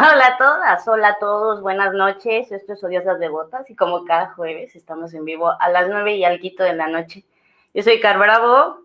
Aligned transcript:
Hola 0.00 0.26
a 0.28 0.38
todas, 0.38 0.86
hola 0.86 1.08
a 1.08 1.18
todos, 1.18 1.60
buenas 1.60 1.92
noches. 1.92 2.52
Esto 2.52 2.74
es 2.74 2.84
Odiosas 2.84 3.18
Devotas 3.18 3.68
y 3.68 3.74
como 3.74 4.04
cada 4.04 4.32
jueves 4.32 4.76
estamos 4.76 5.12
en 5.12 5.24
vivo 5.24 5.50
a 5.60 5.68
las 5.70 5.88
nueve 5.88 6.14
y 6.14 6.24
alquito 6.24 6.62
de 6.62 6.72
la 6.72 6.86
noche. 6.86 7.24
Yo 7.74 7.82
soy 7.82 7.98
Car 7.98 8.16
Bravo, 8.16 8.84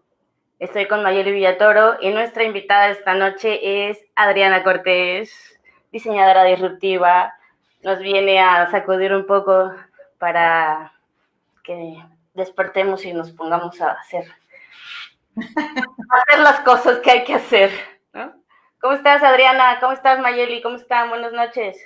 estoy 0.58 0.88
con 0.88 1.04
Mayeli 1.04 1.32
Villatoro 1.32 2.02
y 2.02 2.10
nuestra 2.10 2.46
invitada 2.46 2.90
esta 2.90 3.14
noche 3.14 3.90
es 3.92 4.04
Adriana 4.16 4.64
Cortés, 4.64 5.32
diseñadora 5.92 6.46
disruptiva. 6.46 7.36
Nos 7.84 8.00
viene 8.00 8.40
a 8.40 8.72
sacudir 8.72 9.14
un 9.14 9.28
poco 9.28 9.72
para 10.18 10.94
que 11.64 12.04
despertemos 12.34 13.06
y 13.06 13.14
nos 13.14 13.32
pongamos 13.34 13.80
a 13.82 13.92
hacer, 13.92 14.26
a 15.38 16.18
hacer 16.18 16.40
las 16.40 16.62
cosas 16.62 16.98
que 17.02 17.12
hay 17.12 17.24
que 17.24 17.36
hacer. 17.36 17.70
¿Cómo 18.84 18.96
estás, 18.96 19.24
Adriana? 19.24 19.78
¿Cómo 19.80 19.94
estás, 19.94 20.20
Mayeli? 20.20 20.62
¿Cómo 20.62 20.76
están? 20.76 21.08
Buenas 21.08 21.32
noches. 21.32 21.78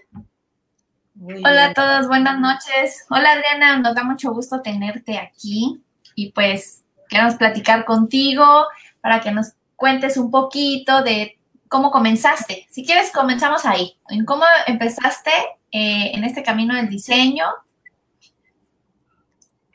Hola 1.21 1.65
a 1.65 1.73
todos, 1.75 2.07
buenas 2.07 2.39
noches. 2.39 3.05
Hola, 3.11 3.33
Adriana, 3.33 3.77
nos 3.77 3.93
da 3.93 4.03
mucho 4.03 4.33
gusto 4.33 4.63
tenerte 4.63 5.19
aquí 5.19 5.79
y 6.15 6.31
pues 6.31 6.83
queremos 7.07 7.35
platicar 7.35 7.85
contigo 7.85 8.65
para 8.99 9.21
que 9.21 9.29
nos 9.31 9.53
cuentes 9.75 10.17
un 10.17 10.31
poquito 10.31 11.03
de 11.03 11.37
cómo 11.67 11.91
comenzaste. 11.91 12.65
Si 12.71 12.83
quieres, 12.83 13.11
comenzamos 13.11 13.63
ahí, 13.67 13.99
en 14.09 14.25
cómo 14.25 14.45
empezaste 14.65 15.29
eh, 15.71 16.13
en 16.15 16.23
este 16.23 16.41
camino 16.41 16.73
del 16.73 16.89
diseño 16.89 17.45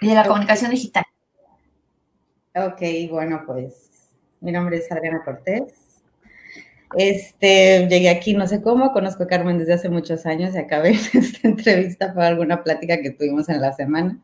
y 0.00 0.08
de 0.08 0.14
la 0.14 0.26
comunicación 0.26 0.72
digital. 0.72 1.04
Ok, 2.56 2.82
bueno, 3.10 3.44
pues 3.46 4.10
mi 4.40 4.50
nombre 4.50 4.78
es 4.78 4.90
Adriana 4.90 5.22
Cortés. 5.24 5.81
Este, 6.96 7.86
llegué 7.88 8.10
aquí 8.10 8.34
no 8.34 8.46
sé 8.46 8.62
cómo, 8.62 8.92
conozco 8.92 9.24
a 9.24 9.26
Carmen 9.26 9.58
desde 9.58 9.74
hace 9.74 9.88
muchos 9.88 10.26
años 10.26 10.54
y 10.54 10.58
acabé 10.58 10.90
esta 11.12 11.48
entrevista 11.48 12.12
por 12.12 12.22
alguna 12.22 12.62
plática 12.62 13.00
que 13.00 13.10
tuvimos 13.10 13.48
en 13.48 13.60
la 13.60 13.72
semana. 13.72 14.18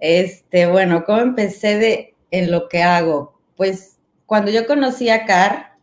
Este, 0.00 0.66
bueno, 0.66 1.04
¿cómo 1.04 1.20
empecé 1.20 1.78
de, 1.78 2.14
en 2.30 2.50
lo 2.50 2.68
que 2.68 2.82
hago? 2.82 3.40
Pues 3.56 3.98
cuando 4.26 4.50
yo 4.50 4.66
conocí 4.66 5.08
a 5.10 5.24
Car, 5.26 5.76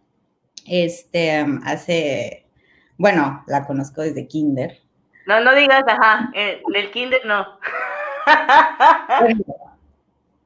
este, 0.65 1.45
hace, 1.65 2.45
bueno, 2.97 3.43
la 3.47 3.65
conozco 3.65 4.01
desde 4.01 4.27
kinder. 4.27 4.79
No, 5.27 5.41
no 5.41 5.53
digas, 5.55 5.83
ajá, 5.87 6.31
eh, 6.35 6.61
del 6.71 6.91
kinder 6.91 7.25
no. 7.25 7.45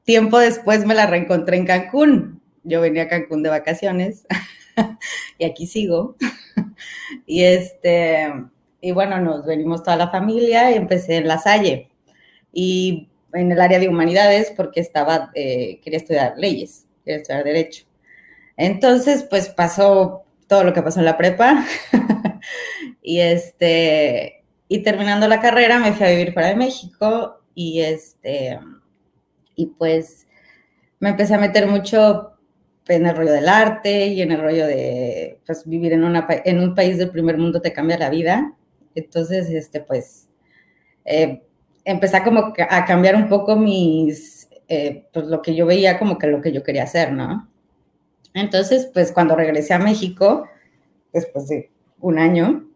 tiempo 0.04 0.38
después 0.38 0.84
me 0.86 0.94
la 0.94 1.06
reencontré 1.06 1.56
en 1.56 1.66
Cancún. 1.66 2.42
Yo 2.64 2.80
venía 2.80 3.04
a 3.04 3.08
Cancún 3.08 3.42
de 3.42 3.50
vacaciones 3.50 4.26
y 5.38 5.44
aquí 5.44 5.66
sigo. 5.66 6.16
y 7.26 7.42
este, 7.42 8.32
y 8.80 8.92
bueno, 8.92 9.20
nos 9.20 9.46
venimos 9.46 9.82
toda 9.82 9.96
la 9.96 10.10
familia 10.10 10.70
y 10.70 10.74
empecé 10.74 11.16
en 11.16 11.28
La 11.28 11.38
Salle. 11.38 11.90
Y 12.52 13.08
en 13.32 13.52
el 13.52 13.60
área 13.60 13.78
de 13.78 13.88
humanidades 13.88 14.52
porque 14.56 14.80
estaba, 14.80 15.30
eh, 15.34 15.80
quería 15.82 15.98
estudiar 15.98 16.34
leyes, 16.36 16.86
quería 17.04 17.20
estudiar 17.20 17.44
derecho. 17.44 17.86
Entonces, 18.56 19.24
pues 19.28 19.48
pasó 19.48 20.24
todo 20.46 20.64
lo 20.64 20.72
que 20.72 20.82
pasó 20.82 20.98
en 20.98 21.06
la 21.06 21.16
prepa. 21.16 21.64
y 23.02 23.20
este, 23.20 24.44
y 24.68 24.82
terminando 24.82 25.28
la 25.28 25.40
carrera 25.40 25.78
me 25.78 25.92
fui 25.92 26.06
a 26.06 26.10
vivir 26.10 26.32
fuera 26.32 26.48
de 26.48 26.56
México 26.56 27.40
y 27.54 27.80
este, 27.80 28.58
y 29.54 29.66
pues 29.66 30.26
me 30.98 31.10
empecé 31.10 31.34
a 31.34 31.38
meter 31.38 31.66
mucho 31.66 32.29
en 32.96 33.06
el 33.06 33.16
rollo 33.16 33.32
del 33.32 33.48
arte 33.48 34.08
y 34.08 34.22
en 34.22 34.32
el 34.32 34.40
rollo 34.40 34.66
de 34.66 35.40
pues, 35.46 35.66
vivir 35.66 35.92
en, 35.92 36.04
una, 36.04 36.26
en 36.44 36.60
un 36.60 36.74
país 36.74 36.98
del 36.98 37.10
primer 37.10 37.38
mundo 37.38 37.60
te 37.60 37.72
cambia 37.72 37.98
la 37.98 38.10
vida. 38.10 38.54
Entonces, 38.94 39.48
este, 39.50 39.80
pues, 39.80 40.28
eh, 41.04 41.42
empecé 41.84 42.22
como 42.22 42.52
a 42.68 42.84
cambiar 42.84 43.16
un 43.16 43.28
poco 43.28 43.56
mis, 43.56 44.48
eh, 44.68 45.06
pues 45.12 45.26
lo 45.26 45.42
que 45.42 45.54
yo 45.54 45.66
veía 45.66 45.98
como 45.98 46.18
que 46.18 46.26
lo 46.26 46.40
que 46.40 46.52
yo 46.52 46.62
quería 46.62 46.84
hacer, 46.84 47.12
¿no? 47.12 47.48
Entonces, 48.34 48.88
pues 48.92 49.12
cuando 49.12 49.34
regresé 49.36 49.74
a 49.74 49.78
México, 49.78 50.48
después 51.12 51.48
de 51.48 51.70
un 52.00 52.18
año, 52.18 52.68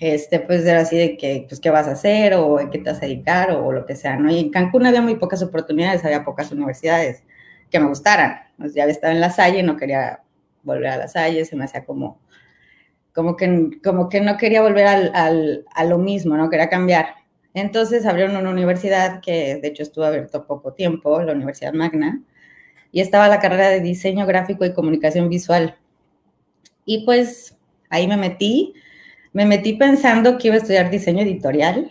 este, 0.00 0.40
pues 0.40 0.64
era 0.64 0.80
así 0.80 0.96
de 0.96 1.16
que, 1.16 1.46
pues, 1.48 1.60
¿qué 1.60 1.70
vas 1.70 1.86
a 1.88 1.92
hacer? 1.92 2.34
O 2.34 2.56
¿qué 2.70 2.78
te 2.78 2.90
vas 2.90 2.98
a 2.98 3.06
dedicar? 3.06 3.50
O 3.52 3.72
lo 3.72 3.86
que 3.86 3.96
sea, 3.96 4.16
¿no? 4.16 4.30
Y 4.30 4.38
en 4.38 4.50
Cancún 4.50 4.86
había 4.86 5.02
muy 5.02 5.16
pocas 5.16 5.42
oportunidades, 5.42 6.04
había 6.04 6.24
pocas 6.24 6.50
universidades 6.52 7.22
que 7.70 7.80
me 7.80 7.86
gustaran. 7.86 8.40
Pues 8.58 8.74
ya 8.74 8.82
había 8.82 8.94
estado 8.94 9.12
en 9.12 9.20
la 9.20 9.30
Salle, 9.30 9.62
no 9.62 9.76
quería 9.76 10.22
volver 10.62 10.88
a 10.88 10.96
la 10.96 11.08
Salle, 11.08 11.44
se 11.44 11.56
me 11.56 11.64
hacía 11.64 11.84
como, 11.84 12.20
como, 13.14 13.36
que, 13.36 13.70
como 13.82 14.08
que 14.08 14.20
no 14.20 14.36
quería 14.36 14.62
volver 14.62 14.86
al, 14.86 15.64
a 15.72 15.84
lo 15.84 15.98
mismo, 15.98 16.36
no 16.36 16.50
quería 16.50 16.68
cambiar. 16.68 17.14
Entonces 17.54 18.06
abrieron 18.06 18.36
una 18.36 18.50
universidad 18.50 19.20
que 19.20 19.56
de 19.56 19.68
hecho 19.68 19.82
estuvo 19.82 20.04
abierto 20.04 20.46
poco 20.46 20.72
tiempo, 20.72 21.20
la 21.22 21.32
Universidad 21.32 21.72
Magna, 21.72 22.22
y 22.92 23.00
estaba 23.00 23.28
la 23.28 23.40
carrera 23.40 23.68
de 23.68 23.80
diseño 23.80 24.26
gráfico 24.26 24.64
y 24.64 24.72
comunicación 24.72 25.28
visual. 25.28 25.76
Y 26.84 27.04
pues 27.04 27.56
ahí 27.88 28.06
me 28.06 28.16
metí, 28.16 28.74
me 29.32 29.46
metí 29.46 29.74
pensando 29.74 30.38
que 30.38 30.48
iba 30.48 30.56
a 30.56 30.58
estudiar 30.58 30.90
diseño 30.90 31.22
editorial. 31.22 31.90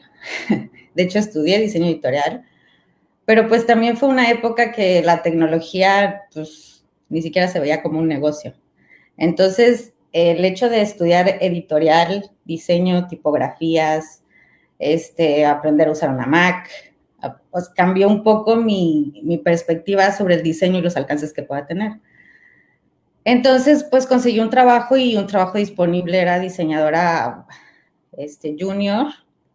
De 0.96 1.04
hecho, 1.04 1.20
estudié 1.20 1.60
diseño 1.60 1.86
editorial, 1.86 2.44
pero 3.30 3.48
pues 3.48 3.68
también 3.68 3.96
fue 3.96 4.10
una 4.10 4.32
época 4.32 4.72
que 4.72 5.04
la 5.04 5.22
tecnología 5.22 6.24
pues 6.34 6.84
ni 7.10 7.22
siquiera 7.22 7.48
se 7.48 7.60
veía 7.60 7.84
como 7.84 8.00
un 8.00 8.08
negocio. 8.08 8.56
Entonces, 9.18 9.94
el 10.14 10.44
hecho 10.44 10.68
de 10.68 10.82
estudiar 10.82 11.38
editorial, 11.40 12.32
diseño, 12.46 13.06
tipografías, 13.06 14.24
este, 14.80 15.46
aprender 15.46 15.90
a 15.90 15.92
usar 15.92 16.10
una 16.10 16.26
Mac, 16.26 16.72
pues 17.52 17.70
cambió 17.70 18.08
un 18.08 18.24
poco 18.24 18.56
mi, 18.56 19.22
mi, 19.24 19.38
perspectiva 19.38 20.12
sobre 20.12 20.34
el 20.34 20.42
diseño 20.42 20.80
y 20.80 20.82
los 20.82 20.98
alcances 20.98 21.32
que 21.32 21.44
pueda 21.44 21.68
tener. 21.68 22.00
Entonces, 23.26 23.84
pues 23.84 24.08
conseguí 24.08 24.40
un 24.40 24.50
trabajo 24.50 24.98
y 24.98 25.18
un 25.18 25.28
trabajo 25.28 25.60
disponible 25.60 26.18
era 26.18 26.40
diseñadora 26.40 27.46
este, 28.18 28.56
junior 28.60 29.06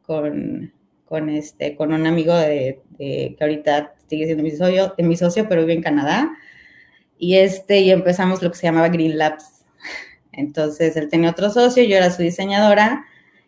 con 0.03 0.73
con, 1.05 1.29
este, 1.29 1.77
con 1.77 1.93
un 1.93 2.07
amigo 2.07 2.35
de, 2.35 2.83
que 2.97 3.37
ahorita 3.41 3.95
sigue 4.07 4.27
siendo 4.27 4.43
mi 4.43 4.51
socio, 4.51 4.95
mi 4.99 5.17
socio, 5.17 5.49
pero 5.49 5.63
vive 5.63 5.75
en 5.75 5.83
Canadá. 5.83 6.31
Y, 7.19 7.37
este, 7.37 7.81
y 7.81 7.91
empezamos 7.91 8.43
lo 8.43 8.51
que 8.51 8.57
se 8.57 8.67
llamaba 8.67 8.89
Green 8.89 9.19
Labs. 9.19 9.65
Entonces, 10.33 10.97
él 10.97 11.09
tenía 11.09 11.31
otro 11.31 11.51
socio, 11.51 11.85
yo 11.85 11.97
era 11.97 12.11
su 12.11 12.23
diseñadora, 12.23 13.05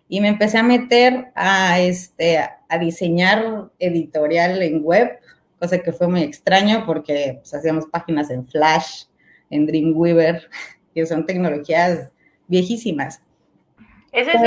y 0.08 0.20
me 0.20 0.28
empecé 0.28 0.58
a 0.58 0.62
meter 0.62 1.32
a, 1.34 1.80
este, 1.80 2.38
a 2.38 2.78
diseñar 2.78 3.70
editorial 3.78 4.62
en 4.62 4.82
web, 4.82 5.18
cosa 5.58 5.78
que 5.78 5.92
fue 5.92 6.08
muy 6.08 6.22
extraño 6.22 6.84
porque 6.86 7.38
pues, 7.40 7.54
hacíamos 7.54 7.86
páginas 7.86 8.30
en 8.30 8.46
Flash, 8.46 9.04
en 9.50 9.66
Dreamweaver, 9.66 10.48
que 10.94 11.06
son 11.06 11.26
tecnologías 11.26 12.12
viejísimas. 12.48 13.20
Eso 14.16 14.31
es, 14.31 14.41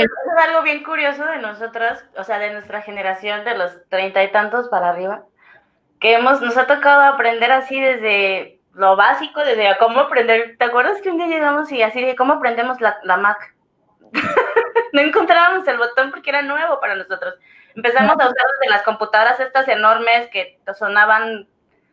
algo 0.48 0.62
bien 0.62 0.82
curioso 0.82 1.24
de 1.24 1.38
nosotras, 1.38 2.04
o 2.16 2.24
sea, 2.24 2.40
de 2.40 2.52
nuestra 2.52 2.82
generación, 2.82 3.44
de 3.44 3.56
los 3.56 3.70
treinta 3.88 4.24
y 4.24 4.32
tantos 4.32 4.68
para 4.68 4.88
arriba, 4.88 5.22
que 6.00 6.14
hemos, 6.14 6.42
nos 6.42 6.56
ha 6.56 6.66
tocado 6.66 7.02
aprender 7.02 7.52
así 7.52 7.80
desde 7.80 8.58
lo 8.74 8.96
básico, 8.96 9.38
desde 9.44 9.78
cómo 9.78 10.00
aprender. 10.00 10.56
¿Te 10.58 10.64
acuerdas 10.64 11.00
que 11.00 11.10
un 11.10 11.18
día 11.18 11.28
llegamos 11.28 11.70
y 11.70 11.82
así 11.82 12.04
de 12.04 12.16
cómo 12.16 12.32
aprendemos 12.32 12.78
la, 12.80 13.16
Mac? 13.16 13.54
no 14.92 15.00
encontrábamos 15.00 15.68
el 15.68 15.78
botón 15.78 16.10
porque 16.10 16.30
era 16.30 16.42
nuevo 16.42 16.80
para 16.80 16.96
nosotros. 16.96 17.34
Empezamos 17.76 18.14
a 18.14 18.26
usar 18.28 18.46
desde 18.58 18.72
las 18.72 18.82
computadoras 18.82 19.38
estas 19.38 19.68
enormes 19.68 20.28
que 20.32 20.58
sonaban. 20.76 21.46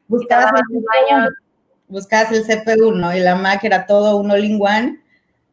Buscabas 0.07 0.51
el, 0.71 1.29
buscabas 1.89 2.31
el 2.31 2.43
CPU, 2.43 2.95
¿no? 2.95 3.15
Y 3.15 3.19
la 3.19 3.35
Mac 3.35 3.63
era 3.63 3.85
todo 3.85 4.15
un 4.15 4.31
all-in-one 4.31 4.99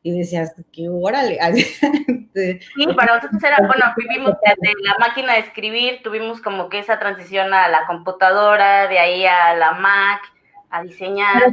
y 0.05 0.11
decías, 0.11 0.55
qué 0.71 0.91
órale. 0.91 1.39
sí, 2.35 2.87
para 2.95 3.17
nosotros 3.17 3.43
era, 3.43 3.57
bueno, 3.67 3.87
vivimos 3.97 4.35
desde 4.45 4.75
la 4.83 4.97
máquina 5.01 5.33
de 5.33 5.39
escribir, 5.41 6.03
tuvimos 6.05 6.43
como 6.43 6.69
que 6.69 6.79
esa 6.79 6.99
transición 6.99 7.55
a 7.55 7.69
la 7.69 7.87
computadora, 7.87 8.87
de 8.87 8.99
ahí 8.99 9.25
a 9.25 9.55
la 9.55 9.73
Mac, 9.73 10.21
a 10.69 10.83
diseñar. 10.83 11.45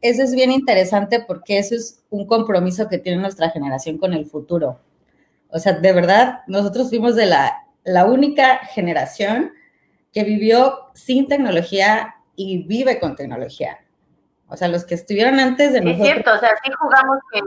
Eso 0.00 0.22
es, 0.22 0.34
bien 0.34 0.50
interesante 0.50 1.20
porque 1.20 1.58
eso 1.58 1.74
es 1.74 2.02
un 2.08 2.26
compromiso 2.26 2.88
que 2.88 2.96
tiene 2.96 3.20
nuestra 3.20 3.50
generación 3.50 3.98
con 3.98 4.14
el 4.14 4.24
futuro. 4.24 4.80
O 5.48 5.58
sea, 5.58 5.74
de 5.74 5.92
verdad, 5.92 6.40
nosotros 6.46 6.88
fuimos 6.88 7.16
de 7.16 7.26
la, 7.26 7.66
la 7.84 8.06
única 8.06 8.60
generación 8.68 9.52
que 10.10 10.24
vivió 10.24 10.86
sin 10.94 11.28
tecnología 11.28 12.14
y 12.34 12.62
vive 12.62 12.98
con 12.98 13.14
tecnología. 13.14 13.78
O 14.48 14.56
sea, 14.56 14.68
los 14.68 14.84
que 14.84 14.94
estuvieron 14.94 15.38
antes 15.40 15.72
de 15.72 15.80
Sí, 15.80 15.84
nosotros. 15.84 16.06
es 16.08 16.12
cierto, 16.14 16.34
o 16.34 16.38
sea, 16.38 16.50
sí 16.64 16.70
jugamos 16.78 17.18
que, 17.32 17.40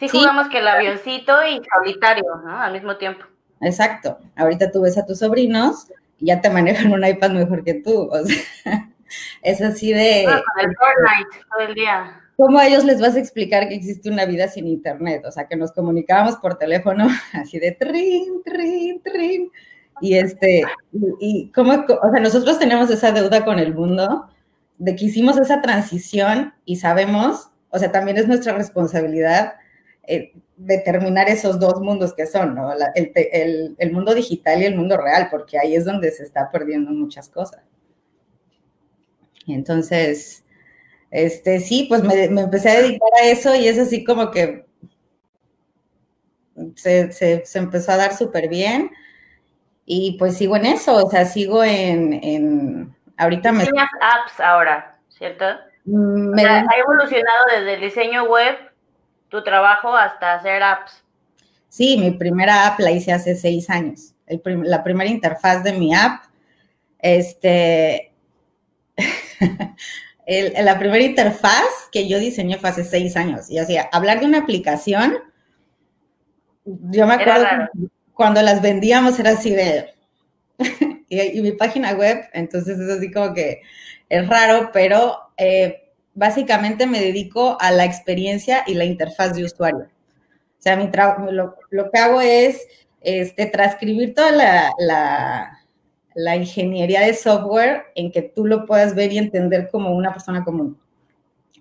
sí 0.00 0.08
Sí. 0.08 0.18
jugamos 0.18 0.48
que 0.48 0.58
el 0.58 0.68
avioncito 0.68 1.32
y 1.46 1.60
solitario, 1.72 2.24
¿no? 2.44 2.58
Al 2.60 2.72
mismo 2.72 2.96
tiempo. 2.96 3.24
Exacto. 3.60 4.18
Ahorita 4.36 4.70
tú 4.70 4.82
ves 4.82 4.98
a 4.98 5.06
tus 5.06 5.20
sobrinos 5.20 5.86
y 6.18 6.26
ya 6.26 6.40
te 6.40 6.50
manejan 6.50 6.92
un 6.92 7.04
iPad 7.06 7.30
mejor 7.30 7.64
que 7.64 7.74
tú. 7.74 8.08
O 8.10 8.24
sea, 8.24 8.36
es 9.42 9.60
así 9.62 9.92
de 9.92 10.24
el 10.24 10.30
Fortnite 10.76 11.46
todo 11.50 11.60
el 11.68 11.74
día. 11.74 12.20
cómo 12.36 12.58
a 12.58 12.66
ellos 12.66 12.84
les 12.84 13.00
vas 13.00 13.14
a 13.14 13.18
explicar 13.20 13.68
que 13.68 13.74
existe 13.76 14.10
una 14.10 14.24
vida 14.26 14.48
sin 14.48 14.66
internet. 14.66 15.22
O 15.26 15.30
sea, 15.30 15.46
que 15.46 15.56
nos 15.56 15.72
comunicábamos 15.72 16.36
por 16.36 16.58
teléfono 16.58 17.06
así 17.32 17.58
de 17.58 17.72
trin, 17.72 18.42
trin, 18.44 19.00
trin. 19.02 19.50
Y 20.02 20.14
este, 20.18 20.62
y, 20.92 21.00
y 21.20 21.52
cómo, 21.52 21.72
o 21.72 22.10
sea, 22.10 22.20
nosotros 22.20 22.58
tenemos 22.58 22.90
esa 22.90 23.12
deuda 23.12 23.44
con 23.46 23.58
el 23.58 23.72
mundo 23.72 24.28
de 24.78 24.96
que 24.96 25.06
hicimos 25.06 25.38
esa 25.38 25.62
transición 25.62 26.54
y 26.64 26.76
sabemos, 26.76 27.50
o 27.70 27.78
sea, 27.78 27.92
también 27.92 28.16
es 28.18 28.28
nuestra 28.28 28.52
responsabilidad 28.54 29.54
eh, 30.06 30.32
determinar 30.56 31.28
esos 31.28 31.58
dos 31.60 31.80
mundos 31.80 32.14
que 32.14 32.26
son, 32.26 32.54
¿no? 32.54 32.72
El, 32.94 33.12
el- 33.78 33.92
mundo 33.92 34.14
digital 34.14 34.62
y 34.62 34.66
el 34.66 34.76
mundo 34.76 34.96
real, 34.96 35.28
porque 35.30 35.58
ahí 35.58 35.74
es 35.76 35.84
donde 35.84 36.10
se 36.12 36.22
está 36.24 36.50
perdiendo 36.50 36.90
muchas 36.92 37.28
cosas. 37.28 37.62
Entonces, 39.46 40.44
este, 41.10 41.60
sí, 41.60 41.86
pues 41.88 42.02
me, 42.04 42.28
me 42.30 42.42
empecé 42.42 42.70
a 42.70 42.82
dedicar 42.82 43.10
a 43.22 43.26
eso 43.28 43.54
y 43.56 43.68
es 43.68 43.78
así 43.78 44.04
como 44.04 44.30
que 44.32 44.66
se, 46.76 47.12
se- 47.12 47.58
empezó 47.58 47.92
a 47.92 47.96
dar 47.96 48.16
súper 48.16 48.48
bien. 48.48 48.90
Y 49.86 50.18
pues 50.18 50.38
sigo 50.38 50.56
en 50.56 50.66
eso, 50.66 51.06
o 51.06 51.10
sea, 51.10 51.26
sigo 51.26 51.64
en 51.64 52.95
ahorita 53.16 53.52
me, 53.52 53.60
Diseñas 53.60 53.88
apps 54.00 54.40
ahora, 54.40 54.98
¿cierto? 55.08 55.44
me- 55.84 56.42
O 56.42 56.46
sea, 56.46 56.64
ha 56.68 56.78
evolucionado 56.78 57.44
desde 57.54 57.74
el 57.74 57.80
diseño 57.80 58.24
web, 58.24 58.56
tu 59.28 59.42
trabajo, 59.44 59.94
hasta 59.96 60.34
hacer 60.34 60.62
apps. 60.62 61.02
Sí, 61.68 61.96
mi 61.98 62.10
primera 62.12 62.66
app 62.66 62.80
la 62.80 62.90
hice 62.90 63.12
hace 63.12 63.34
seis 63.34 63.68
años. 63.70 64.14
El 64.26 64.40
prim- 64.40 64.64
la 64.64 64.82
primera 64.82 65.08
interfaz 65.10 65.62
de 65.62 65.72
mi 65.72 65.94
app, 65.94 66.24
este, 66.98 68.12
el- 70.26 70.64
la 70.64 70.78
primera 70.78 71.04
interfaz 71.04 71.88
que 71.92 72.08
yo 72.08 72.18
diseñé 72.18 72.58
fue 72.58 72.70
hace 72.70 72.84
seis 72.84 73.16
años. 73.16 73.50
Y 73.50 73.58
hacía, 73.58 73.88
hablar 73.92 74.20
de 74.20 74.26
una 74.26 74.38
aplicación, 74.38 75.18
yo 76.64 77.06
me 77.06 77.14
acuerdo 77.14 77.46
cuando 78.12 78.42
las 78.42 78.60
vendíamos 78.62 79.18
era 79.20 79.30
así 79.30 79.50
de, 79.54 79.94
y, 81.08 81.20
y 81.20 81.42
mi 81.42 81.52
página 81.52 81.92
web, 81.92 82.24
entonces 82.32 82.78
es 82.78 82.88
así 82.90 83.10
como 83.10 83.34
que 83.34 83.62
es 84.08 84.28
raro, 84.28 84.70
pero 84.72 85.16
eh, 85.36 85.90
básicamente 86.14 86.86
me 86.86 87.00
dedico 87.00 87.56
a 87.60 87.70
la 87.70 87.84
experiencia 87.84 88.64
y 88.66 88.74
la 88.74 88.84
interfaz 88.84 89.34
de 89.34 89.44
usuario. 89.44 89.88
O 90.58 90.62
sea, 90.62 90.76
mi 90.76 90.90
lo, 91.30 91.56
lo 91.70 91.90
que 91.90 91.98
hago 91.98 92.20
es 92.20 92.66
este, 93.00 93.46
transcribir 93.46 94.14
toda 94.14 94.32
la, 94.32 94.72
la, 94.78 95.60
la 96.14 96.36
ingeniería 96.36 97.02
de 97.02 97.14
software 97.14 97.84
en 97.94 98.10
que 98.10 98.22
tú 98.22 98.46
lo 98.46 98.66
puedas 98.66 98.94
ver 98.94 99.12
y 99.12 99.18
entender 99.18 99.68
como 99.70 99.94
una 99.94 100.12
persona 100.12 100.42
común. 100.42 100.78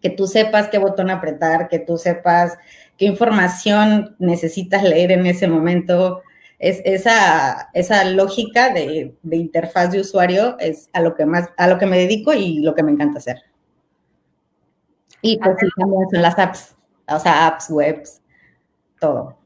Que 0.01 0.09
tú 0.09 0.27
sepas 0.27 0.69
qué 0.69 0.77
botón 0.77 1.09
apretar, 1.09 1.67
que 1.67 1.79
tú 1.79 1.97
sepas 1.97 2.57
qué 2.97 3.05
información 3.05 4.15
necesitas 4.17 4.83
leer 4.83 5.11
en 5.11 5.25
ese 5.25 5.47
momento. 5.47 6.23
Es, 6.57 6.81
esa, 6.85 7.69
esa 7.73 8.05
lógica 8.05 8.73
de, 8.73 9.15
de 9.21 9.35
interfaz 9.35 9.91
de 9.91 9.99
usuario 9.99 10.57
es 10.59 10.89
a 10.93 11.01
lo 11.01 11.15
que 11.15 11.25
más, 11.25 11.49
a 11.57 11.67
lo 11.67 11.77
que 11.77 11.85
me 11.85 11.97
dedico 11.97 12.33
y 12.33 12.59
lo 12.59 12.73
que 12.73 12.83
me 12.83 12.91
encanta 12.91 13.19
hacer. 13.19 13.43
Y 15.21 15.37
pues 15.39 15.57
sí, 15.59 15.67
también 15.75 16.09
son 16.11 16.21
las 16.21 16.37
apps, 16.37 16.75
o 17.07 17.19
sea, 17.19 17.47
apps, 17.47 17.69
webs, 17.69 18.21
todo. 18.99 19.37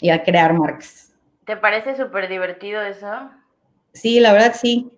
Y 0.00 0.10
a 0.10 0.22
crear 0.22 0.52
marcas. 0.52 1.12
¿Te 1.44 1.56
parece 1.56 1.96
súper 1.96 2.28
divertido 2.28 2.82
eso? 2.82 3.30
Sí, 3.92 4.20
la 4.20 4.32
verdad 4.32 4.54
sí. 4.54 4.90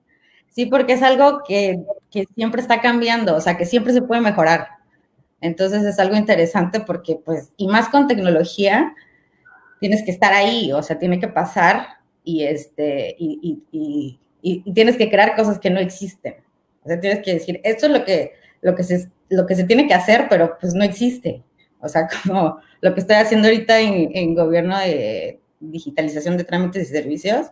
Sí, 0.48 0.66
porque 0.66 0.94
es 0.94 1.02
algo 1.02 1.42
que, 1.46 1.84
que 2.10 2.26
siempre 2.34 2.60
está 2.60 2.80
cambiando, 2.80 3.36
o 3.36 3.40
sea, 3.40 3.56
que 3.56 3.64
siempre 3.64 3.92
se 3.92 4.02
puede 4.02 4.20
mejorar. 4.20 4.68
Entonces 5.40 5.84
es 5.84 5.98
algo 5.98 6.16
interesante 6.16 6.80
porque, 6.80 7.16
pues, 7.24 7.52
y 7.56 7.68
más 7.68 7.88
con 7.88 8.08
tecnología, 8.08 8.94
tienes 9.80 10.02
que 10.02 10.10
estar 10.10 10.32
ahí, 10.32 10.72
o 10.72 10.82
sea, 10.82 10.98
tiene 10.98 11.20
que 11.20 11.28
pasar 11.28 11.86
y, 12.24 12.44
este, 12.44 13.16
y, 13.18 13.38
y, 13.72 14.18
y, 14.42 14.62
y- 14.64 14.72
tienes 14.72 14.96
que 14.96 15.10
crear 15.10 15.34
cosas 15.36 15.58
que 15.58 15.70
no 15.70 15.80
existen. 15.80 16.36
O 16.84 16.88
sea, 16.88 17.00
tienes 17.00 17.22
que 17.24 17.34
decir, 17.34 17.60
esto 17.64 17.86
es 17.86 17.92
lo 17.92 18.04
que, 18.04 18.32
lo 18.60 18.74
que, 18.74 18.82
se, 18.82 19.10
lo 19.28 19.46
que 19.46 19.54
se 19.54 19.64
tiene 19.64 19.86
que 19.86 19.94
hacer, 19.94 20.26
pero 20.28 20.56
pues 20.60 20.74
no 20.74 20.84
existe. 20.84 21.42
O 21.80 21.88
sea, 21.88 22.08
como 22.26 22.58
lo 22.80 22.94
que 22.94 23.00
estoy 23.00 23.16
haciendo 23.16 23.48
ahorita 23.48 23.80
en, 23.80 24.10
en 24.14 24.34
gobierno 24.34 24.78
de 24.78 25.40
digitalización 25.60 26.36
de 26.36 26.44
trámites 26.44 26.88
y 26.88 26.92
servicios, 26.92 27.46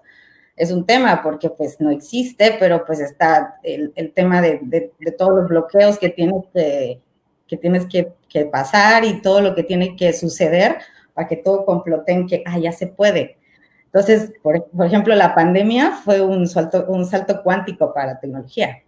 es 0.57 0.73
un 0.73 0.87
tema 0.87 1.23
porque 1.23 1.51
pues 1.51 1.81
no 1.81 1.91
existe, 1.91 2.57
pero 2.59 2.85
pues 2.85 3.01
está 3.01 3.57
el, 3.63 3.93
el 3.95 4.13
tema 4.13 4.41
de, 4.41 4.59
de, 4.63 4.93
de, 4.99 5.13
todos 5.13 5.35
los 5.35 5.49
bloqueos 5.49 5.99
que 5.99 6.09
tienes 6.09 6.45
que, 6.53 7.01
que, 7.47 7.57
tienes 7.59 7.87
que, 7.87 8.13
que, 8.29 8.47
pasar 8.47 9.05
y 9.05 9.21
todo 9.21 9.43
lo 9.43 9.55
que 9.55 9.63
tiene 9.65 9.97
que 9.97 10.13
suceder 10.15 10.79
para 11.17 11.27
que 11.27 11.37
todo 11.37 11.65
complote 11.65 12.13
en 12.13 12.29
que, 12.29 12.45
ah, 12.47 12.59
ya 12.59 12.71
se 12.71 12.87
puede. 12.87 13.39
Entonces, 13.87 14.33
por, 14.43 14.71
por 14.71 14.87
ejemplo, 14.87 15.17
la 15.17 15.35
pandemia 15.35 15.91
fue 15.91 16.21
un 16.21 16.47
salto, 16.47 16.85
un 16.87 17.05
salto 17.05 17.43
cuántico 17.43 17.93
para 17.93 18.13
la 18.13 18.21
tecnología. 18.21 18.85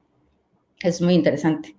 Es 0.80 1.02
muy 1.02 1.14
interesante. 1.14 1.75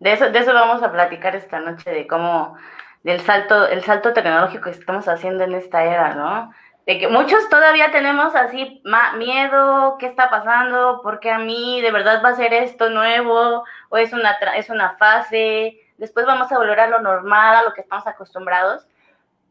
De 0.00 0.12
eso, 0.12 0.30
de 0.30 0.38
eso 0.38 0.52
vamos 0.52 0.82
a 0.82 0.92
platicar 0.92 1.34
esta 1.34 1.60
noche, 1.60 1.90
de 1.90 2.06
cómo, 2.06 2.54
del 3.02 3.20
salto, 3.20 3.66
el 3.68 3.82
salto 3.82 4.12
tecnológico 4.12 4.64
que 4.64 4.70
estamos 4.70 5.08
haciendo 5.08 5.44
en 5.44 5.54
esta 5.54 5.84
era, 5.84 6.14
¿no? 6.14 6.50
de 6.86 6.98
que 6.98 7.08
muchos 7.08 7.48
todavía 7.48 7.92
tenemos 7.92 8.34
así 8.34 8.82
miedo, 9.16 9.96
¿qué 9.98 10.06
está 10.06 10.30
pasando? 10.30 11.00
¿Por 11.02 11.20
qué 11.20 11.30
a 11.30 11.38
mí 11.38 11.80
de 11.80 11.92
verdad 11.92 12.22
va 12.24 12.30
a 12.30 12.36
ser 12.36 12.52
esto 12.52 12.90
nuevo? 12.90 13.64
¿O 13.88 13.96
es 13.96 14.12
una, 14.12 14.32
es 14.56 14.68
una 14.68 14.96
fase? 14.96 15.78
Después 15.96 16.26
vamos 16.26 16.50
a 16.50 16.58
volver 16.58 16.80
a 16.80 16.88
lo 16.88 17.00
normal, 17.00 17.54
a 17.54 17.62
lo 17.62 17.72
que 17.72 17.82
estamos 17.82 18.06
acostumbrados. 18.06 18.86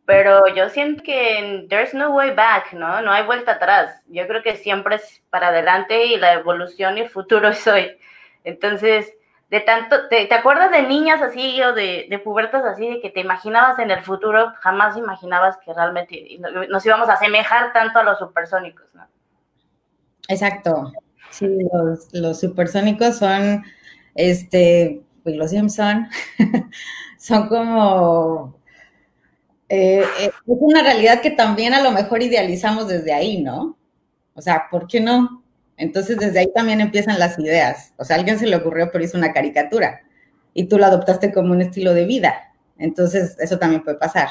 Pero 0.05 0.47
yo 0.53 0.69
siento 0.69 1.03
que 1.03 1.65
there's 1.69 1.93
no 1.93 2.11
way 2.11 2.31
back, 2.33 2.73
¿no? 2.73 3.01
No 3.01 3.11
hay 3.11 3.25
vuelta 3.25 3.53
atrás. 3.53 4.01
Yo 4.07 4.27
creo 4.27 4.41
que 4.41 4.57
siempre 4.57 4.95
es 4.95 5.21
para 5.29 5.49
adelante 5.49 6.05
y 6.05 6.17
la 6.17 6.33
evolución 6.33 6.97
y 6.97 7.01
el 7.01 7.09
futuro 7.09 7.47
es 7.49 7.65
hoy. 7.67 7.91
Entonces, 8.43 9.13
de 9.51 9.59
tanto, 9.59 10.07
¿te, 10.07 10.25
te 10.25 10.33
acuerdas 10.33 10.71
de 10.71 10.83
niñas 10.83 11.21
así 11.21 11.61
o 11.61 11.73
de, 11.73 12.07
de, 12.09 12.19
pubertas 12.19 12.63
así, 12.63 12.87
de 12.87 13.01
que 13.01 13.09
te 13.09 13.19
imaginabas 13.19 13.79
en 13.79 13.91
el 13.91 14.01
futuro, 14.01 14.53
jamás 14.61 14.95
imaginabas 14.97 15.57
que 15.57 15.73
realmente 15.73 16.39
nos 16.69 16.85
íbamos 16.85 17.09
a 17.09 17.13
asemejar 17.13 17.73
tanto 17.73 17.99
a 17.99 18.03
los 18.03 18.17
supersónicos, 18.17 18.85
¿no? 18.95 19.05
Exacto. 20.29 20.93
Sí, 21.31 21.47
los, 21.73 22.13
los 22.13 22.39
supersónicos 22.39 23.17
son, 23.17 23.63
este, 24.15 25.01
pues 25.23 25.35
los 25.35 25.51
Simpson, 25.51 26.07
son 27.17 27.49
como, 27.49 28.55
eh, 29.73 30.03
es 30.19 30.31
una 30.45 30.83
realidad 30.83 31.21
que 31.21 31.31
también 31.31 31.73
a 31.73 31.81
lo 31.81 31.91
mejor 31.91 32.21
idealizamos 32.21 32.89
desde 32.89 33.13
ahí, 33.13 33.41
¿no? 33.41 33.77
O 34.33 34.41
sea, 34.41 34.67
¿por 34.69 34.85
qué 34.85 34.99
no? 34.99 35.43
Entonces, 35.77 36.17
desde 36.17 36.39
ahí 36.39 36.51
también 36.53 36.81
empiezan 36.81 37.17
las 37.17 37.39
ideas. 37.39 37.93
O 37.95 38.03
sea, 38.03 38.17
alguien 38.17 38.37
se 38.37 38.47
le 38.47 38.57
ocurrió, 38.57 38.91
pero 38.91 39.05
hizo 39.05 39.17
una 39.17 39.31
caricatura 39.31 40.01
y 40.53 40.65
tú 40.65 40.77
lo 40.77 40.85
adoptaste 40.85 41.31
como 41.31 41.53
un 41.53 41.61
estilo 41.61 41.93
de 41.93 42.05
vida. 42.05 42.53
Entonces, 42.77 43.37
eso 43.39 43.59
también 43.59 43.81
puede 43.81 43.97
pasar. 43.97 44.27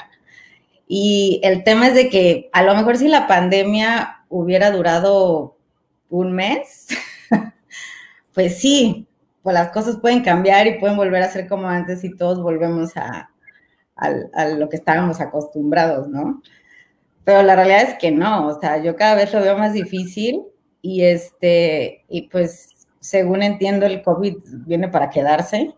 Y 0.86 1.40
el 1.42 1.64
tema 1.64 1.88
es 1.88 1.94
de 1.94 2.10
que 2.10 2.50
a 2.52 2.62
lo 2.62 2.74
mejor 2.74 2.98
si 2.98 3.08
la 3.08 3.26
pandemia 3.26 4.24
hubiera 4.28 4.70
durado 4.70 5.56
un 6.10 6.32
mes, 6.32 6.88
pues 8.34 8.58
sí, 8.58 9.08
pues 9.42 9.54
las 9.54 9.70
cosas 9.70 9.96
pueden 9.96 10.22
cambiar 10.22 10.66
y 10.66 10.78
pueden 10.78 10.98
volver 10.98 11.22
a 11.22 11.30
ser 11.30 11.48
como 11.48 11.66
antes 11.66 12.04
y 12.04 12.14
todos 12.14 12.42
volvemos 12.42 12.94
a, 12.98 13.29
a, 14.00 14.12
a 14.34 14.48
lo 14.48 14.68
que 14.68 14.76
estábamos 14.76 15.20
acostumbrados, 15.20 16.08
¿no? 16.08 16.42
Pero 17.24 17.42
la 17.42 17.54
realidad 17.54 17.82
es 17.82 17.94
que 17.98 18.10
no, 18.10 18.48
o 18.48 18.60
sea, 18.60 18.82
yo 18.82 18.96
cada 18.96 19.14
vez 19.14 19.32
lo 19.32 19.40
veo 19.40 19.56
más 19.56 19.72
difícil 19.72 20.42
y 20.82 21.02
este, 21.04 22.04
y 22.08 22.22
pues 22.22 22.88
según 23.00 23.42
entiendo 23.42 23.86
el 23.86 24.02
COVID 24.02 24.36
viene 24.66 24.88
para 24.88 25.10
quedarse 25.10 25.74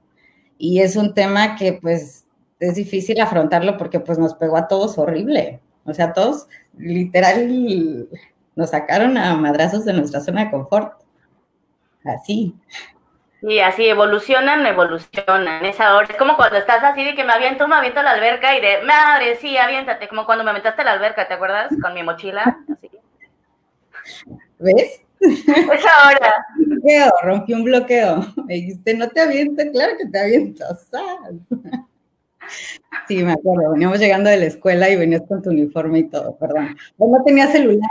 y 0.59 0.81
es 0.81 0.97
un 0.97 1.15
tema 1.15 1.57
que 1.57 1.75
pues 1.75 2.25
es 2.61 2.75
difícil 2.77 3.21
afrontarlo 3.21 3.77
porque 3.77 4.01
pues 4.01 4.19
nos 4.19 4.35
pegó 4.35 4.57
a 4.57 4.69
todos 4.69 4.99
horrible, 4.99 5.61
o 5.85 5.93
sea, 5.93 6.13
todos 6.13 6.47
literal 6.79 8.09
nos 8.55 8.71
sacaron 8.71 9.17
a 9.19 9.37
madrazos 9.37 9.85
de 9.85 9.93
nuestra 9.93 10.21
zona 10.21 10.45
de 10.45 10.51
confort, 10.51 11.03
así. 12.05 12.55
Y 13.43 13.59
así 13.59 13.89
evolucionan, 13.89 14.65
evolucionan. 14.65 15.65
Esa 15.65 15.97
hora 15.97 16.07
es 16.09 16.17
como 16.17 16.37
cuando 16.37 16.59
estás 16.59 16.83
así 16.85 17.05
de 17.05 17.15
que 17.15 17.25
me 17.25 17.33
aviento, 17.33 17.67
me 17.67 17.75
aviento 17.75 18.01
a 18.01 18.05
la 18.05 18.13
alberca 18.13 18.57
y 18.57 18.61
de 18.61 18.83
madre, 18.83 19.37
sí, 19.37 19.57
aviéntate, 19.57 20.09
como 20.09 20.25
cuando 20.25 20.45
me 20.45 20.51
aventaste 20.51 20.83
a 20.83 20.85
la 20.85 20.93
alberca, 20.93 21.27
¿te 21.27 21.35
acuerdas? 21.35 21.73
Con 21.83 21.93
mi 21.93 22.05
mochila. 22.05 22.57
Así. 22.73 22.91
¿Ves? 24.61 25.01
Esa 25.21 26.09
hora. 26.09 26.47
Bloqueo, 26.57 27.13
rompí 27.23 27.53
un 27.53 27.65
bloqueo. 27.65 28.27
Me 28.47 28.55
dijiste, 28.55 28.95
no 28.95 29.09
te 29.09 29.21
aviento, 29.21 29.63
claro 29.73 29.95
que 29.99 30.07
te 30.07 30.21
aviento. 30.21 30.65
Sí, 33.09 33.23
me 33.23 33.33
acuerdo, 33.33 33.73
veníamos 33.73 33.99
llegando 33.99 34.31
de 34.31 34.37
la 34.37 34.47
escuela 34.47 34.89
y 34.89 34.97
venías 34.97 35.23
con 35.27 35.43
tu 35.43 35.51
uniforme 35.51 36.01
y 36.01 36.09
todo, 36.09 36.37
perdón. 36.37 36.77
No 36.99 37.23
tenías 37.25 37.51
celular. 37.51 37.91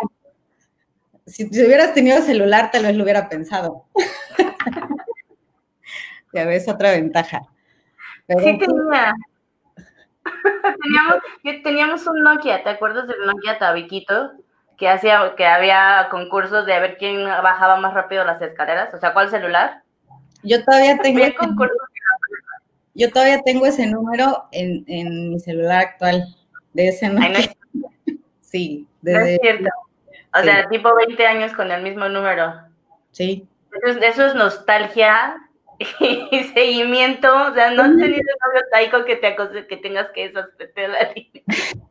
Si, 1.26 1.48
si 1.48 1.66
hubieras 1.66 1.94
tenido 1.94 2.22
celular, 2.22 2.70
tal 2.72 2.84
vez 2.84 2.96
lo 2.96 3.04
hubiera 3.04 3.28
pensado. 3.28 3.86
Ya 6.34 6.46
ves, 6.46 6.68
otra 6.68 6.92
ventaja. 6.92 7.42
Pero, 8.28 8.40
sí 8.42 8.58
tenía. 8.58 9.14
teníamos, 10.84 11.64
teníamos 11.64 12.08
un 12.08 12.24
Nokia, 12.24 12.64
¿te 12.64 12.70
acuerdas 12.70 13.08
del 13.08 13.26
Nokia 13.26 13.58
tabiquito? 13.58 14.32
Que 14.78 14.90
hacía, 14.90 15.36
que 15.36 15.46
había 15.46 16.08
concursos 16.10 16.66
de 16.66 16.74
a 16.74 16.80
ver 16.80 16.98
quién 16.98 17.24
bajaba 17.24 17.78
más 17.78 17.94
rápido 17.94 18.24
las 18.24 18.42
escaleras. 18.42 18.94
O 18.94 18.98
sea, 18.98 19.14
¿cuál 19.14 19.30
celular? 19.30 19.84
Yo 20.44 20.64
todavía 20.64 20.98
tengo. 20.98 21.22
Yo 22.94 23.12
todavía 23.12 23.42
tengo 23.44 23.66
ese 23.66 23.88
número 23.88 24.48
en, 24.52 24.84
en 24.88 25.30
mi 25.30 25.40
celular 25.40 25.82
actual. 25.82 26.24
De 26.74 26.88
ese 26.88 27.10
Nokia. 27.10 27.54
sí, 28.40 28.88
desde. 29.02 29.20
No 29.20 29.26
es 29.26 29.40
cierto. 29.42 29.70
O 30.34 30.40
sí. 30.40 30.46
sea, 30.46 30.70
tipo 30.70 30.96
20 30.96 31.28
años 31.28 31.54
con 31.54 31.70
el 31.72 31.84
mismo 31.84 32.08
número. 32.10 32.54
Sí. 33.12 33.48
Eso 33.72 34.00
es, 34.00 34.04
eso 34.04 34.26
es 34.26 34.36
nostalgia 34.36 35.36
y 36.32 36.44
seguimiento, 36.54 37.28
o 37.28 37.54
sea, 37.54 37.72
no 37.72 37.84
has 37.84 37.90
tenido 37.90 38.10
novio 38.12 38.62
taico 38.72 39.06
que 39.06 39.16
te 39.16 39.36
que 39.68 39.78
tengas 39.78 40.10
que 40.12 40.30
deshacer 40.30 40.90
la 40.90 41.12
línea. 41.14 41.44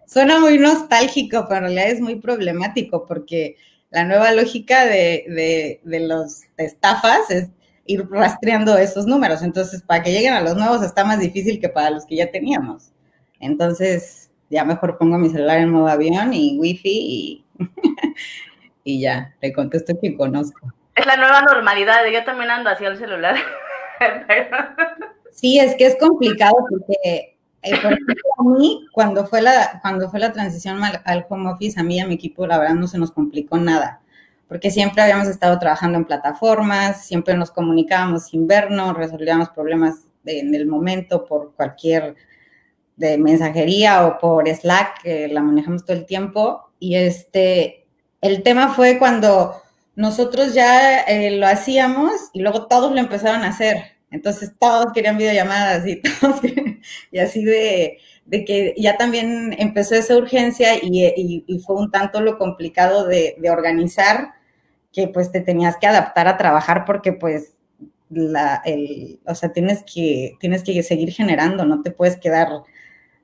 Suena 0.06 0.38
muy 0.38 0.58
nostálgico, 0.58 1.46
pero 1.48 1.66
en 1.66 1.74
realidad 1.74 1.90
es 1.90 2.00
muy 2.00 2.16
problemático 2.16 3.06
porque 3.06 3.56
la 3.90 4.04
nueva 4.04 4.32
lógica 4.32 4.84
de, 4.84 5.24
de, 5.28 5.80
de 5.84 6.00
los 6.00 6.42
de 6.56 6.64
estafas 6.64 7.30
es 7.30 7.48
ir 7.86 8.08
rastreando 8.10 8.76
esos 8.78 9.06
números. 9.06 9.42
Entonces, 9.42 9.82
para 9.82 10.02
que 10.02 10.12
lleguen 10.12 10.34
a 10.34 10.40
los 10.40 10.56
nuevos 10.56 10.82
está 10.82 11.04
más 11.04 11.18
difícil 11.18 11.60
que 11.60 11.68
para 11.68 11.90
los 11.90 12.06
que 12.06 12.16
ya 12.16 12.30
teníamos. 12.30 12.92
Entonces, 13.40 14.30
ya 14.48 14.64
mejor 14.64 14.98
pongo 14.98 15.18
mi 15.18 15.30
celular 15.30 15.58
en 15.58 15.70
modo 15.70 15.88
avión 15.88 16.32
y 16.32 16.58
wifi 16.58 16.88
y, 16.88 17.44
y 18.84 19.00
ya, 19.00 19.34
le 19.40 19.52
contesto 19.52 19.94
que 20.00 20.16
conozco. 20.16 20.72
Es 20.94 21.06
la 21.06 21.16
nueva 21.16 21.42
normalidad, 21.42 22.04
yo 22.12 22.24
también 22.24 22.50
ando 22.50 22.70
hacia 22.70 22.88
el 22.88 22.98
celular. 22.98 23.36
Sí, 25.32 25.58
es 25.58 25.74
que 25.76 25.86
es 25.86 25.96
complicado 25.96 26.54
porque, 26.68 27.36
eh, 27.62 27.72
a 27.72 28.42
mí, 28.42 28.86
cuando 28.92 29.26
fue, 29.26 29.40
la, 29.40 29.78
cuando 29.80 30.10
fue 30.10 30.18
la 30.18 30.32
transición 30.32 30.82
al, 30.82 31.26
home 31.28 31.50
office, 31.50 31.78
a 31.78 31.82
mí 31.82 31.96
y 31.96 32.00
a 32.00 32.06
mi 32.06 32.14
equipo, 32.14 32.46
la 32.46 32.58
verdad, 32.58 32.74
no 32.74 32.86
se 32.86 32.98
nos 32.98 33.12
complicó 33.12 33.56
nada, 33.56 34.00
porque 34.48 34.70
siempre 34.70 35.02
habíamos 35.02 35.28
estado 35.28 35.58
trabajando 35.58 35.98
en 35.98 36.04
plataformas, 36.04 37.06
siempre 37.06 37.34
nos 37.36 37.50
comunicábamos 37.50 38.26
sin 38.26 38.46
vernos, 38.46 38.96
resolvíamos 38.96 39.50
problemas 39.50 40.06
en 40.26 40.54
el 40.54 40.66
momento 40.66 41.24
por 41.24 41.54
cualquier 41.54 42.16
de 42.96 43.16
mensajería 43.16 44.06
o 44.06 44.18
por 44.18 44.46
Slack, 44.46 45.02
que 45.02 45.28
la 45.28 45.42
manejamos 45.42 45.84
todo 45.84 45.96
el 45.96 46.06
tiempo, 46.06 46.70
y 46.78 46.96
este, 46.96 47.86
el 48.20 48.42
tema 48.42 48.74
fue 48.74 48.98
cuando 48.98 49.54
nosotros 49.96 50.54
ya 50.54 51.00
eh, 51.00 51.32
lo 51.32 51.46
hacíamos 51.46 52.12
y 52.32 52.40
luego 52.40 52.66
todos 52.66 52.92
lo 52.92 52.98
empezaron 52.98 53.42
a 53.42 53.48
hacer. 53.48 53.76
Entonces 54.10 54.52
todos 54.58 54.92
querían 54.92 55.18
videollamadas 55.18 55.86
y 55.86 56.00
todos 56.20 56.40
y 57.10 57.18
así 57.18 57.44
de, 57.44 57.98
de, 58.26 58.44
que 58.44 58.74
ya 58.76 58.96
también 58.96 59.54
empezó 59.58 59.94
esa 59.94 60.16
urgencia 60.16 60.74
y, 60.82 61.44
fue 61.66 61.76
un 61.76 61.90
tanto 61.90 62.20
lo 62.20 62.38
complicado 62.38 63.06
de, 63.06 63.36
de, 63.38 63.50
organizar 63.50 64.32
que 64.92 65.08
pues 65.08 65.30
te 65.30 65.40
tenías 65.40 65.76
que 65.76 65.86
adaptar 65.86 66.26
a 66.26 66.36
trabajar 66.36 66.84
porque 66.84 67.12
pues 67.12 67.54
la, 68.10 68.60
el, 68.64 69.20
o 69.24 69.34
sea, 69.34 69.52
tienes 69.52 69.84
que, 69.84 70.36
tienes 70.40 70.64
que 70.64 70.82
seguir 70.82 71.12
generando, 71.12 71.64
no 71.64 71.82
te 71.82 71.92
puedes 71.92 72.16
quedar 72.16 72.48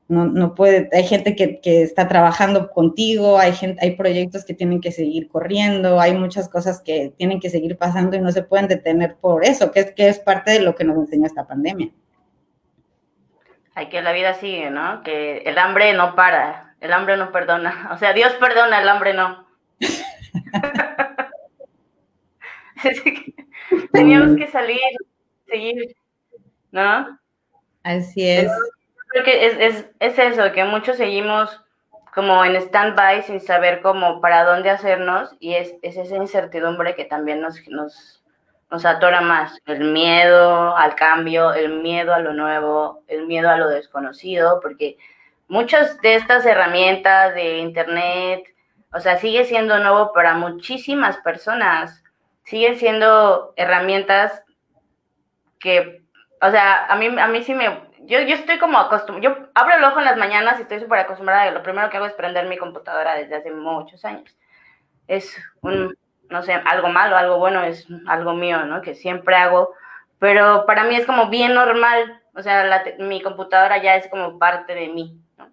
no, 0.09 0.27
no 0.27 0.55
puede, 0.55 0.89
hay 0.93 1.05
gente 1.05 1.35
que, 1.35 1.61
que, 1.61 1.83
está 1.83 2.07
trabajando 2.07 2.71
contigo, 2.71 3.39
hay 3.39 3.53
gente, 3.53 3.85
hay 3.85 3.97
proyectos 3.97 4.45
que 4.45 4.55
tienen 4.55 4.81
que 4.81 4.93
seguir 4.93 5.29
corriendo, 5.29 6.01
hay 6.01 6.15
muchas 6.15 6.49
cosas 6.49 6.81
que 6.81 7.13
tienen 7.17 7.41
que 7.41 7.51
seguir 7.51 7.77
pasando 7.77 8.17
y 8.17 8.21
no 8.21 8.31
se 8.31 8.43
pueden 8.43 8.69
detener 8.69 9.17
por 9.17 9.45
eso, 9.45 9.73
que 9.73 9.81
es, 9.81 9.93
que 9.93 10.09
es 10.09 10.21
parte 10.21 10.53
de 10.53 10.61
lo 10.61 10.77
que 10.77 10.85
nos 10.85 10.97
enseñó 10.97 11.27
esta 11.27 11.47
pandemia. 11.47 11.91
Hay 13.75 13.89
que 13.89 14.01
la 14.01 14.13
vida 14.13 14.35
sigue, 14.35 14.71
¿no? 14.71 15.03
Que 15.03 15.39
el 15.39 15.59
hambre 15.59 15.93
no 15.93 16.15
para, 16.15 16.77
el 16.81 16.93
hambre 16.93 17.17
no 17.17 17.33
perdona. 17.33 17.89
O 17.93 17.99
sea, 17.99 18.13
Dios 18.13 18.33
perdona, 18.35 18.81
el 18.81 18.89
hambre 18.89 19.13
no. 19.13 19.45
Teníamos 23.93 24.37
que 24.37 24.47
salir, 24.47 24.79
seguir, 25.47 25.97
¿no? 26.71 27.19
Así 27.83 28.29
es. 28.29 28.45
Pero, 28.45 28.76
creo 29.17 29.25
que 29.25 29.47
es, 29.47 29.57
es, 29.59 29.87
es, 29.99 30.19
eso, 30.19 30.53
que 30.53 30.65
muchos 30.65 30.97
seguimos 30.99 31.63
como 32.15 32.45
en 32.45 32.57
stand-by 32.57 33.23
sin 33.23 33.41
saber 33.41 33.81
cómo 33.81 34.21
para 34.21 34.45
dónde 34.45 34.71
hacernos 34.71 35.35
y 35.41 35.55
es, 35.55 35.75
es 35.83 35.97
esa 35.97 36.17
incertidumbre 36.17 36.95
que 36.95 37.05
también 37.05 37.41
nos, 37.41 37.67
nos, 37.69 38.23
nos, 38.71 38.85
atora 38.85 39.23
más. 39.23 39.59
El 39.67 39.93
miedo 39.93 40.77
al 40.77 40.95
cambio, 40.95 41.55
el 41.55 41.81
miedo 41.81 42.13
a 42.13 42.19
lo 42.19 42.33
nuevo, 42.33 43.03
el 43.09 43.27
miedo 43.27 43.49
a 43.49 43.57
lo 43.57 43.69
desconocido, 43.69 44.61
porque 44.61 44.99
muchas 45.49 45.99
de 46.01 46.17
estas 46.17 46.45
herramientas 46.45 47.35
de 47.35 47.59
Internet, 47.59 48.45
o 48.93 49.01
sea, 49.01 49.17
sigue 49.17 49.45
siendo 49.45 49.79
nuevo 49.79 50.13
para 50.13 50.35
muchísimas 50.35 51.17
personas, 51.19 52.03
siguen 52.45 52.79
siendo 52.79 53.55
herramientas 53.57 54.45
que, 55.59 56.03
o 56.41 56.51
sea, 56.51 56.87
a 56.87 56.97
mí, 56.97 57.07
a 57.19 57.27
mí 57.29 57.43
sí 57.43 57.55
me, 57.55 57.86
yo, 58.07 58.21
yo 58.21 58.35
estoy 58.37 58.59
como 58.59 58.79
acostumbrada, 58.79 59.23
yo 59.23 59.49
abro 59.55 59.77
el 59.77 59.85
ojo 59.85 59.99
en 59.99 60.05
las 60.05 60.17
mañanas 60.17 60.59
y 60.59 60.63
estoy 60.63 60.81
súper 60.81 61.01
acostumbrada, 61.01 61.51
lo 61.51 61.63
primero 61.63 61.91
que 61.91 61.97
hago 61.97 62.07
es 62.07 62.13
prender 62.13 62.47
mi 62.47 62.57
computadora 62.57 63.15
desde 63.17 63.37
hace 63.37 63.51
muchos 63.51 64.05
años. 64.05 64.37
Es 65.09 65.37
un, 65.61 65.97
no 66.31 66.43
sé, 66.43 66.53
algo 66.53 66.89
malo, 66.89 67.17
algo 67.17 67.39
bueno, 67.39 67.63
es 67.65 67.87
algo 68.07 68.35
mío, 68.35 68.65
¿no? 68.65 68.81
Que 68.81 68.95
siempre 68.95 69.37
hago, 69.37 69.75
pero 70.19 70.67
para 70.67 70.85
mí 70.85 70.97
es 70.97 71.05
como 71.05 71.29
bien 71.29 71.55
normal, 71.55 72.23
o 72.35 72.43
sea, 72.43 72.65
la, 72.65 72.85
mi 72.99 73.21
computadora 73.23 73.83
ya 73.83 73.97
es 73.97 74.09
como 74.09 74.39
parte 74.39 74.75
de 74.75 74.89
mí, 74.89 75.21
¿no? 75.37 75.49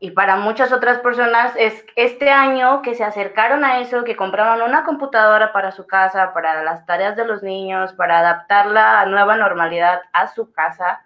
Y 0.00 0.10
para 0.10 0.36
muchas 0.36 0.72
otras 0.72 0.98
personas 0.98 1.54
es 1.56 1.84
este 1.94 2.30
año 2.30 2.82
que 2.82 2.96
se 2.96 3.04
acercaron 3.04 3.64
a 3.64 3.78
eso, 3.78 4.02
que 4.02 4.16
compraron 4.16 4.68
una 4.68 4.82
computadora 4.82 5.52
para 5.52 5.70
su 5.70 5.86
casa, 5.86 6.34
para 6.34 6.64
las 6.64 6.84
tareas 6.86 7.14
de 7.14 7.24
los 7.24 7.44
niños, 7.44 7.92
para 7.92 8.18
adaptarla 8.18 9.00
a 9.00 9.06
nueva 9.06 9.36
normalidad 9.36 10.02
a 10.12 10.26
su 10.26 10.52
casa, 10.52 11.02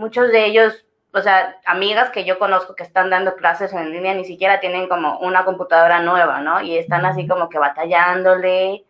muchos 0.00 0.32
de 0.32 0.46
ellos, 0.46 0.86
o 1.12 1.20
sea, 1.20 1.56
amigas 1.66 2.10
que 2.10 2.24
yo 2.24 2.38
conozco 2.38 2.74
que 2.74 2.82
están 2.82 3.10
dando 3.10 3.36
clases 3.36 3.72
en 3.72 3.92
línea, 3.92 4.14
ni 4.14 4.24
siquiera 4.24 4.60
tienen 4.60 4.88
como 4.88 5.18
una 5.20 5.44
computadora 5.44 6.00
nueva, 6.00 6.40
¿no? 6.40 6.60
Y 6.62 6.78
están 6.78 7.04
así 7.04 7.28
como 7.28 7.48
que 7.48 7.58
batallándole, 7.58 8.84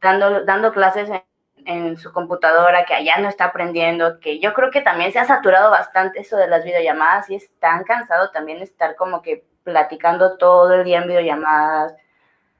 dando, 0.00 0.44
dando 0.44 0.72
clases 0.72 1.10
en, 1.10 1.22
en 1.66 1.96
su 1.98 2.12
computadora, 2.12 2.84
que 2.86 2.94
allá 2.94 3.18
no 3.18 3.28
está 3.28 3.46
aprendiendo, 3.46 4.20
que 4.20 4.40
yo 4.40 4.54
creo 4.54 4.70
que 4.70 4.80
también 4.80 5.12
se 5.12 5.18
ha 5.18 5.24
saturado 5.26 5.70
bastante 5.70 6.20
eso 6.20 6.36
de 6.36 6.48
las 6.48 6.64
videollamadas 6.64 7.28
y 7.30 7.36
es 7.36 7.52
tan 7.58 7.84
cansado 7.84 8.30
también 8.30 8.62
estar 8.62 8.96
como 8.96 9.22
que 9.22 9.44
platicando 9.64 10.38
todo 10.38 10.72
el 10.74 10.84
día 10.84 10.98
en 11.02 11.08
videollamadas. 11.08 11.94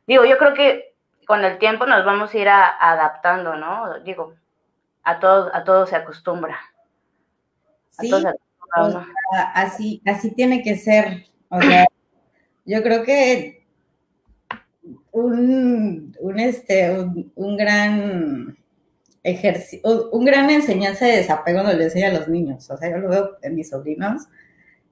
Digo, 0.06 0.24
yo 0.24 0.38
creo 0.38 0.54
que 0.54 0.94
con 1.26 1.44
el 1.44 1.58
tiempo 1.58 1.86
nos 1.86 2.04
vamos 2.04 2.34
a 2.34 2.38
ir 2.38 2.48
a, 2.48 2.66
adaptando, 2.66 3.56
¿no? 3.56 3.98
Digo, 4.00 4.34
a 5.04 5.18
todo, 5.20 5.50
a 5.54 5.64
todo 5.64 5.86
se 5.86 5.96
acostumbra. 5.96 6.58
Sí, 8.00 8.12
o 8.12 8.20
sea, 8.90 9.06
así, 9.54 10.02
así 10.04 10.30
tiene 10.32 10.62
que 10.62 10.76
ser. 10.76 11.26
O 11.48 11.60
sea, 11.60 11.86
yo 12.64 12.82
creo 12.82 13.04
que 13.04 13.64
un, 15.12 16.16
un, 16.18 16.38
este, 16.38 16.90
un, 16.98 17.32
un 17.34 17.56
gran 17.56 18.56
ejercicio, 19.22 20.10
un 20.10 20.24
gran 20.24 20.50
enseñanza 20.50 21.06
de 21.06 21.16
desapego 21.16 21.62
no 21.62 21.72
le 21.72 21.84
enseña 21.84 22.08
a 22.08 22.14
los 22.14 22.28
niños. 22.28 22.70
O 22.70 22.76
sea, 22.76 22.90
yo 22.90 22.98
lo 22.98 23.08
veo 23.08 23.30
en 23.42 23.54
mis 23.54 23.70
sobrinos, 23.70 24.22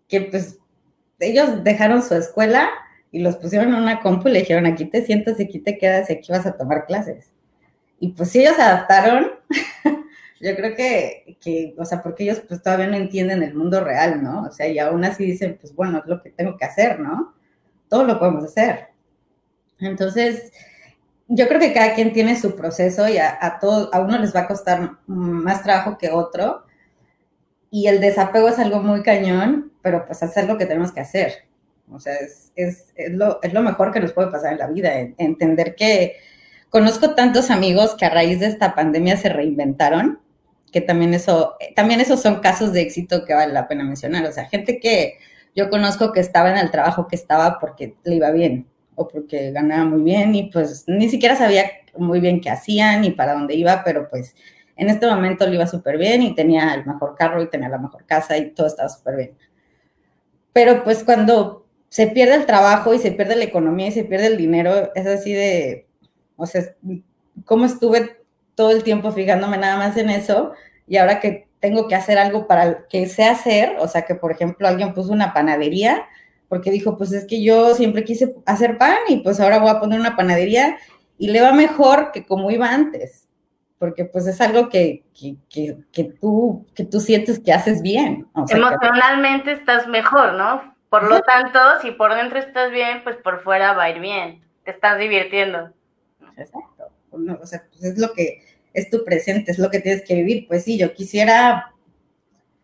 que 0.08 0.22
pues 0.22 0.58
ellos 1.20 1.62
dejaron 1.62 2.02
su 2.02 2.14
escuela 2.14 2.70
y 3.10 3.20
los 3.20 3.36
pusieron 3.36 3.68
en 3.68 3.82
una 3.82 4.00
compu 4.00 4.28
y 4.28 4.32
le 4.32 4.38
dijeron, 4.40 4.66
aquí 4.66 4.86
te 4.86 5.04
sientas 5.04 5.38
aquí 5.38 5.58
te 5.58 5.78
quedas 5.78 6.08
y 6.08 6.14
aquí 6.14 6.32
vas 6.32 6.46
a 6.46 6.56
tomar 6.56 6.86
clases. 6.86 7.30
Y 8.00 8.08
pues 8.08 8.30
si 8.30 8.40
ellos 8.40 8.56
se 8.56 8.62
adaptaron, 8.62 9.32
yo 10.42 10.56
creo 10.56 10.74
que, 10.74 11.38
que, 11.40 11.74
o 11.78 11.84
sea, 11.84 12.02
porque 12.02 12.24
ellos 12.24 12.42
pues 12.46 12.60
todavía 12.60 12.88
no 12.88 12.96
entienden 12.96 13.44
el 13.44 13.54
mundo 13.54 13.82
real, 13.82 14.22
¿no? 14.22 14.42
O 14.42 14.50
sea, 14.50 14.66
y 14.66 14.78
aún 14.78 15.04
así 15.04 15.24
dicen, 15.24 15.56
pues 15.60 15.72
bueno, 15.74 15.98
es 15.98 16.06
lo 16.06 16.20
que 16.20 16.30
tengo 16.30 16.56
que 16.56 16.64
hacer, 16.64 16.98
¿no? 16.98 17.34
Todo 17.88 18.04
lo 18.04 18.18
podemos 18.18 18.44
hacer. 18.44 18.88
Entonces, 19.78 20.52
yo 21.28 21.46
creo 21.46 21.60
que 21.60 21.72
cada 21.72 21.94
quien 21.94 22.12
tiene 22.12 22.38
su 22.38 22.56
proceso 22.56 23.08
y 23.08 23.18
a, 23.18 23.30
a 23.40 23.60
a 23.92 24.00
uno 24.00 24.18
les 24.18 24.34
va 24.34 24.40
a 24.40 24.48
costar 24.48 24.98
más 25.06 25.62
trabajo 25.62 25.96
que 25.96 26.10
otro. 26.10 26.64
Y 27.70 27.86
el 27.86 28.00
desapego 28.00 28.48
es 28.48 28.58
algo 28.58 28.80
muy 28.80 29.02
cañón, 29.02 29.72
pero 29.80 30.04
pues 30.06 30.22
hacer 30.24 30.46
lo 30.46 30.58
que 30.58 30.66
tenemos 30.66 30.90
que 30.92 31.00
hacer. 31.00 31.32
O 31.88 32.00
sea, 32.00 32.14
es, 32.16 32.52
es, 32.56 32.92
es, 32.96 33.12
lo, 33.12 33.40
es 33.42 33.52
lo, 33.52 33.62
mejor 33.62 33.92
que 33.92 34.00
nos 34.00 34.12
puede 34.12 34.30
pasar 34.30 34.54
en 34.54 34.58
la 34.58 34.66
vida, 34.66 34.92
entender 35.18 35.76
que 35.76 36.16
conozco 36.68 37.14
tantos 37.14 37.50
amigos 37.50 37.94
que 37.94 38.06
a 38.06 38.10
raíz 38.10 38.40
de 38.40 38.46
esta 38.46 38.74
pandemia 38.74 39.16
se 39.16 39.28
reinventaron, 39.28 40.21
que 40.72 40.80
también 40.80 41.14
eso, 41.14 41.56
también 41.76 42.00
esos 42.00 42.20
son 42.20 42.40
casos 42.40 42.72
de 42.72 42.80
éxito 42.80 43.24
que 43.24 43.34
vale 43.34 43.52
la 43.52 43.68
pena 43.68 43.84
mencionar. 43.84 44.24
O 44.26 44.32
sea, 44.32 44.46
gente 44.46 44.80
que 44.80 45.18
yo 45.54 45.68
conozco 45.70 46.12
que 46.12 46.20
estaba 46.20 46.50
en 46.50 46.56
el 46.56 46.70
trabajo 46.70 47.06
que 47.06 47.16
estaba 47.16 47.58
porque 47.60 47.94
le 48.04 48.16
iba 48.16 48.30
bien 48.30 48.66
o 48.94 49.06
porque 49.06 49.52
ganaba 49.52 49.84
muy 49.84 50.02
bien 50.02 50.34
y 50.34 50.50
pues 50.50 50.84
ni 50.86 51.08
siquiera 51.08 51.36
sabía 51.36 51.64
muy 51.96 52.20
bien 52.20 52.40
qué 52.40 52.50
hacían 52.50 53.02
ni 53.02 53.10
para 53.10 53.34
dónde 53.34 53.54
iba, 53.54 53.84
pero 53.84 54.08
pues 54.08 54.34
en 54.76 54.88
este 54.88 55.06
momento 55.06 55.46
le 55.46 55.56
iba 55.56 55.66
súper 55.66 55.98
bien 55.98 56.22
y 56.22 56.34
tenía 56.34 56.72
el 56.74 56.86
mejor 56.86 57.14
carro 57.16 57.42
y 57.42 57.50
tenía 57.50 57.68
la 57.68 57.78
mejor 57.78 58.06
casa 58.06 58.36
y 58.38 58.50
todo 58.50 58.66
estaba 58.66 58.88
súper 58.88 59.16
bien. 59.16 59.32
Pero 60.54 60.84
pues 60.84 61.04
cuando 61.04 61.66
se 61.90 62.06
pierde 62.06 62.34
el 62.36 62.46
trabajo 62.46 62.94
y 62.94 62.98
se 62.98 63.12
pierde 63.12 63.36
la 63.36 63.44
economía 63.44 63.88
y 63.88 63.92
se 63.92 64.04
pierde 64.04 64.28
el 64.28 64.38
dinero, 64.38 64.90
es 64.94 65.06
así 65.06 65.34
de, 65.34 65.86
o 66.36 66.46
sea, 66.46 66.62
¿cómo 67.44 67.66
estuve 67.66 68.21
todo 68.54 68.70
el 68.70 68.82
tiempo 68.82 69.12
fijándome 69.12 69.58
nada 69.58 69.76
más 69.76 69.96
en 69.96 70.10
eso? 70.10 70.52
Y 70.86 70.96
ahora 70.96 71.20
que 71.20 71.48
tengo 71.60 71.86
que 71.86 71.94
hacer 71.94 72.18
algo 72.18 72.46
para 72.46 72.86
que 72.88 73.06
sé 73.06 73.24
hacer, 73.24 73.76
o 73.78 73.86
sea, 73.86 74.02
que 74.02 74.14
por 74.14 74.32
ejemplo 74.32 74.66
alguien 74.66 74.94
puso 74.94 75.12
una 75.12 75.32
panadería, 75.32 76.06
porque 76.48 76.70
dijo, 76.70 76.98
pues 76.98 77.12
es 77.12 77.24
que 77.24 77.42
yo 77.42 77.74
siempre 77.74 78.04
quise 78.04 78.34
hacer 78.46 78.76
pan 78.78 78.98
y 79.08 79.20
pues 79.20 79.40
ahora 79.40 79.58
voy 79.58 79.70
a 79.70 79.80
poner 79.80 79.98
una 79.98 80.16
panadería 80.16 80.76
y 81.16 81.28
le 81.28 81.40
va 81.40 81.52
mejor 81.52 82.10
que 82.12 82.26
como 82.26 82.50
iba 82.50 82.68
antes, 82.68 83.28
porque 83.78 84.04
pues 84.04 84.26
es 84.26 84.40
algo 84.40 84.68
que, 84.68 85.04
que, 85.14 85.36
que, 85.92 86.04
tú, 86.04 86.66
que 86.74 86.84
tú 86.84 87.00
sientes 87.00 87.38
que 87.38 87.52
haces 87.52 87.80
bien. 87.80 88.28
Emocionalmente 88.48 89.52
estás 89.52 89.86
mejor, 89.86 90.34
¿no? 90.34 90.74
Por 90.90 91.08
lo 91.08 91.20
tanto, 91.22 91.58
si 91.80 91.92
por 91.92 92.14
dentro 92.14 92.38
estás 92.38 92.70
bien, 92.70 93.02
pues 93.02 93.16
por 93.16 93.40
fuera 93.40 93.72
va 93.72 93.84
a 93.84 93.90
ir 93.90 94.00
bien. 94.00 94.44
Te 94.64 94.72
estás 94.72 94.98
divirtiendo. 94.98 95.70
Exacto. 96.36 96.71
O 97.12 97.46
sea, 97.46 97.64
pues 97.70 97.84
es 97.84 97.98
lo 97.98 98.12
que 98.12 98.42
es 98.72 98.90
tu 98.90 99.04
presente, 99.04 99.52
es 99.52 99.58
lo 99.58 99.70
que 99.70 99.80
tienes 99.80 100.02
que 100.02 100.14
vivir. 100.14 100.46
Pues 100.48 100.64
sí, 100.64 100.78
yo 100.78 100.94
quisiera, 100.94 101.72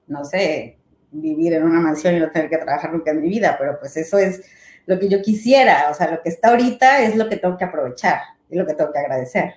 no 0.07 0.25
sé, 0.25 0.79
vivir 1.11 1.55
en 1.55 1.65
una 1.65 1.81
mansión 1.81 2.17
y 2.17 2.21
no 2.21 2.31
tener 2.31 2.49
que 2.49 2.59
trabajar 2.59 2.93
nunca 2.93 3.11
en 3.11 3.21
mi 3.21 3.29
vida, 3.29 3.57
pero 3.59 3.79
pues 3.79 3.97
eso 3.97 4.19
es 4.19 4.43
lo 4.87 4.99
que 4.99 5.09
yo 5.09 5.23
quisiera. 5.23 5.91
O 5.91 5.95
sea, 5.95 6.11
lo 6.11 6.23
que 6.23 6.31
está 6.31 6.51
ahorita 6.51 7.03
es 7.03 7.17
lo 7.17 7.29
que 7.29 7.37
tengo 7.37 7.57
que 7.57 7.65
aprovechar 7.65 8.21
y 8.49 8.57
lo 8.57 8.67
que 8.67 8.75
tengo 8.75 8.93
que 8.93 8.99
agradecer. 8.99 9.55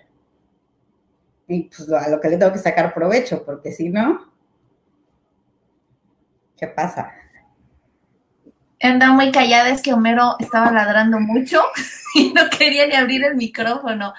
Y 1.47 1.63
pues 1.63 1.89
a 1.91 2.09
lo 2.09 2.19
que 2.21 2.29
le 2.29 2.37
tengo 2.37 2.53
que 2.53 2.59
sacar 2.59 2.93
provecho, 2.93 3.43
porque 3.45 3.71
si 3.71 3.89
no, 3.89 4.31
¿qué 6.57 6.67
pasa? 6.67 7.13
anda 8.81 9.11
muy 9.11 9.31
callada, 9.31 9.69
es 9.69 9.81
que 9.81 9.93
Homero 9.93 10.35
estaba 10.39 10.71
ladrando 10.71 11.19
mucho 11.19 11.61
y 12.15 12.33
no 12.33 12.49
quería 12.49 12.87
ni 12.87 12.95
abrir 12.95 13.23
el 13.23 13.35
micrófono. 13.35 14.13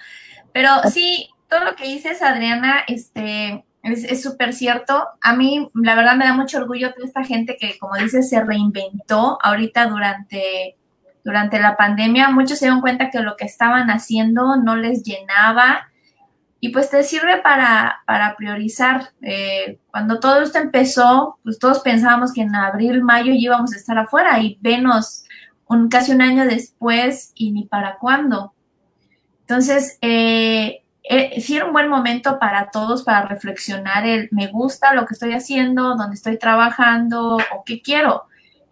Pero 0.53 0.71
sí, 0.91 1.31
todo 1.49 1.65
lo 1.65 1.77
que 1.77 1.85
dices, 1.85 2.23
Adriana, 2.23 2.85
este, 2.87 3.65
es 3.83 4.23
súper 4.23 4.53
cierto. 4.53 5.09
A 5.21 5.35
mí, 5.35 5.69
la 5.75 5.95
verdad, 5.95 6.17
me 6.17 6.25
da 6.25 6.35
mucho 6.35 6.59
orgullo 6.59 6.93
toda 6.93 7.07
esta 7.07 7.25
gente 7.25 7.57
que, 7.59 7.79
como 7.79 7.97
dices, 7.97 8.29
se 8.29 8.43
reinventó 8.43 9.39
ahorita 9.43 9.87
durante, 9.87 10.77
durante 11.25 11.59
la 11.59 11.77
pandemia. 11.77 12.31
Muchos 12.31 12.59
se 12.59 12.67
dieron 12.67 12.81
cuenta 12.81 13.11
que 13.11 13.21
lo 13.21 13.37
que 13.37 13.45
estaban 13.45 13.91
haciendo 13.91 14.57
no 14.57 14.77
les 14.77 15.03
llenaba 15.03 15.89
y 16.65 16.69
pues 16.69 16.91
te 16.91 17.03
sirve 17.03 17.39
para, 17.39 18.03
para 18.07 18.37
priorizar. 18.37 19.11
Eh, 19.21 19.81
cuando 19.91 20.21
todo 20.21 20.43
esto 20.43 20.59
empezó, 20.59 21.41
pues 21.43 21.59
todos 21.59 21.81
pensábamos 21.81 22.33
que 22.33 22.43
en 22.43 22.55
abril, 22.55 23.03
mayo 23.03 23.33
íbamos 23.35 23.73
a 23.73 23.77
estar 23.77 23.99
afuera 23.99 24.39
y 24.39 24.59
venos 24.61 25.25
un, 25.67 25.89
casi 25.89 26.13
un 26.13 26.23
año 26.23 26.45
después 26.45 27.33
y 27.35 27.51
ni 27.51 27.67
para 27.67 27.99
cuándo. 27.99 28.55
Entonces, 29.53 29.99
eh, 30.01 30.83
eh, 31.03 31.63
un 31.63 31.75
buen 31.75 31.89
momento 31.89 32.39
para 32.39 32.71
todos 32.71 33.03
para 33.03 33.29
reflexionar 33.29 34.07
el 34.07 34.31
me 34.31 34.47
gusta 34.47 34.95
lo 34.95 35.05
que 35.05 35.13
estoy 35.13 35.35
haciendo, 35.35 35.95
dónde 35.95 36.15
estoy 36.15 36.39
trabajando 36.39 37.37
o 37.37 37.63
qué 37.67 37.83
quiero. 37.83 38.23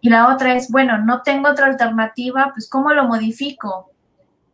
Y 0.01 0.09
la 0.09 0.33
otra 0.33 0.55
es, 0.55 0.71
bueno, 0.71 0.97
no 0.97 1.21
tengo 1.21 1.49
otra 1.49 1.67
alternativa, 1.67 2.49
pues 2.51 2.67
¿cómo 2.67 2.93
lo 2.93 3.03
modifico? 3.03 3.91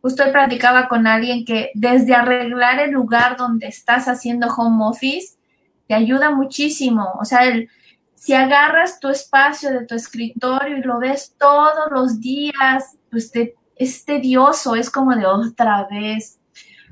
Justo 0.02 0.22
hoy 0.22 0.30
platicaba 0.30 0.86
con 0.86 1.06
alguien 1.06 1.46
que 1.46 1.70
desde 1.72 2.14
arreglar 2.14 2.78
el 2.78 2.90
lugar 2.90 3.38
donde 3.38 3.66
estás 3.66 4.06
haciendo 4.06 4.48
home 4.48 4.84
office, 4.84 5.38
te 5.86 5.94
ayuda 5.94 6.30
muchísimo. 6.30 7.14
O 7.18 7.24
sea, 7.24 7.46
el, 7.46 7.70
si 8.14 8.34
agarras 8.34 9.00
tu 9.00 9.08
espacio 9.08 9.70
de 9.70 9.86
tu 9.86 9.94
escritorio 9.94 10.76
y 10.76 10.82
lo 10.82 10.98
ves 10.98 11.34
todos 11.38 11.90
los 11.90 12.20
días, 12.20 12.98
pues 13.10 13.30
te, 13.30 13.54
es 13.78 14.04
tedioso, 14.04 14.74
es 14.74 14.90
como 14.90 15.14
de 15.14 15.26
otra 15.26 15.86
vez. 15.90 16.38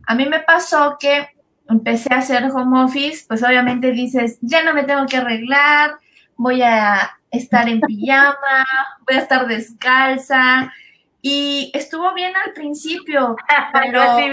A 0.07 0.15
mí 0.15 0.27
me 0.27 0.41
pasó 0.41 0.97
que 0.99 1.29
empecé 1.69 2.13
a 2.15 2.19
hacer 2.19 2.45
home 2.45 2.85
office, 2.85 3.25
pues 3.27 3.43
obviamente 3.43 3.93
dices, 3.93 4.39
ya 4.41 4.63
no 4.63 4.73
me 4.73 4.85
tengo 4.85 5.07
que 5.07 5.17
arreglar, 5.17 5.99
voy 6.37 6.63
a 6.63 7.19
estar 7.31 7.69
en 7.69 7.81
pijama, 7.81 8.67
voy 9.07 9.17
a 9.17 9.21
estar 9.21 9.47
descalza, 9.47 10.73
y 11.21 11.71
estuvo 11.75 12.15
bien 12.15 12.33
al 12.37 12.53
principio, 12.53 13.37
pero... 13.73 14.17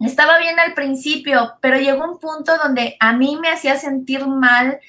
Estaba 0.00 0.38
bien 0.38 0.58
al 0.58 0.72
principio, 0.72 1.58
pero 1.60 1.76
llegó 1.76 2.10
un 2.10 2.18
punto 2.18 2.56
donde 2.56 2.96
a 2.98 3.12
mí 3.12 3.38
me 3.38 3.50
hacía 3.50 3.76
sentir 3.76 4.26
mal, 4.26 4.80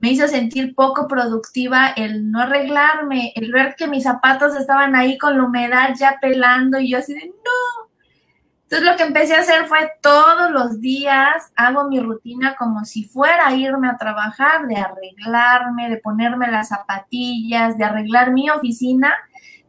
me 0.00 0.10
hizo 0.10 0.28
sentir 0.28 0.74
poco 0.74 1.08
productiva 1.08 1.88
el 1.88 2.30
no 2.30 2.40
arreglarme, 2.40 3.32
el 3.34 3.52
ver 3.52 3.74
que 3.76 3.88
mis 3.88 4.04
zapatos 4.04 4.56
estaban 4.56 4.94
ahí 4.94 5.18
con 5.18 5.36
la 5.36 5.44
humedad 5.44 5.94
ya 5.98 6.18
pelando 6.20 6.78
y 6.78 6.90
yo 6.90 6.98
así 6.98 7.14
de 7.14 7.26
no, 7.26 7.88
entonces 8.70 8.86
lo 8.86 8.96
que 8.98 9.04
empecé 9.04 9.34
a 9.34 9.40
hacer 9.40 9.64
fue 9.64 9.92
todos 10.02 10.50
los 10.50 10.78
días 10.78 11.50
hago 11.56 11.88
mi 11.88 12.00
rutina 12.00 12.54
como 12.54 12.84
si 12.84 13.04
fuera 13.04 13.46
a 13.46 13.54
irme 13.54 13.88
a 13.88 13.96
trabajar, 13.96 14.66
de 14.66 14.76
arreglarme, 14.76 15.88
de 15.88 15.96
ponerme 15.96 16.50
las 16.50 16.68
zapatillas, 16.68 17.78
de 17.78 17.84
arreglar 17.84 18.30
mi 18.30 18.50
oficina. 18.50 19.14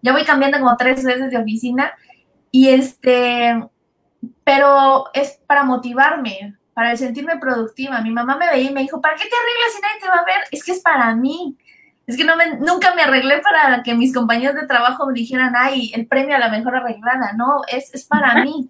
Ya 0.02 0.12
voy 0.12 0.26
cambiando 0.26 0.60
como 0.60 0.76
tres 0.76 1.02
veces 1.06 1.32
de 1.32 1.38
oficina 1.38 1.94
y 2.52 2.68
este, 2.68 3.70
pero 4.44 5.06
es 5.13 5.39
para 5.48 5.63
motivarme, 5.63 6.58
para 6.80 6.96
sentirme 6.96 7.38
productiva. 7.39 8.00
Mi 8.00 8.10
mamá 8.10 8.38
me 8.38 8.48
veía 8.48 8.70
y 8.70 8.74
me 8.74 8.84
dijo, 8.84 9.02
¿para 9.02 9.18
qué 9.18 9.24
te 9.24 9.36
arreglas 9.36 9.74
si 9.76 9.82
nadie 9.82 10.00
te 10.00 10.08
va 10.08 10.22
a 10.22 10.24
ver? 10.24 10.48
Es 10.50 10.63
que 10.63 10.72
es 10.72 10.80
para 10.80 11.13
mí. 11.13 11.58
Es 12.08 12.15
que 12.15 12.24
no 12.24 12.38
me, 12.38 12.56
nunca 12.56 12.96
me 12.96 13.02
arreglé 13.02 13.42
para 13.42 13.84
que 13.84 13.96
mis 13.96 14.13
compañeros 14.13 14.56
de 14.56 14.65
trabajo 14.65 15.06
me 15.06 15.12
dijeran, 15.12 15.54
ay, 15.58 15.92
el 15.94 16.08
premio 16.08 16.38
a 16.38 16.39
la 16.39 16.48
mejor 16.48 16.78
arreglada. 16.78 17.34
No, 17.34 17.63
es, 17.68 17.94
es 17.94 18.06
para 18.06 18.46
mí 18.46 18.70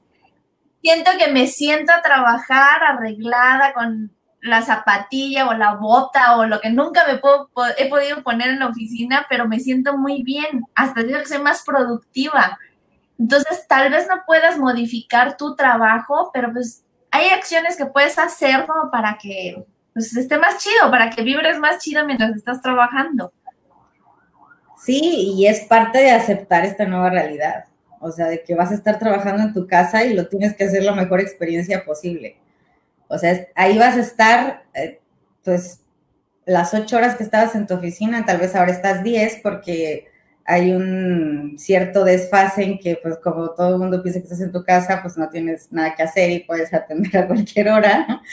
siento 0.82 1.12
que 1.20 1.32
me 1.32 1.46
siento 1.46 1.92
a 1.92 2.02
trabajar 2.02 2.82
arreglada 2.84 3.74
con 3.74 4.12
la 4.42 4.64
zapatilla 4.64 5.48
o 5.48 5.54
la 5.54 5.76
bota 5.76 6.38
o 6.38 6.48
lo 6.48 6.60
que 6.62 6.72
nunca 6.72 7.06
me 7.06 7.20
puedo, 7.20 7.52
he 7.78 7.90
podido 7.90 8.24
poner 8.24 8.50
en 8.50 8.60
la 8.60 8.70
oficina, 8.70 9.28
pero 9.30 9.48
me 9.48 9.60
siento 9.60 10.00
muy 10.00 10.24
bien, 10.24 10.64
hasta 10.74 11.04
digo 11.04 11.20
que 11.20 11.28
soy 11.28 11.44
más 11.44 11.64
productiva. 11.64 12.58
Entonces, 13.20 13.68
tal 13.68 13.92
vez 13.92 14.08
no 14.08 14.24
puedas 14.26 14.58
modificar 14.58 15.38
tu 15.38 15.56
trabajo, 15.56 16.32
pero 16.34 16.52
pues 16.52 16.86
hay 17.12 17.30
acciones 17.30 17.76
que 17.76 17.86
puedes 17.86 18.18
hacer 18.18 18.66
como 18.66 18.92
para 18.92 19.18
que 19.18 19.66
pues, 19.94 20.16
esté 20.16 20.38
más 20.38 20.58
chido, 20.58 20.90
para 20.92 21.10
que 21.10 21.24
vibres 21.24 21.60
más 21.60 21.80
chido 21.80 22.06
mientras 22.06 22.36
estás 22.36 22.62
trabajando. 22.62 23.32
Sí, 24.78 25.34
y 25.36 25.48
es 25.48 25.62
parte 25.62 25.98
de 25.98 26.12
aceptar 26.12 26.66
esta 26.66 26.86
nueva 26.86 27.10
realidad 27.10 27.66
o 28.00 28.12
sea, 28.12 28.28
de 28.28 28.44
que 28.44 28.56
vas 28.56 28.72
a 28.72 28.76
estar 28.76 28.98
trabajando 28.98 29.44
en 29.44 29.54
tu 29.54 29.68
casa 29.68 30.06
y 30.06 30.14
lo 30.14 30.28
tienes 30.28 30.56
que 30.56 30.64
hacer 30.64 30.84
la 30.84 30.94
mejor 30.94 31.20
experiencia 31.20 31.84
posible. 31.84 32.38
O 33.08 33.18
sea, 33.18 33.48
ahí 33.56 33.78
vas 33.78 33.96
a 33.98 34.02
estar, 34.02 34.64
eh, 34.74 35.00
pues, 35.44 35.82
las 36.46 36.74
ocho 36.74 36.98
horas 36.98 37.16
que 37.16 37.24
estabas 37.24 37.56
en 37.56 37.68
tu 37.68 37.76
oficina, 37.76 38.26
tal 38.26 38.38
vez 38.38 38.56
ahora 38.56 38.72
estás 38.72 39.04
diez 39.04 39.40
porque 39.44 40.08
hay 40.50 40.72
un 40.72 41.60
cierto 41.60 42.04
desfase 42.04 42.64
en 42.64 42.80
que, 42.80 42.98
pues, 43.04 43.18
como 43.20 43.52
todo 43.52 43.76
el 43.76 43.78
mundo 43.78 44.02
piensa 44.02 44.20
que 44.20 44.24
estás 44.24 44.42
en 44.42 44.52
tu 44.52 44.64
casa, 44.64 45.00
pues 45.04 45.16
no 45.16 45.30
tienes 45.30 45.72
nada 45.72 45.94
que 45.96 46.02
hacer 46.02 46.32
y 46.32 46.40
puedes 46.40 46.74
atender 46.74 47.16
a 47.16 47.28
cualquier 47.28 47.70
hora. 47.70 48.24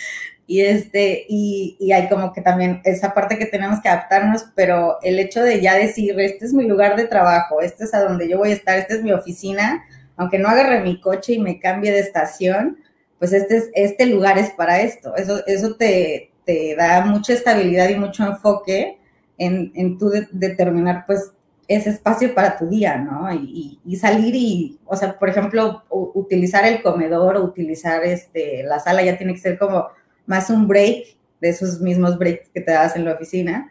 Y, 0.46 0.62
este, 0.62 1.26
y, 1.28 1.76
y, 1.78 1.92
hay 1.92 2.08
como 2.08 2.32
que 2.32 2.40
también 2.40 2.80
esa 2.84 3.12
parte 3.12 3.36
que 3.36 3.44
tenemos 3.44 3.82
que 3.82 3.90
adaptarnos, 3.90 4.46
pero 4.54 4.96
el 5.02 5.18
hecho 5.18 5.42
de 5.42 5.60
ya 5.60 5.74
decir, 5.74 6.18
este 6.18 6.46
es 6.46 6.54
mi 6.54 6.64
lugar 6.66 6.96
de 6.96 7.04
trabajo, 7.04 7.60
este 7.60 7.84
es 7.84 7.92
a 7.92 8.00
donde 8.00 8.28
yo 8.30 8.38
voy 8.38 8.50
a 8.50 8.54
estar, 8.54 8.78
esta 8.78 8.94
es 8.94 9.02
mi 9.02 9.12
oficina, 9.12 9.84
aunque 10.16 10.38
no 10.38 10.48
agarre 10.48 10.80
mi 10.80 11.00
coche 11.00 11.34
y 11.34 11.38
me 11.38 11.60
cambie 11.60 11.92
de 11.92 11.98
estación, 11.98 12.78
pues 13.18 13.34
este, 13.34 13.56
es, 13.58 13.70
este 13.74 14.06
lugar 14.06 14.38
es 14.38 14.50
para 14.52 14.80
esto. 14.80 15.14
Eso, 15.16 15.44
eso 15.46 15.74
te, 15.74 16.30
te 16.46 16.76
da 16.76 17.04
mucha 17.04 17.34
estabilidad 17.34 17.90
y 17.90 17.96
mucho 17.96 18.24
enfoque 18.24 18.98
en, 19.36 19.72
en 19.74 19.98
tu 19.98 20.08
determinar, 20.30 21.04
pues, 21.06 21.32
ese 21.68 21.90
espacio 21.90 22.34
para 22.34 22.56
tu 22.56 22.68
día, 22.68 22.96
¿no? 22.96 23.32
Y, 23.32 23.96
salir 23.96 24.34
y, 24.34 24.78
o 24.84 24.96
sea, 24.96 25.18
por 25.18 25.28
ejemplo, 25.28 25.82
utilizar 25.90 26.64
el 26.64 26.82
comedor 26.82 27.36
o 27.36 27.44
utilizar 27.44 28.04
este, 28.04 28.62
la 28.62 28.78
sala 28.78 29.02
ya 29.02 29.16
tiene 29.16 29.34
que 29.34 29.40
ser 29.40 29.58
como 29.58 29.88
más 30.26 30.50
un 30.50 30.68
break 30.68 31.16
de 31.40 31.48
esos 31.48 31.80
mismos 31.80 32.18
breaks 32.18 32.48
que 32.50 32.60
te 32.60 32.72
das 32.72 32.96
en 32.96 33.04
la 33.04 33.14
oficina. 33.14 33.70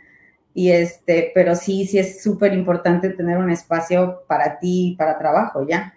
Y 0.53 0.71
este, 0.71 1.31
pero 1.35 1.55
sí, 1.55 1.85
sí 1.85 1.99
es 1.99 2.23
súper 2.23 2.53
importante 2.53 3.09
tener 3.09 3.37
un 3.37 3.51
espacio 3.51 4.23
para 4.27 4.59
ti, 4.59 4.95
para 4.97 5.17
trabajo, 5.17 5.65
ya. 5.67 5.93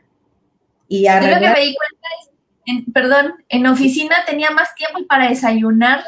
Y 0.88 1.06
arreglar... 1.06 1.40
Yo 1.40 1.48
lo 1.48 1.54
que 1.54 1.61
me 1.61 1.66
di 1.66 1.76
cuenta 1.76 2.08
es, 2.20 2.30
en, 2.66 2.92
perdón, 2.92 3.34
en 3.48 3.66
oficina 3.66 4.16
tenía 4.26 4.50
más 4.50 4.74
tiempo 4.74 5.06
para 5.08 5.28
desayunar. 5.28 6.02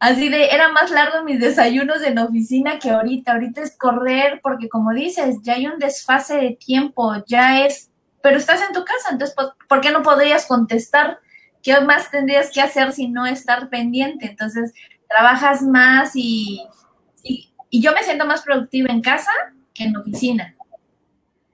Así 0.00 0.30
de, 0.30 0.46
era 0.46 0.72
más 0.72 0.90
largo 0.90 1.22
mis 1.24 1.38
desayunos 1.38 2.02
en 2.02 2.18
oficina 2.18 2.78
que 2.78 2.88
ahorita. 2.88 3.32
Ahorita 3.32 3.60
es 3.60 3.76
correr, 3.76 4.40
porque 4.42 4.70
como 4.70 4.92
dices, 4.92 5.36
ya 5.42 5.54
hay 5.54 5.66
un 5.66 5.78
desfase 5.78 6.36
de 6.38 6.56
tiempo, 6.56 7.12
ya 7.26 7.66
es, 7.66 7.90
pero 8.22 8.38
estás 8.38 8.62
en 8.66 8.72
tu 8.72 8.82
casa, 8.82 9.10
entonces, 9.12 9.36
¿por 9.68 9.80
qué 9.82 9.90
no 9.90 10.02
podrías 10.02 10.46
contestar? 10.46 11.18
¿Qué 11.62 11.78
más 11.82 12.10
tendrías 12.10 12.50
que 12.50 12.62
hacer 12.62 12.92
si 12.92 13.08
no 13.08 13.26
estar 13.26 13.68
pendiente? 13.68 14.24
Entonces, 14.24 14.72
trabajas 15.06 15.60
más 15.60 16.12
y, 16.14 16.66
y, 17.22 17.52
y 17.68 17.82
yo 17.82 17.92
me 17.92 18.02
siento 18.02 18.24
más 18.24 18.40
productiva 18.40 18.90
en 18.90 19.02
casa 19.02 19.30
que 19.74 19.84
en 19.84 19.96
oficina. 19.98 20.56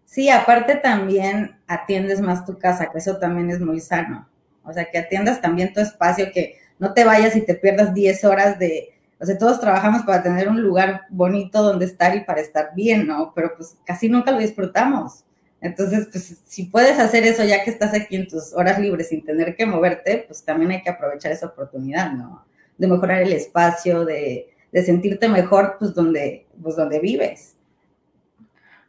Sí, 0.04 0.30
aparte 0.30 0.76
también 0.76 1.59
atiendes 1.66 2.20
más 2.20 2.44
tu 2.44 2.56
casa, 2.59 2.90
que 2.92 2.98
eso 2.98 3.18
también 3.18 3.50
es 3.50 3.61
muy 3.61 3.80
sano. 3.80 4.28
O 4.62 4.72
sea, 4.72 4.88
que 4.88 4.98
atiendas 4.98 5.40
también 5.40 5.72
tu 5.72 5.80
espacio, 5.80 6.30
que 6.32 6.61
no 6.79 6.95
te 6.95 7.05
vayas 7.05 7.37
y 7.37 7.45
te 7.45 7.55
pierdas 7.55 7.95
10 7.95 8.25
horas 8.25 8.59
de, 8.59 8.95
o 9.21 9.25
sea, 9.25 9.39
todos 9.39 9.61
trabajamos 9.61 10.03
para 10.03 10.23
tener 10.23 10.49
un 10.49 10.61
lugar 10.61 11.03
bonito 11.09 11.62
donde 11.62 11.87
estar 11.87 12.15
y 12.15 12.21
para 12.21 12.41
estar 12.41 12.71
bien, 12.75 13.07
¿no? 13.07 13.33
Pero 13.35 13.55
pues 13.57 13.77
casi 13.85 14.09
nunca 14.09 14.31
lo 14.31 14.39
disfrutamos. 14.39 15.25
Entonces, 15.61 16.09
pues 16.11 16.43
si 16.45 16.65
puedes 16.65 16.99
hacer 16.99 17.25
eso 17.25 17.43
ya 17.43 17.65
que 17.65 17.71
estás 17.71 17.95
aquí 17.95 18.17
en 18.17 18.29
tus 18.29 18.53
horas 18.53 18.79
libres 18.79 19.09
sin 19.09 19.25
tener 19.25 19.57
que 19.57 19.65
moverte, 19.65 20.25
pues 20.27 20.45
también 20.45 20.71
hay 20.71 20.83
que 20.83 20.91
aprovechar 20.91 21.33
esa 21.33 21.47
oportunidad, 21.47 22.12
¿no? 22.12 22.45
De 22.77 22.87
mejorar 22.87 23.23
el 23.23 23.33
espacio, 23.33 24.05
de, 24.05 24.55
de 24.71 24.83
sentirte 24.83 25.29
mejor, 25.29 25.77
pues 25.79 25.95
donde, 25.95 26.47
pues 26.62 26.77
donde 26.77 27.01
vives. 27.01 27.57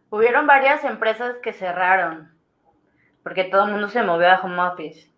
Hubieron 0.10 0.46
varias 0.46 0.84
empresas 0.84 1.36
que 1.42 1.54
cerraron 1.54 2.38
porque 3.28 3.44
todo 3.44 3.66
el 3.66 3.72
mundo 3.72 3.90
se 3.90 4.02
movió 4.04 4.30
a 4.30 4.40
home 4.40 4.62
office 4.62 5.10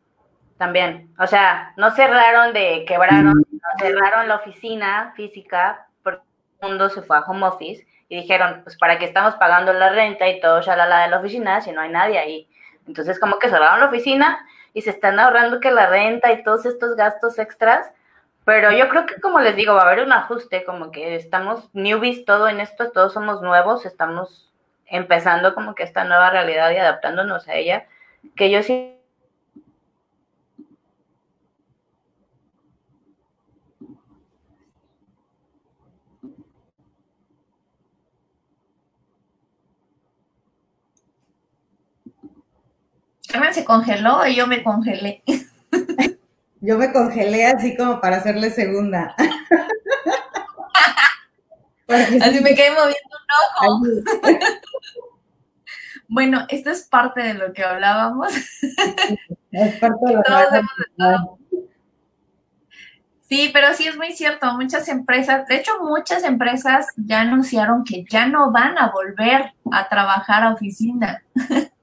también. 0.59 1.09
O 1.17 1.25
sea, 1.25 1.73
no 1.77 1.89
cerraron 1.91 2.53
de 2.53 2.85
quebraron, 2.85 3.39
mm. 3.39 3.79
cerraron 3.79 4.27
la 4.27 4.35
oficina 4.35 5.13
física, 5.15 5.87
porque 6.03 6.21
todo 6.59 6.69
el 6.69 6.77
mundo 6.77 6.89
se 6.89 7.01
fue 7.01 7.17
a 7.17 7.21
home 7.21 7.47
office 7.47 7.87
y 8.09 8.17
dijeron, 8.17 8.61
pues 8.63 8.77
para 8.77 8.99
qué 8.99 9.05
estamos 9.05 9.35
pagando 9.35 9.71
la 9.71 9.89
renta 9.89 10.27
y 10.27 10.41
todo 10.41 10.59
ya 10.61 10.75
la 10.75 11.03
de 11.03 11.07
la 11.07 11.19
oficina 11.19 11.61
si 11.61 11.71
no 11.71 11.81
hay 11.81 11.89
nadie 11.89 12.19
ahí. 12.19 12.47
Entonces 12.85 13.19
como 13.19 13.39
que 13.39 13.49
cerraron 13.49 13.79
la 13.79 13.87
oficina 13.87 14.45
y 14.73 14.81
se 14.81 14.89
están 14.89 15.19
ahorrando 15.19 15.61
que 15.61 15.71
la 15.71 15.87
renta 15.87 16.31
y 16.33 16.43
todos 16.43 16.65
estos 16.65 16.95
gastos 16.97 17.39
extras. 17.39 17.89
Pero 18.43 18.71
yo 18.71 18.89
creo 18.89 19.05
que 19.05 19.21
como 19.21 19.39
les 19.39 19.55
digo, 19.55 19.75
va 19.75 19.83
a 19.83 19.85
haber 19.85 20.03
un 20.03 20.11
ajuste, 20.11 20.65
como 20.65 20.91
que 20.91 21.15
estamos 21.15 21.69
newbies 21.73 22.25
todo 22.25 22.49
en 22.49 22.59
esto, 22.59 22.91
todos 22.91 23.13
somos 23.13 23.41
nuevos, 23.41 23.85
estamos 23.85 24.51
empezando 24.87 25.55
como 25.55 25.73
que 25.73 25.83
esta 25.83 26.03
nueva 26.03 26.31
realidad 26.31 26.71
y 26.71 26.77
adaptándonos 26.77 27.47
a 27.47 27.55
ella, 27.55 27.85
que 28.35 28.49
yo 28.49 28.61
sí 28.61 28.98
Carmen 43.29 43.53
se 43.53 43.63
congeló 43.63 44.25
y 44.25 44.35
yo 44.35 44.47
me 44.47 44.63
congelé. 44.63 45.23
Yo 46.61 46.77
me 46.77 46.91
congelé 46.91 47.45
así 47.45 47.77
como 47.77 48.01
para 48.01 48.17
hacerle 48.17 48.49
segunda. 48.49 49.15
así 51.87 52.41
me 52.41 52.53
quedé 52.55 52.71
moviendo 52.71 53.15
un 53.61 53.67
ojo. 53.67 53.81
bueno, 56.09 56.45
esto 56.49 56.71
es 56.71 56.83
parte 56.83 57.21
de 57.21 57.35
lo 57.35 57.53
que 57.53 57.63
hablábamos. 57.63 58.33
Es 59.51 59.79
parte 59.79 60.05
de 60.05 60.13
lo 60.15 60.21
que 60.23 60.29
Sí, 63.29 63.51
pero 63.53 63.73
sí 63.75 63.87
es 63.87 63.95
muy 63.95 64.11
cierto. 64.11 64.51
Muchas 64.55 64.89
empresas, 64.89 65.47
de 65.47 65.57
hecho, 65.57 65.71
muchas 65.83 66.23
empresas 66.23 66.87
ya 66.97 67.21
anunciaron 67.21 67.83
que 67.83 68.03
ya 68.09 68.25
no 68.25 68.51
van 68.51 68.77
a 68.77 68.89
volver 68.91 69.53
a 69.71 69.87
trabajar 69.87 70.43
a 70.43 70.53
oficina. 70.53 71.23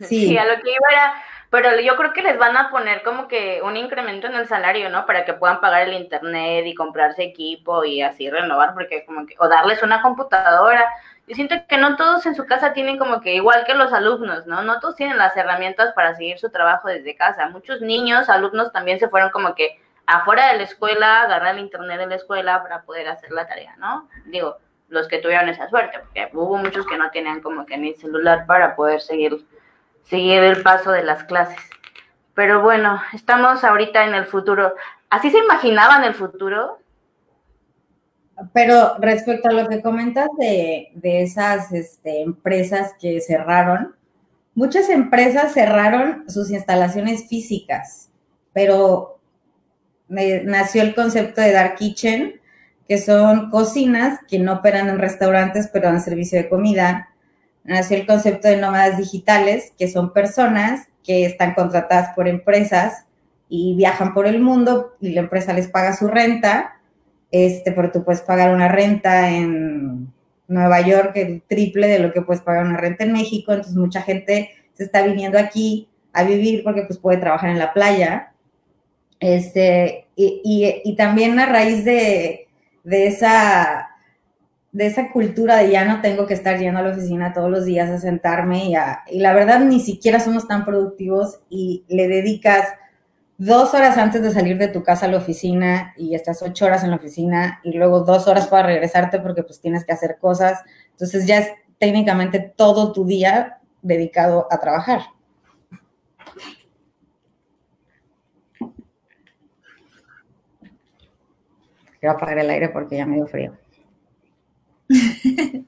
Sí. 0.00 0.36
a 0.36 0.44
lo 0.44 0.62
que 0.62 0.70
iba 0.70 0.88
era, 0.90 1.14
pero 1.50 1.80
yo 1.80 1.96
creo 1.96 2.12
que 2.12 2.22
les 2.22 2.38
van 2.38 2.56
a 2.56 2.70
poner 2.70 3.02
como 3.02 3.26
que 3.26 3.60
un 3.62 3.76
incremento 3.76 4.26
en 4.26 4.34
el 4.34 4.46
salario, 4.46 4.90
¿no? 4.90 5.06
Para 5.06 5.24
que 5.24 5.32
puedan 5.32 5.60
pagar 5.60 5.82
el 5.88 5.94
internet 5.94 6.66
y 6.66 6.74
comprarse 6.74 7.22
equipo 7.22 7.84
y 7.84 8.02
así 8.02 8.28
renovar, 8.28 8.74
porque 8.74 9.04
como 9.06 9.26
que, 9.26 9.34
o 9.38 9.48
darles 9.48 9.82
una 9.82 10.02
computadora. 10.02 10.86
Yo 11.26 11.34
siento 11.34 11.54
que 11.68 11.78
no 11.78 11.96
todos 11.96 12.24
en 12.26 12.34
su 12.34 12.46
casa 12.46 12.72
tienen 12.72 12.98
como 12.98 13.20
que, 13.20 13.34
igual 13.34 13.64
que 13.66 13.74
los 13.74 13.92
alumnos, 13.92 14.46
¿no? 14.46 14.62
No 14.62 14.80
todos 14.80 14.96
tienen 14.96 15.18
las 15.18 15.36
herramientas 15.36 15.92
para 15.94 16.14
seguir 16.14 16.38
su 16.38 16.50
trabajo 16.50 16.88
desde 16.88 17.16
casa. 17.16 17.48
Muchos 17.48 17.80
niños, 17.80 18.28
alumnos 18.28 18.72
también 18.72 18.98
se 18.98 19.08
fueron 19.08 19.30
como 19.30 19.54
que 19.54 19.78
afuera 20.06 20.52
de 20.52 20.56
la 20.56 20.62
escuela, 20.64 21.22
agarrar 21.22 21.54
el 21.54 21.60
internet 21.60 21.98
de 21.98 22.06
la 22.06 22.14
escuela 22.14 22.62
para 22.62 22.82
poder 22.82 23.08
hacer 23.08 23.30
la 23.30 23.46
tarea, 23.46 23.74
¿no? 23.76 24.08
Digo, 24.24 24.56
los 24.88 25.06
que 25.06 25.18
tuvieron 25.18 25.50
esa 25.50 25.68
suerte, 25.68 25.98
porque 25.98 26.30
hubo 26.32 26.56
muchos 26.56 26.86
que 26.86 26.96
no 26.96 27.10
tenían 27.10 27.40
como 27.40 27.66
que 27.66 27.76
ni 27.76 27.92
celular 27.94 28.46
para 28.46 28.74
poder 28.74 29.02
seguir 29.02 29.44
seguir 30.08 30.42
el 30.42 30.62
paso 30.62 30.90
de 30.90 31.04
las 31.04 31.24
clases. 31.24 31.58
Pero 32.34 32.62
bueno, 32.62 33.00
estamos 33.12 33.64
ahorita 33.64 34.06
en 34.06 34.14
el 34.14 34.24
futuro. 34.24 34.74
¿Así 35.10 35.30
se 35.30 35.38
imaginaban 35.38 36.04
el 36.04 36.14
futuro? 36.14 36.78
Pero 38.52 38.96
respecto 39.00 39.48
a 39.48 39.52
lo 39.52 39.68
que 39.68 39.82
comentas 39.82 40.28
de, 40.38 40.92
esas 41.02 41.72
este, 41.72 42.22
empresas 42.22 42.94
que 43.00 43.20
cerraron, 43.20 43.96
muchas 44.54 44.88
empresas 44.88 45.52
cerraron 45.52 46.24
sus 46.28 46.50
instalaciones 46.50 47.28
físicas, 47.28 48.10
pero 48.52 49.18
nació 50.08 50.82
el 50.82 50.94
concepto 50.94 51.40
de 51.40 51.52
Dark 51.52 51.74
Kitchen, 51.74 52.40
que 52.86 52.98
son 52.98 53.50
cocinas 53.50 54.20
que 54.28 54.38
no 54.38 54.54
operan 54.54 54.88
en 54.88 54.98
restaurantes, 54.98 55.68
pero 55.72 55.88
dan 55.88 56.00
servicio 56.00 56.38
de 56.38 56.48
comida, 56.48 57.08
nació 57.64 57.96
el 57.96 58.06
concepto 58.06 58.48
de 58.48 58.56
nómadas 58.56 58.98
digitales, 58.98 59.72
que 59.78 59.88
son 59.88 60.12
personas 60.12 60.88
que 61.04 61.24
están 61.24 61.54
contratadas 61.54 62.14
por 62.14 62.28
empresas 62.28 63.04
y 63.48 63.74
viajan 63.76 64.14
por 64.14 64.26
el 64.26 64.40
mundo 64.40 64.94
y 65.00 65.10
la 65.10 65.20
empresa 65.20 65.52
les 65.52 65.68
paga 65.68 65.96
su 65.96 66.08
renta, 66.08 66.80
este, 67.30 67.72
pero 67.72 67.90
tú 67.90 68.04
puedes 68.04 68.20
pagar 68.22 68.54
una 68.54 68.68
renta 68.68 69.30
en 69.30 70.12
Nueva 70.48 70.80
York 70.80 71.12
el 71.16 71.42
triple 71.42 71.88
de 71.88 71.98
lo 71.98 72.12
que 72.12 72.22
puedes 72.22 72.42
pagar 72.42 72.64
una 72.66 72.78
renta 72.78 73.04
en 73.04 73.12
México, 73.12 73.52
entonces 73.52 73.76
mucha 73.76 74.02
gente 74.02 74.50
se 74.74 74.84
está 74.84 75.02
viniendo 75.02 75.38
aquí 75.38 75.88
a 76.12 76.24
vivir 76.24 76.62
porque 76.64 76.82
pues 76.82 76.98
puede 76.98 77.18
trabajar 77.18 77.50
en 77.50 77.58
la 77.58 77.72
playa. 77.72 78.32
Este, 79.20 80.06
y, 80.16 80.94
también 80.96 81.38
a 81.38 81.46
raíz 81.46 81.84
de, 81.84 82.48
de 82.84 83.06
esa 83.06 83.87
de 84.72 84.86
esa 84.86 85.10
cultura 85.10 85.56
de 85.56 85.70
ya 85.70 85.84
no 85.84 86.00
tengo 86.00 86.26
que 86.26 86.34
estar 86.34 86.58
yendo 86.58 86.80
a 86.80 86.82
la 86.82 86.90
oficina 86.90 87.32
todos 87.32 87.50
los 87.50 87.64
días 87.64 87.88
a 87.88 87.98
sentarme 87.98 88.66
y, 88.66 88.74
y 89.10 89.20
la 89.20 89.32
verdad 89.32 89.60
ni 89.60 89.80
siquiera 89.80 90.20
somos 90.20 90.46
tan 90.46 90.64
productivos 90.64 91.40
y 91.48 91.84
le 91.88 92.06
dedicas 92.06 92.68
dos 93.38 93.72
horas 93.72 93.96
antes 93.96 94.20
de 94.20 94.32
salir 94.32 94.58
de 94.58 94.68
tu 94.68 94.82
casa 94.82 95.06
a 95.06 95.08
la 95.08 95.18
oficina 95.18 95.94
y 95.96 96.14
estás 96.14 96.42
ocho 96.42 96.66
horas 96.66 96.82
en 96.82 96.90
la 96.90 96.96
oficina 96.96 97.60
y 97.62 97.72
luego 97.72 98.00
dos 98.00 98.26
horas 98.26 98.48
para 98.48 98.66
regresarte 98.66 99.20
porque 99.20 99.44
pues 99.44 99.60
tienes 99.60 99.84
que 99.84 99.92
hacer 99.92 100.18
cosas. 100.20 100.60
Entonces 100.90 101.26
ya 101.26 101.38
es 101.38 101.52
técnicamente 101.78 102.40
todo 102.40 102.92
tu 102.92 103.06
día 103.06 103.58
dedicado 103.80 104.48
a 104.50 104.58
trabajar. 104.58 105.02
Quiero 112.00 112.14
apagar 112.14 112.38
el 112.38 112.50
aire 112.50 112.68
porque 112.68 112.96
ya 112.96 113.06
me 113.06 113.16
dio 113.16 113.26
frío. 113.26 113.56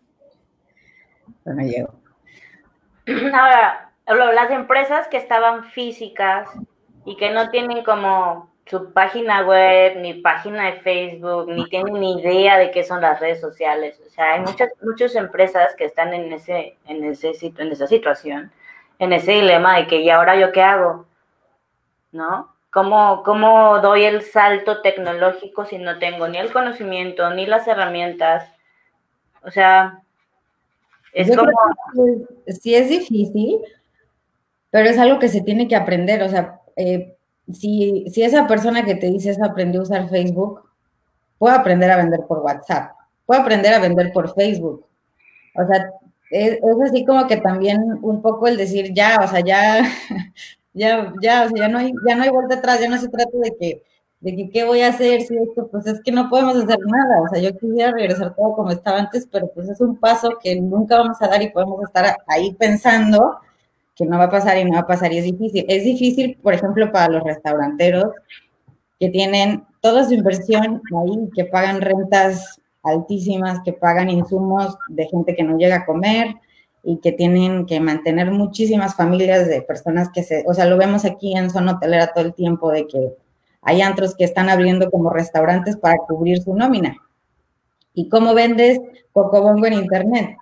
no 1.44 1.62
llego. 1.62 1.94
Ahora, 3.33 3.90
las 4.06 4.50
empresas 4.50 5.09
que 5.09 5.16
estaban 5.16 5.64
físicas 5.64 6.48
y 7.04 7.16
que 7.16 7.30
no 7.30 7.50
tienen 7.50 7.83
como 7.85 8.50
su 8.66 8.92
página 8.92 9.42
web, 9.42 9.96
ni 9.96 10.14
página 10.14 10.66
de 10.66 10.74
Facebook, 10.74 11.50
ni 11.50 11.68
tienen 11.68 11.94
ni 11.94 12.20
idea 12.20 12.56
de 12.56 12.70
qué 12.70 12.85
son 12.85 13.00
las 13.00 13.18
redes 13.18 13.40
sociales. 13.40 14.00
O 14.06 14.09
sea, 14.09 14.35
hay 14.35 14.40
muchas, 14.40 14.70
muchas 14.80 15.16
empresas 15.16 15.74
que 15.76 15.85
están 15.85 16.14
en 16.14 16.33
ese, 16.33 16.76
en 16.87 17.02
ese 17.02 17.33
en 17.42 17.72
esa 17.72 17.88
situación, 17.88 18.52
en 19.00 19.12
ese 19.12 19.33
dilema 19.33 19.76
de 19.76 19.88
que, 19.88 19.96
¿y 19.96 20.11
ahora 20.11 20.37
yo 20.37 20.52
qué 20.52 20.62
hago? 20.62 21.06
¿No? 22.12 22.54
¿Cómo, 22.70 23.24
¿Cómo 23.24 23.80
doy 23.80 24.04
el 24.04 24.22
salto 24.22 24.80
tecnológico 24.83 25.64
si 25.64 25.78
no 25.78 25.98
tengo 25.98 26.28
ni 26.28 26.38
el 26.38 26.52
conocimiento, 26.52 27.28
ni 27.30 27.46
las 27.46 27.66
herramientas? 27.66 28.48
O 29.42 29.50
sea, 29.50 30.03
Es 31.12 31.29
Yo 31.29 31.37
como, 31.37 31.50
sí 32.46 32.74
es 32.74 32.88
difícil, 32.88 33.59
pero 34.70 34.88
es 34.88 34.98
algo 34.98 35.18
que 35.18 35.29
se 35.29 35.40
tiene 35.40 35.66
que 35.68 35.76
aprender. 35.76 36.22
O 36.22 36.29
sea, 36.29 36.61
eh, 36.76 37.16
si, 37.53 38.05
si 38.11 38.22
esa 38.22 38.46
persona 38.46 38.85
que 38.85 38.94
te 38.94 39.07
dice 39.07 39.31
eso 39.31 39.44
aprendió 39.44 39.81
a 39.81 39.85
usar 39.85 40.09
Facebook, 40.09 40.62
puede 41.38 41.57
aprender 41.57 41.90
a 41.90 41.96
vender 41.96 42.20
por 42.29 42.38
WhatsApp, 42.38 42.92
puede 43.26 43.40
aprender 43.40 43.74
a 43.74 43.81
vender 43.81 44.12
por 44.12 44.35
Facebook. 44.35 44.87
O 45.55 45.66
sea, 45.66 45.90
es, 46.31 46.53
es 46.53 46.90
así 46.90 47.05
como 47.05 47.26
que 47.26 47.38
también 47.38 47.81
un 48.03 48.22
poco 48.22 48.46
el 48.46 48.57
decir 48.57 48.92
ya, 48.94 49.18
o 49.22 49.26
sea, 49.26 49.40
ya, 49.40 49.83
ya, 50.72 51.12
ya, 51.20 51.44
o 51.44 51.48
sea, 51.48 51.59
ya 51.59 51.68
no 51.68 51.79
hay, 51.79 51.92
ya 52.07 52.14
no 52.14 52.22
hay 52.22 52.31
vuelta 52.31 52.57
atrás, 52.57 52.81
ya 52.81 52.88
no 52.88 52.98
se 52.98 53.09
trata 53.09 53.37
de 53.38 53.57
que, 53.59 53.83
de 54.20 54.37
que 54.37 54.50
qué 54.50 54.64
voy 54.64 54.83
a 54.83 54.88
hacer 54.88 55.22
si 55.22 55.37
esto, 55.37 55.68
pues 55.68 55.87
es 55.87 56.00
que 56.02 56.12
no 56.12 56.28
podemos 56.28 56.56
hacer 56.56 56.78
nada. 56.87 57.22
O 57.22 57.28
sea, 57.28 57.40
yo 57.40 57.56
quisiera 57.56 57.92
regresar 57.92 58.35
todo 58.35 58.54
como 58.54 58.70
estaba 58.70 58.98
antes, 58.98 59.26
pero 59.30 59.50
pues 59.54 59.68
es 59.68 59.80
un 59.80 59.96
paso 59.96 60.38
que 60.42 60.61
nunca 60.61 60.98
vamos 60.98 61.16
a 61.20 61.28
dar 61.28 61.42
y 61.42 61.50
podemos 61.50 61.83
estar 61.83 62.16
ahí 62.26 62.52
pensando 62.54 63.37
que 63.96 64.04
no 64.04 64.18
va 64.18 64.24
a 64.24 64.30
pasar 64.30 64.59
y 64.59 64.64
no 64.64 64.72
va 64.72 64.80
a 64.80 64.87
pasar 64.87 65.12
y 65.12 65.18
es 65.18 65.24
difícil. 65.24 65.64
Es 65.68 65.85
difícil, 65.85 66.38
por 66.42 66.54
ejemplo, 66.54 66.92
para 66.92 67.12
los 67.12 67.24
restauranteros 67.24 68.12
que 68.98 69.09
tienen 69.09 69.64
toda 69.80 70.04
su 70.04 70.12
inversión 70.12 70.83
ahí, 71.02 71.30
que 71.35 71.46
pagan 71.46 71.80
rentas 71.80 72.61
altísimas, 72.83 73.61
que 73.64 73.72
pagan 73.72 74.11
insumos 74.11 74.76
de 74.88 75.06
gente 75.06 75.35
que 75.35 75.42
no 75.42 75.56
llega 75.56 75.76
a 75.76 75.87
comer 75.87 76.35
y 76.83 76.98
que 76.98 77.12
tienen 77.12 77.66
que 77.66 77.80
mantener 77.80 78.30
muchísimas 78.30 78.94
familias 78.94 79.48
de 79.48 79.62
personas 79.62 80.11
que 80.12 80.22
se, 80.22 80.44
o 80.46 80.54
sea, 80.54 80.66
lo 80.66 80.78
vemos 80.78 81.04
aquí 81.04 81.37
en 81.37 81.50
zona 81.50 81.72
hotelera 81.72 82.12
todo 82.12 82.24
el 82.24 82.35
tiempo 82.35 82.70
de 82.70 82.87
que 82.87 83.14
hay 83.62 83.83
antros 83.83 84.14
que 84.16 84.25
están 84.25 84.49
abriendo 84.49 84.90
como 84.90 85.11
restaurantes 85.11 85.77
para 85.77 85.99
cubrir 85.99 86.42
su 86.42 86.55
nómina. 86.55 86.96
¿Y 87.94 88.09
cómo 88.09 88.35
vendes 88.35 88.81
Cocobongo 89.12 89.66
en 89.66 89.75
internet? 89.75 90.37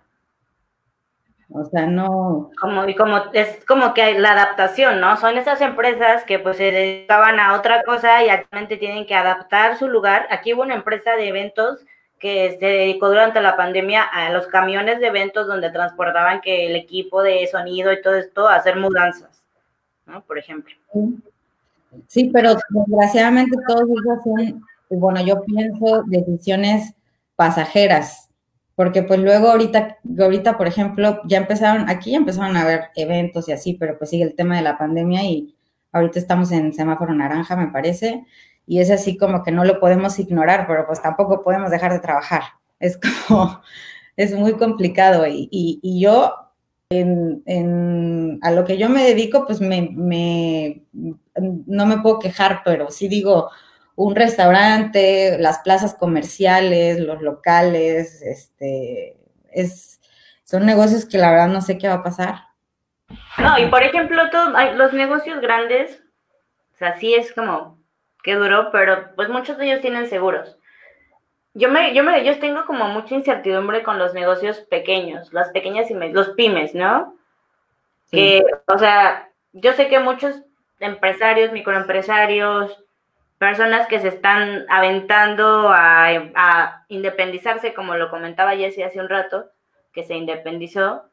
O 1.50 1.64
sea, 1.64 1.86
no. 1.86 2.50
como, 2.60 2.86
y 2.86 2.94
como, 2.94 3.32
es 3.32 3.64
como 3.64 3.94
que 3.94 4.18
la 4.18 4.32
adaptación, 4.32 5.00
¿no? 5.00 5.16
Son 5.16 5.38
esas 5.38 5.60
empresas 5.62 6.24
que 6.24 6.38
pues 6.38 6.58
se 6.58 6.70
dedicaban 6.70 7.40
a 7.40 7.54
otra 7.54 7.82
cosa 7.84 8.22
y 8.22 8.28
actualmente 8.28 8.76
tienen 8.76 9.06
que 9.06 9.14
adaptar 9.14 9.78
su 9.78 9.88
lugar. 9.88 10.26
Aquí 10.30 10.52
hubo 10.52 10.62
una 10.62 10.74
empresa 10.74 11.16
de 11.16 11.28
eventos 11.28 11.80
que 12.18 12.56
se 12.60 12.66
dedicó 12.66 13.08
durante 13.08 13.40
la 13.40 13.56
pandemia 13.56 14.02
a 14.02 14.30
los 14.30 14.46
camiones 14.48 15.00
de 15.00 15.06
eventos 15.06 15.46
donde 15.46 15.70
transportaban 15.70 16.42
que 16.42 16.66
el 16.66 16.76
equipo 16.76 17.22
de 17.22 17.46
sonido 17.46 17.92
y 17.92 18.02
todo 18.02 18.16
esto 18.16 18.46
a 18.46 18.56
hacer 18.56 18.76
mudanzas, 18.76 19.42
¿no? 20.04 20.20
Por 20.20 20.36
ejemplo. 20.36 20.74
Sí, 20.92 21.22
pero 22.32 22.56
desgraciadamente 22.70 23.56
todos 23.66 23.82
esos 23.82 24.24
son, 24.24 24.64
bueno, 24.90 25.20
yo 25.22 25.42
pienso 25.44 26.02
decisiones 26.06 26.94
pasajeras, 27.36 28.30
porque 28.74 29.02
pues 29.02 29.20
luego 29.20 29.48
ahorita, 29.48 29.98
ahorita, 30.18 30.56
por 30.56 30.66
ejemplo, 30.66 31.20
ya 31.24 31.38
empezaron, 31.38 31.88
aquí 31.88 32.12
ya 32.12 32.18
empezaron 32.18 32.56
a 32.56 32.62
haber 32.62 32.84
eventos 32.96 33.48
y 33.48 33.52
así, 33.52 33.74
pero 33.74 33.98
pues 33.98 34.10
sigue 34.10 34.24
el 34.24 34.34
tema 34.34 34.56
de 34.56 34.62
la 34.62 34.78
pandemia 34.78 35.22
y 35.24 35.54
ahorita 35.92 36.18
estamos 36.18 36.52
en 36.52 36.72
semáforo 36.72 37.14
naranja, 37.14 37.56
me 37.56 37.68
parece, 37.68 38.24
y 38.66 38.80
es 38.80 38.90
así 38.90 39.16
como 39.16 39.42
que 39.42 39.52
no 39.52 39.64
lo 39.64 39.80
podemos 39.80 40.18
ignorar, 40.18 40.66
pero 40.66 40.86
pues 40.86 41.00
tampoco 41.00 41.42
podemos 41.42 41.70
dejar 41.70 41.92
de 41.92 42.00
trabajar. 42.00 42.42
Es 42.78 42.98
como, 42.98 43.60
es 44.16 44.34
muy 44.34 44.52
complicado 44.54 45.26
y, 45.26 45.48
y, 45.50 45.80
y 45.82 46.00
yo 46.00 46.32
en, 46.90 48.38
a 48.42 48.50
lo 48.50 48.64
que 48.64 48.78
yo 48.78 48.88
me 48.88 49.04
dedico, 49.04 49.44
pues 49.46 49.60
me, 49.60 49.90
me, 49.92 50.84
no 50.92 51.86
me 51.86 51.98
puedo 51.98 52.18
quejar, 52.18 52.62
pero 52.64 52.90
sí 52.90 53.08
digo, 53.08 53.50
un 53.94 54.14
restaurante, 54.14 55.36
las 55.38 55.58
plazas 55.58 55.94
comerciales, 55.94 57.00
los 57.00 57.20
locales, 57.20 58.22
este, 58.22 59.16
es, 59.50 60.00
son 60.44 60.64
negocios 60.64 61.04
que 61.04 61.18
la 61.18 61.30
verdad 61.30 61.48
no 61.48 61.60
sé 61.60 61.78
qué 61.78 61.88
va 61.88 61.94
a 61.94 62.02
pasar. 62.02 62.36
No, 63.38 63.58
y 63.58 63.66
por 63.66 63.82
ejemplo, 63.82 64.30
todos, 64.30 64.54
los 64.76 64.92
negocios 64.92 65.40
grandes, 65.40 66.02
o 66.74 66.76
sea, 66.78 66.98
sí 66.98 67.14
es 67.14 67.32
como, 67.32 67.78
qué 68.22 68.34
duro, 68.34 68.70
pero 68.72 69.14
pues 69.14 69.28
muchos 69.28 69.58
de 69.58 69.66
ellos 69.66 69.80
tienen 69.80 70.08
seguros. 70.08 70.57
Yo 71.54 71.70
me, 71.70 71.94
yo 71.94 72.04
me, 72.04 72.24
yo 72.24 72.38
tengo 72.38 72.64
como 72.66 72.88
mucha 72.88 73.14
incertidumbre 73.14 73.82
con 73.82 73.98
los 73.98 74.14
negocios 74.14 74.60
pequeños, 74.60 75.32
las 75.32 75.50
pequeñas 75.50 75.90
y 75.90 75.94
me, 75.94 76.10
los 76.10 76.30
pymes, 76.30 76.74
¿no? 76.74 77.16
Sí. 78.06 78.16
Que, 78.16 78.44
o 78.66 78.78
sea, 78.78 79.30
yo 79.52 79.72
sé 79.72 79.88
que 79.88 79.98
muchos 79.98 80.34
empresarios, 80.78 81.52
microempresarios, 81.52 82.84
personas 83.38 83.86
que 83.86 84.00
se 84.00 84.08
están 84.08 84.66
aventando 84.68 85.70
a, 85.70 86.08
a, 86.34 86.84
independizarse, 86.88 87.74
como 87.74 87.96
lo 87.96 88.10
comentaba 88.10 88.56
Jessie 88.56 88.84
hace 88.84 89.00
un 89.00 89.08
rato, 89.08 89.50
que 89.92 90.04
se 90.04 90.14
independizó. 90.14 91.04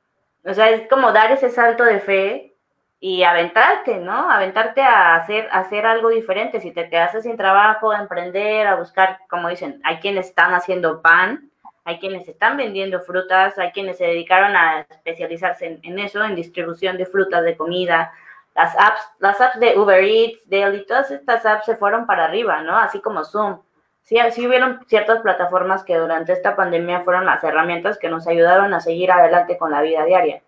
O 0.43 0.53
sea, 0.53 0.69
es 0.69 0.87
como 0.89 1.11
dar 1.11 1.31
ese 1.31 1.49
salto 1.49 1.83
de 1.83 1.99
fe 1.99 2.54
y 2.99 3.23
aventarte, 3.23 3.97
¿no? 3.97 4.29
Aventarte 4.31 4.81
a 4.81 5.15
hacer, 5.15 5.47
a 5.51 5.59
hacer 5.59 5.85
algo 5.85 6.09
diferente. 6.09 6.59
Si 6.59 6.71
te 6.71 6.89
quedas 6.89 7.21
sin 7.21 7.37
trabajo, 7.37 7.91
a 7.91 7.99
emprender, 7.99 8.67
a 8.67 8.75
buscar, 8.75 9.19
como 9.29 9.49
dicen, 9.49 9.81
hay 9.83 9.97
quienes 9.97 10.27
están 10.27 10.53
haciendo 10.53 11.01
pan, 11.01 11.51
hay 11.83 11.99
quienes 11.99 12.27
están 12.27 12.57
vendiendo 12.57 13.01
frutas, 13.01 13.57
hay 13.59 13.71
quienes 13.71 13.97
se 13.97 14.05
dedicaron 14.05 14.55
a 14.55 14.81
especializarse 14.81 15.79
en, 15.83 15.99
eso, 15.99 16.23
en 16.23 16.35
distribución 16.35 16.97
de 16.97 17.05
frutas, 17.05 17.43
de 17.43 17.55
comida, 17.55 18.11
las 18.55 18.75
apps, 18.75 19.01
las 19.19 19.39
apps 19.39 19.59
de 19.59 19.77
Uber 19.77 20.03
Eats, 20.03 20.49
Daily, 20.49 20.85
todas 20.85 21.11
estas 21.11 21.45
apps 21.45 21.65
se 21.65 21.75
fueron 21.75 22.07
para 22.07 22.25
arriba, 22.25 22.61
¿no? 22.61 22.75
Así 22.77 23.01
como 23.01 23.23
Zoom. 23.23 23.61
Sí, 24.01 24.17
sí 24.31 24.47
hubieron 24.47 24.83
ciertas 24.87 25.19
plataformas 25.21 25.83
que 25.83 25.97
durante 25.97 26.31
esta 26.33 26.55
pandemia 26.55 27.01
fueron 27.01 27.25
las 27.25 27.43
herramientas 27.43 27.97
que 27.99 28.09
nos 28.09 28.27
ayudaron 28.27 28.73
a 28.73 28.79
seguir 28.79 29.11
adelante 29.11 29.57
con 29.57 29.71
la 29.71 29.81
vida 29.81 30.05
diaria. 30.05 30.41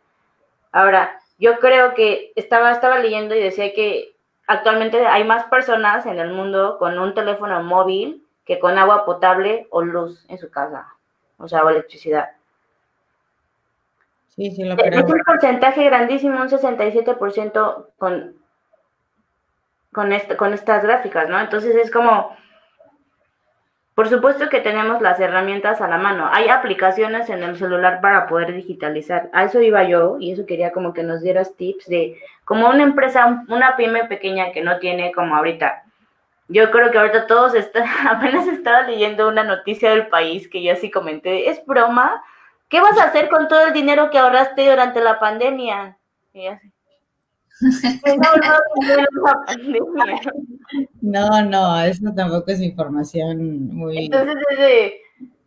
Ahora, 0.72 1.20
yo 1.38 1.60
creo 1.60 1.94
que 1.94 2.32
estaba, 2.36 2.72
estaba 2.72 3.00
leyendo 3.00 3.36
y 3.36 3.40
decía 3.40 3.74
que 3.74 4.16
actualmente 4.48 5.06
hay 5.06 5.24
más 5.24 5.46
personas 5.46 6.06
en 6.06 6.20
el 6.20 6.32
mundo 6.32 6.78
con 6.80 6.98
un 6.98 7.14
teléfono 7.14 7.62
móvil 7.64 8.26
que 8.46 8.60
con 8.60 8.78
agua 8.78 9.06
potable 9.06 9.68
o 9.70 9.82
luz 9.82 10.26
en 10.30 10.38
su 10.38 10.50
casa, 10.50 10.88
o 11.38 11.48
sea, 11.48 11.64
o 11.64 11.70
electricidad. 11.70 12.30
Sí, 14.30 14.52
sí, 14.52 14.64
lo 14.64 14.78
creo. 14.78 15.00
Es 15.00 15.12
un 15.12 15.20
porcentaje 15.26 15.84
grandísimo, 15.84 16.40
un 16.40 16.48
67% 16.48 17.88
con, 17.98 18.36
con, 19.92 20.14
con 20.38 20.54
estas 20.54 20.84
gráficas, 20.84 21.28
¿no? 21.28 21.40
Entonces 21.40 21.76
es 21.76 21.92
como, 21.92 22.38
por 23.98 24.10
supuesto 24.10 24.48
que 24.50 24.60
tenemos 24.60 25.02
las 25.02 25.20
herramientas 25.20 25.82
a 25.82 25.88
la 25.88 25.98
mano. 25.98 26.30
Hay 26.32 26.50
aplicaciones 26.50 27.32
en 27.32 27.42
el 27.42 27.58
celular 27.58 28.00
para 28.00 28.28
poder 28.28 28.54
digitalizar. 28.54 29.28
A 29.34 29.46
eso 29.46 29.60
iba 29.60 29.84
yo 29.86 30.18
y 30.20 30.34
eso 30.34 30.46
quería 30.46 30.72
como 30.72 30.94
que 30.94 31.02
nos 31.02 31.24
dieras 31.24 31.56
tips 31.56 31.88
de 31.88 32.16
como 32.46 32.70
una 32.70 32.84
empresa, 32.84 33.44
una 33.48 33.76
pyme 33.76 34.04
pequeña 34.06 34.52
que 34.52 34.62
no 34.62 34.78
tiene 34.78 35.12
como 35.14 35.36
ahorita. 35.36 35.84
Yo 36.48 36.70
creo 36.70 36.92
que 36.92 37.00
ahorita 37.00 37.26
todos 37.26 37.56
están, 37.56 37.86
apenas 38.08 38.48
estaba 38.48 38.84
leyendo 38.84 39.28
una 39.28 39.44
noticia 39.44 39.90
del 39.90 40.06
país 40.10 40.48
que 40.48 40.62
yo 40.62 40.74
así 40.74 40.92
comenté, 40.92 41.50
es 41.50 41.66
broma, 41.66 42.24
¿Qué 42.70 42.82
vas 42.82 42.98
a 42.98 43.06
hacer 43.06 43.30
con 43.30 43.48
todo 43.48 43.68
el 43.68 43.74
dinero 43.74 44.10
que 44.10 44.18
ahorraste 44.18 44.70
durante 44.70 45.02
la 45.02 45.20
pandemia? 45.20 45.98
Y 46.34 46.48
así. 46.48 46.72
No, 51.02 51.42
no, 51.44 51.82
eso 51.82 52.14
tampoco 52.16 52.52
es 52.52 52.62
información 52.62 53.68
muy. 53.74 54.06
Entonces, 54.06 54.36
desde, 54.50 55.02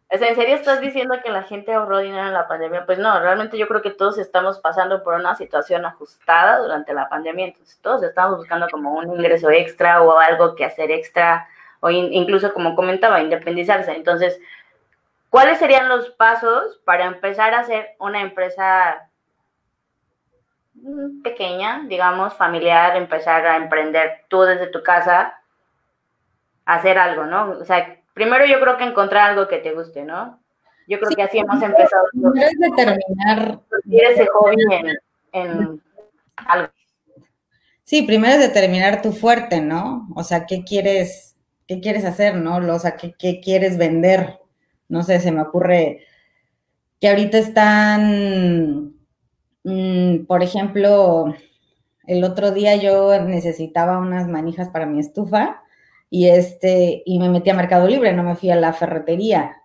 ¿en 0.08 0.34
serio 0.34 0.56
estás 0.56 0.80
diciendo 0.80 1.14
que 1.22 1.30
la 1.30 1.42
gente 1.42 1.72
ahorró 1.72 1.98
dinero 1.98 2.26
en 2.26 2.32
la 2.32 2.48
pandemia? 2.48 2.86
Pues 2.86 2.98
no, 2.98 3.20
realmente 3.20 3.58
yo 3.58 3.68
creo 3.68 3.82
que 3.82 3.90
todos 3.90 4.18
estamos 4.18 4.58
pasando 4.58 5.04
por 5.04 5.14
una 5.14 5.36
situación 5.36 5.84
ajustada 5.84 6.58
durante 6.58 6.94
la 6.94 7.08
pandemia, 7.08 7.46
entonces 7.48 7.78
todos 7.82 8.02
estamos 8.02 8.38
buscando 8.38 8.68
como 8.70 8.94
un 8.94 9.14
ingreso 9.14 9.50
extra 9.50 10.02
o 10.02 10.18
algo 10.18 10.54
que 10.54 10.64
hacer 10.64 10.90
extra, 10.90 11.46
o 11.80 11.90
in, 11.90 12.12
incluso 12.12 12.52
como 12.52 12.74
comentaba, 12.74 13.20
independizarse. 13.20 13.92
Entonces, 13.92 14.40
¿Cuáles 15.30 15.60
serían 15.60 15.88
los 15.88 16.10
pasos 16.10 16.80
para 16.84 17.06
empezar 17.06 17.54
a 17.54 17.60
hacer 17.60 17.90
una 18.00 18.20
empresa 18.20 19.08
pequeña, 21.22 21.84
digamos, 21.88 22.34
familiar, 22.34 22.96
empezar 22.96 23.46
a 23.46 23.56
emprender 23.56 24.24
tú 24.28 24.42
desde 24.42 24.68
tu 24.68 24.82
casa, 24.82 25.34
hacer 26.64 26.98
algo, 26.98 27.26
¿no? 27.26 27.58
O 27.60 27.64
sea, 27.64 27.98
primero 28.14 28.46
yo 28.46 28.60
creo 28.60 28.76
que 28.76 28.84
encontrar 28.84 29.30
algo 29.30 29.48
que 29.48 29.58
te 29.58 29.72
guste, 29.72 30.04
¿no? 30.04 30.40
Yo 30.86 30.98
creo 30.98 31.10
sí, 31.10 31.16
que 31.16 31.22
así 31.22 31.38
hemos 31.38 31.62
empezado. 31.62 32.04
Primero 32.12 32.46
es 32.46 32.58
determinar. 32.58 33.60
ese 33.90 34.26
hobby 34.26 34.56
en, 34.70 34.98
en 35.32 35.82
algo. 36.36 36.68
Sí, 37.84 38.02
primero 38.02 38.34
es 38.34 38.40
determinar 38.40 39.02
tu 39.02 39.12
fuerte, 39.12 39.60
¿no? 39.60 40.08
O 40.14 40.22
sea, 40.22 40.46
¿qué 40.46 40.64
quieres, 40.64 41.36
qué 41.66 41.80
quieres 41.80 42.04
hacer, 42.04 42.36
no? 42.36 42.56
O 42.56 42.78
sea, 42.78 42.96
¿qué, 42.96 43.14
qué 43.18 43.40
quieres 43.40 43.78
vender? 43.78 44.38
No 44.88 45.02
sé, 45.02 45.20
se 45.20 45.32
me 45.32 45.42
ocurre 45.42 46.06
que 47.00 47.08
ahorita 47.08 47.38
están, 47.38 48.94
mmm, 49.64 50.24
por 50.26 50.42
ejemplo, 50.42 51.34
el 52.06 52.24
otro 52.24 52.50
día 52.52 52.76
yo 52.76 53.20
necesitaba 53.22 53.98
unas 53.98 54.28
manijas 54.28 54.68
para 54.70 54.86
mi 54.86 55.00
estufa 55.00 55.62
y 56.10 56.28
este 56.28 57.02
y 57.06 57.18
me 57.18 57.28
metí 57.28 57.50
a 57.50 57.54
Mercado 57.54 57.86
Libre, 57.88 58.12
no 58.12 58.22
me 58.22 58.36
fui 58.36 58.50
a 58.50 58.56
la 58.56 58.72
ferretería, 58.72 59.56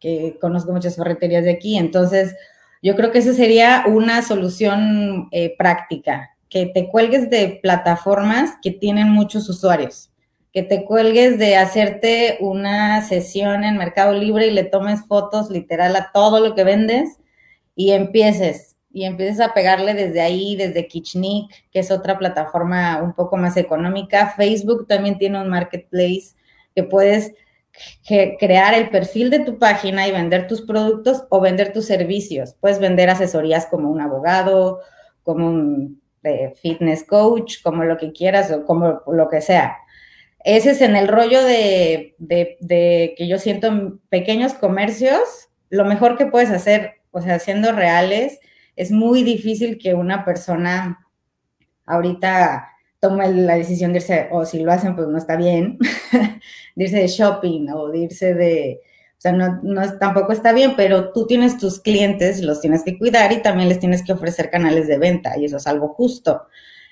que 0.00 0.38
conozco 0.40 0.72
muchas 0.72 0.96
ferreterías 0.96 1.44
de 1.44 1.52
aquí, 1.52 1.76
entonces 1.78 2.34
Yo 2.82 2.96
creo 2.96 3.10
que 3.12 3.18
esa 3.20 3.32
sería 3.32 3.84
una 3.88 4.20
solución 4.20 5.28
eh, 5.32 5.54
práctica, 5.56 6.36
que 6.50 6.66
te 6.66 6.90
cuelgues 6.90 7.30
de 7.30 7.58
plataformas 7.62 8.58
que 8.62 8.72
tienen 8.72 9.08
muchos 9.08 9.48
usuarios, 9.48 10.10
que 10.52 10.62
te 10.62 10.84
cuelgues 10.84 11.38
de 11.38 11.56
hacerte 11.56 12.36
una 12.40 13.00
sesión 13.02 13.64
en 13.64 13.78
Mercado 13.78 14.12
Libre 14.12 14.48
y 14.48 14.50
le 14.50 14.64
tomes 14.64 15.06
fotos 15.06 15.48
literal 15.50 15.96
a 15.96 16.10
todo 16.12 16.40
lo 16.40 16.54
que 16.54 16.64
vendes 16.64 17.18
y 17.74 17.92
empieces, 17.92 18.73
y 18.94 19.04
empieces 19.04 19.40
a 19.40 19.52
pegarle 19.52 19.92
desde 19.92 20.20
ahí, 20.20 20.54
desde 20.54 20.86
Kitchnik, 20.86 21.50
que 21.72 21.80
es 21.80 21.90
otra 21.90 22.16
plataforma 22.16 23.02
un 23.02 23.12
poco 23.12 23.36
más 23.36 23.56
económica. 23.56 24.32
Facebook 24.36 24.86
también 24.86 25.18
tiene 25.18 25.40
un 25.40 25.48
marketplace 25.48 26.36
que 26.76 26.84
puedes 26.84 27.32
crear 28.38 28.72
el 28.74 28.90
perfil 28.90 29.30
de 29.30 29.40
tu 29.40 29.58
página 29.58 30.06
y 30.06 30.12
vender 30.12 30.46
tus 30.46 30.62
productos 30.62 31.24
o 31.28 31.40
vender 31.40 31.72
tus 31.72 31.86
servicios. 31.86 32.54
Puedes 32.60 32.78
vender 32.78 33.10
asesorías 33.10 33.66
como 33.66 33.90
un 33.90 34.00
abogado, 34.00 34.78
como 35.24 35.48
un 35.48 36.00
eh, 36.22 36.54
fitness 36.62 37.02
coach, 37.02 37.62
como 37.64 37.82
lo 37.82 37.96
que 37.96 38.12
quieras 38.12 38.52
o 38.52 38.64
como 38.64 39.02
lo 39.08 39.28
que 39.28 39.40
sea. 39.40 39.76
Ese 40.44 40.70
es 40.70 40.82
en 40.82 40.94
el 40.94 41.08
rollo 41.08 41.42
de, 41.42 42.14
de, 42.18 43.14
que 43.16 43.26
yo 43.26 43.38
siento 43.38 43.66
en 43.66 43.98
pequeños 44.08 44.54
comercios, 44.54 45.48
lo 45.68 45.84
mejor 45.84 46.16
que 46.16 46.26
puedes 46.26 46.50
hacer, 46.50 47.00
o 47.10 47.20
sea, 47.22 47.40
siendo 47.40 47.72
reales, 47.72 48.38
es 48.76 48.90
muy 48.90 49.22
difícil 49.22 49.78
que 49.78 49.94
una 49.94 50.24
persona 50.24 51.06
ahorita 51.86 52.68
tome 53.00 53.30
la 53.32 53.56
decisión 53.56 53.92
de 53.92 53.98
irse, 53.98 54.28
o 54.30 54.44
si 54.46 54.60
lo 54.60 54.72
hacen, 54.72 54.96
pues 54.96 55.08
no 55.08 55.18
está 55.18 55.36
bien, 55.36 55.78
de 56.74 56.88
de 56.88 57.06
shopping 57.06 57.68
o 57.70 57.88
de 57.90 58.08
de, 58.08 58.80
o 59.18 59.20
sea, 59.20 59.32
no, 59.32 59.60
no, 59.62 59.98
tampoco 59.98 60.32
está 60.32 60.52
bien, 60.52 60.74
pero 60.76 61.12
tú 61.12 61.26
tienes 61.26 61.58
tus 61.58 61.80
clientes, 61.80 62.42
los 62.42 62.60
tienes 62.60 62.82
que 62.82 62.98
cuidar 62.98 63.32
y 63.32 63.42
también 63.42 63.68
les 63.68 63.78
tienes 63.78 64.02
que 64.02 64.12
ofrecer 64.12 64.50
canales 64.50 64.88
de 64.88 64.98
venta 64.98 65.36
y 65.38 65.44
eso 65.44 65.58
es 65.58 65.66
algo 65.66 65.88
justo. 65.88 66.46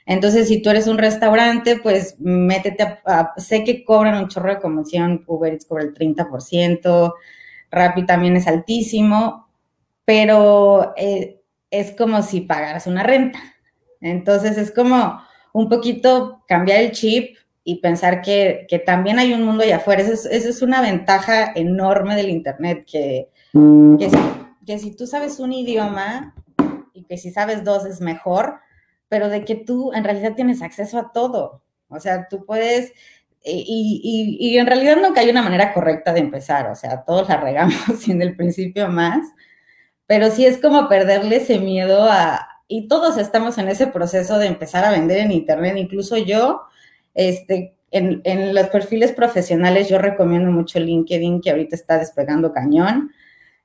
Entonces, 0.04 0.48
si 0.48 0.60
tú 0.60 0.70
eres 0.70 0.88
un 0.88 0.98
restaurante, 0.98 1.78
pues 1.82 2.16
métete 2.18 2.82
a, 3.06 3.32
sé 3.36 3.64
que 3.64 3.84
cobran 3.84 4.22
un 4.22 4.28
chorro 4.28 4.50
de 4.50 4.60
comisión, 4.60 5.24
Uber 5.26 5.52
Eats 5.52 5.64
cobra 5.64 5.84
el 5.84 5.94
30%, 5.94 7.14
Rappi 7.70 8.04
también 8.04 8.36
es 8.36 8.46
altísimo, 8.46 9.48
pero 10.04 10.92
eh, 10.96 11.41
es 11.72 11.96
como 11.96 12.22
si 12.22 12.42
pagaras 12.42 12.86
una 12.86 13.02
renta. 13.02 13.40
Entonces, 14.00 14.56
es 14.58 14.70
como, 14.70 15.20
un 15.52 15.68
poquito 15.68 16.42
cambiar 16.46 16.80
el 16.80 16.92
chip 16.92 17.36
y 17.64 17.80
pensar 17.80 18.22
que, 18.22 18.66
también 18.84 19.18
hay 19.18 19.32
un 19.32 19.42
mundo 19.42 19.64
allá 19.64 19.76
afuera. 19.76 20.02
Esa 20.02 20.28
es, 20.30 20.62
una 20.62 20.80
ventaja 20.80 21.52
enorme 21.54 22.14
del 22.14 22.30
Internet, 22.30 22.84
que, 22.90 23.30
que, 24.66 24.78
si, 24.78 24.96
tú 24.96 25.06
sabes 25.06 25.38
un 25.38 25.52
idioma 25.52 26.34
y 26.92 27.04
que 27.04 27.16
si 27.16 27.30
sabes 27.30 27.64
dos 27.64 27.84
es 27.84 28.00
mejor, 28.00 28.56
pero 29.08 29.28
de 29.28 29.44
que 29.44 29.54
tú 29.54 29.92
en 29.92 30.04
realidad 30.04 30.34
tienes 30.34 30.62
acceso 30.62 30.98
a 30.98 31.12
todo. 31.12 31.62
O 31.88 32.00
sea, 32.00 32.26
tú 32.28 32.44
puedes, 32.44 32.90
eh, 33.44 33.62
y, 33.66 34.38
y, 34.40 34.58
en 34.58 34.66
realidad 34.66 34.96
nunca 35.00 35.20
hay 35.20 35.30
una 35.30 35.42
manera 35.42 35.72
correcta 35.72 36.12
de 36.12 36.20
empezar, 36.20 36.70
o 36.70 36.74
sea, 36.74 37.04
todos 37.04 37.28
la 37.28 37.36
regamos 37.36 37.76
en 38.08 38.22
el 38.22 38.34
principio 38.34 38.88
más, 38.88 39.26
pero 40.12 40.30
sí 40.30 40.44
es 40.44 40.58
como 40.58 40.90
perderle 40.90 41.36
ese 41.36 41.58
miedo 41.58 42.04
a, 42.04 42.46
y 42.68 42.86
todos 42.86 43.16
estamos 43.16 43.56
en 43.56 43.68
ese 43.68 43.86
proceso 43.86 44.38
de 44.38 44.46
empezar 44.46 44.84
a 44.84 44.90
vender 44.90 45.16
en 45.16 45.32
Internet, 45.32 45.74
incluso 45.78 46.18
yo, 46.18 46.60
este, 47.14 47.78
en, 47.90 48.54
los 48.54 48.66
perfiles 48.66 49.12
profesionales 49.12 49.88
yo 49.88 49.96
recomiendo 49.96 50.50
mucho 50.50 50.78
LinkedIn, 50.80 51.40
que 51.40 51.48
ahorita 51.48 51.74
está 51.74 51.98
despegando 51.98 52.52
cañón. 52.52 53.10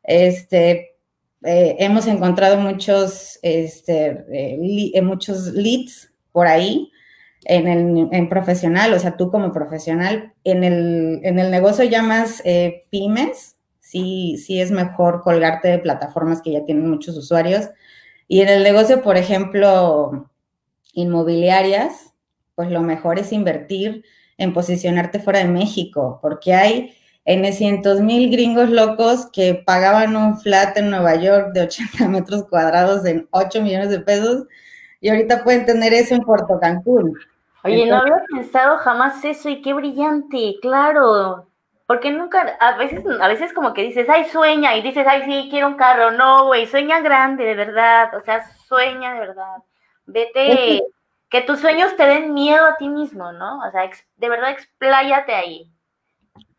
Este, 0.04 0.96
eh, 1.44 1.76
hemos 1.80 2.08
encontrado 2.08 2.56
muchos, 2.56 3.40
este, 3.42 4.12
eh, 4.32 4.92
eh, 4.94 5.02
muchos 5.02 5.48
leads 5.48 6.14
por 6.32 6.48
ahí 6.48 6.90
en 7.44 7.68
el 7.68 8.08
en 8.14 8.30
profesional, 8.30 8.94
o 8.94 9.00
sea, 9.00 9.18
tú 9.18 9.30
como 9.32 9.52
profesional, 9.52 10.32
en 10.46 10.64
el, 10.64 11.20
en 11.24 11.40
el 11.40 11.52
negocio 11.52 11.84
ya 11.84 12.02
más 12.02 12.42
pymes, 12.90 13.57
sí, 13.90 14.38
sí 14.38 14.60
es 14.62 14.72
mejor 14.72 15.22
colgarte 15.22 15.70
de 15.70 15.80
plataformas 15.80 16.42
que 16.42 16.52
ya 16.52 16.66
tienen 16.66 16.90
muchos 16.90 17.16
usuarios 17.18 17.70
y 18.28 18.42
en 18.42 18.50
el 18.50 18.64
negocio, 18.64 19.02
por 19.02 19.18
ejemplo, 19.18 20.30
inmobiliarias, 20.94 22.14
pues 22.56 22.70
lo 22.70 22.82
mejor 22.82 23.20
es 23.20 23.32
invertir 23.32 24.04
en 24.38 24.54
posicionarte 24.54 25.20
fuera 25.20 25.40
de 25.40 25.46
México, 25.46 26.20
porque 26.22 26.54
hay 26.54 26.94
N 27.24 27.52
cientos 27.54 28.02
mil 28.02 28.30
gringos 28.30 28.70
locos 28.70 29.28
que 29.32 29.56
pagaban 29.66 30.16
un 30.16 30.40
flat 30.40 30.78
en 30.78 30.90
Nueva 30.90 31.16
York 31.16 31.54
de 31.54 31.62
80 31.62 32.08
metros 32.10 32.46
cuadrados 32.50 33.06
en 33.06 33.28
8 33.32 33.62
millones 33.62 33.90
de 33.90 34.00
pesos 34.00 34.46
y 35.00 35.10
ahorita 35.10 35.44
pueden 35.44 35.66
tener 35.66 35.94
eso 35.94 36.16
en 36.16 36.22
Puerto 36.22 36.60
Cancún. 36.60 37.14
Oye, 37.64 37.86
no 37.86 37.98
había 37.98 38.24
pensado 38.32 38.78
jamás 38.78 39.24
eso 39.24 39.50
y 39.50 39.62
qué 39.62 39.74
brillante, 39.74 40.56
claro. 40.62 41.48
Porque 41.88 42.12
nunca, 42.12 42.58
a 42.60 42.78
veces, 42.78 43.04
a 43.20 43.28
veces 43.30 43.54
como 43.54 43.74
que 43.74 43.82
dices, 43.82 44.08
ay, 44.10 44.26
sueña, 44.26 44.76
y 44.76 44.82
dices, 44.82 45.08
ay, 45.08 45.24
sí, 45.26 45.48
quiero 45.50 45.68
un 45.68 45.78
carro. 45.78 46.12
No, 46.12 46.48
güey, 46.48 46.68
sueña 46.68 47.00
grande, 47.00 47.46
de 47.46 47.56
verdad. 47.56 48.14
O 48.14 48.20
sea, 48.20 48.44
sueña 48.68 49.14
de 49.14 49.20
verdad. 49.22 49.56
Vete, 50.06 50.82
que 51.30 51.42
tus 51.42 51.62
sueños 51.62 51.96
te 51.96 52.06
den 52.06 52.34
miedo 52.34 52.66
a 52.66 52.76
ti 52.76 52.90
mismo, 52.90 53.32
¿no? 53.32 53.60
O 53.66 53.72
sea, 53.72 53.90
de 54.18 54.30
verdad, 54.30 54.52
expláyate 54.52 55.34
ahí. 55.34 55.72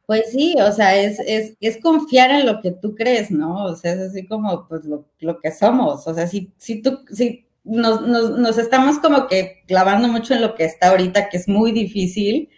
Pues 0.07 0.31
sí, 0.31 0.57
o 0.59 0.73
sea, 0.73 0.97
es, 0.97 1.21
es, 1.21 1.55
es, 1.61 1.79
confiar 1.83 2.31
en 2.31 2.47
lo 2.47 2.63
que 2.63 2.71
tú 2.71 2.95
crees, 2.95 3.31
¿no? 3.31 3.65
O 3.65 3.77
sea, 3.77 3.93
es 3.93 4.01
así 4.01 4.27
como, 4.27 4.67
pues, 4.67 4.87
lo, 4.87 5.05
lo 5.21 5.39
que 5.41 5.51
somos. 5.51 6.07
O 6.07 6.15
sea, 6.15 6.27
si, 6.27 6.55
si 6.57 6.81
tú, 6.81 7.01
si 7.13 7.47
nos, 7.65 8.01
nos, 8.01 8.31
nos 8.31 8.57
estamos 8.57 8.99
como 8.99 9.27
que 9.27 9.63
clavando 9.67 10.09
mucho 10.09 10.33
en 10.33 10.41
lo 10.41 10.55
que 10.55 10.65
está 10.65 10.89
ahorita, 10.89 11.29
que 11.29 11.37
es 11.37 11.47
muy 11.49 11.73
difícil, 11.73 12.49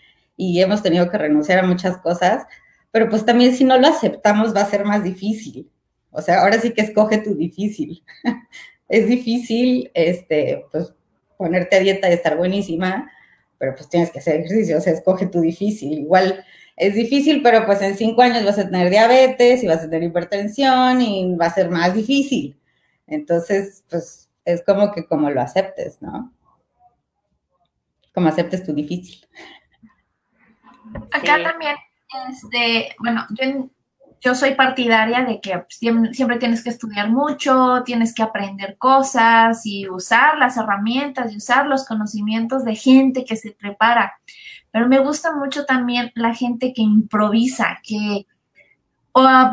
y 0.40 0.62
hemos 0.62 0.82
tenido 0.82 1.10
que 1.10 1.18
renunciar 1.18 1.58
a 1.58 1.66
muchas 1.66 1.98
cosas, 1.98 2.46
pero 2.90 3.10
pues 3.10 3.26
también 3.26 3.54
si 3.54 3.62
no 3.62 3.76
lo 3.76 3.88
aceptamos 3.88 4.56
va 4.56 4.62
a 4.62 4.70
ser 4.70 4.86
más 4.86 5.04
difícil. 5.04 5.70
O 6.10 6.22
sea, 6.22 6.40
ahora 6.40 6.58
sí 6.58 6.72
que 6.72 6.80
escoge 6.80 7.18
tu 7.18 7.34
difícil. 7.34 8.02
es 8.88 9.06
difícil, 9.06 9.90
este, 9.92 10.64
pues 10.72 10.94
ponerte 11.36 11.76
a 11.76 11.80
dieta 11.80 12.08
y 12.08 12.14
estar 12.14 12.38
buenísima, 12.38 13.10
pero 13.58 13.74
pues 13.74 13.90
tienes 13.90 14.10
que 14.10 14.20
hacer 14.20 14.36
ejercicio, 14.36 14.78
o 14.78 14.80
sea, 14.80 14.94
escoge 14.94 15.26
tu 15.26 15.42
difícil. 15.42 15.98
Igual 15.98 16.42
es 16.74 16.94
difícil, 16.94 17.42
pero 17.42 17.66
pues 17.66 17.82
en 17.82 17.94
cinco 17.94 18.22
años 18.22 18.42
vas 18.42 18.58
a 18.58 18.64
tener 18.64 18.88
diabetes 18.88 19.62
y 19.62 19.66
vas 19.66 19.84
a 19.84 19.90
tener 19.90 20.04
hipertensión 20.04 21.02
y 21.02 21.36
va 21.36 21.46
a 21.46 21.54
ser 21.54 21.68
más 21.68 21.94
difícil. 21.94 22.58
Entonces, 23.06 23.84
pues 23.90 24.30
es 24.46 24.62
como 24.64 24.90
que 24.92 25.04
como 25.04 25.28
lo 25.28 25.42
aceptes, 25.42 26.00
¿no? 26.00 26.32
Como 28.14 28.28
aceptes 28.28 28.64
tu 28.64 28.72
difícil. 28.72 29.18
Acá 31.12 31.42
también, 31.42 31.76
este, 32.30 32.94
bueno, 32.98 33.26
yo, 34.20 34.34
soy 34.34 34.54
partidaria 34.54 35.22
de 35.22 35.40
que 35.40 35.64
siempre 35.70 36.38
tienes 36.38 36.62
que 36.62 36.70
estudiar 36.70 37.10
mucho, 37.10 37.82
tienes 37.84 38.14
que 38.14 38.22
aprender 38.22 38.76
cosas 38.76 39.64
y 39.64 39.88
usar 39.88 40.38
las 40.38 40.56
herramientas 40.56 41.32
y 41.32 41.36
usar 41.36 41.66
los 41.66 41.86
conocimientos 41.86 42.64
de 42.64 42.74
gente 42.74 43.24
que 43.24 43.36
se 43.36 43.52
prepara. 43.52 44.14
Pero 44.70 44.88
me 44.88 44.98
gusta 44.98 45.34
mucho 45.34 45.64
también 45.64 46.12
la 46.14 46.34
gente 46.34 46.72
que 46.74 46.82
improvisa, 46.82 47.78
que 47.82 48.26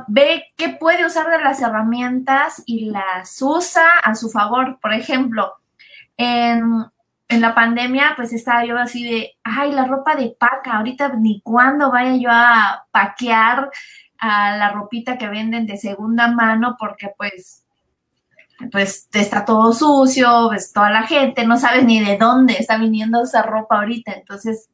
ve 0.08 0.46
qué 0.56 0.70
puede 0.70 1.06
usar 1.06 1.30
de 1.30 1.42
las 1.42 1.62
herramientas 1.62 2.62
y 2.66 2.92
las 2.92 3.42
usa 3.42 3.88
a 4.04 4.16
su 4.16 4.30
favor. 4.30 4.80
Por 4.82 4.94
ejemplo, 4.94 5.54
en, 6.18 6.86
en 7.30 7.42
la 7.42 7.54
pandemia, 7.54 8.14
pues 8.16 8.32
estaba 8.32 8.66
yo 8.66 8.78
así 8.78 9.04
de, 9.04 9.36
ay, 9.44 9.72
la 9.72 9.86
ropa 9.86 10.16
de 10.16 10.36
paca, 10.40 10.78
ahorita 10.78 11.10
ni 11.18 11.42
cuándo 11.42 11.92
vaya 11.92 12.16
yo 12.16 12.30
a 12.32 12.86
paquear 12.92 13.70
a 14.20 14.58
la 14.58 14.72
ropita 14.72 15.18
que 15.18 15.28
venden 15.28 15.66
de 15.66 15.78
segunda 15.78 16.30
mano, 16.30 16.76
porque 16.80 17.12
pues, 17.18 17.66
pues 18.72 19.10
está 19.14 19.46
todo 19.46 19.74
sucio, 19.74 20.50
ves 20.50 20.72
toda 20.72 20.90
la 20.90 21.04
gente, 21.04 21.46
no 21.46 21.58
sabes 21.58 21.84
ni 21.84 22.04
de 22.04 22.18
dónde 22.18 22.54
está 22.54 22.78
viniendo 22.78 23.22
esa 23.22 23.44
ropa 23.44 23.80
ahorita, 23.80 24.14
entonces, 24.14 24.70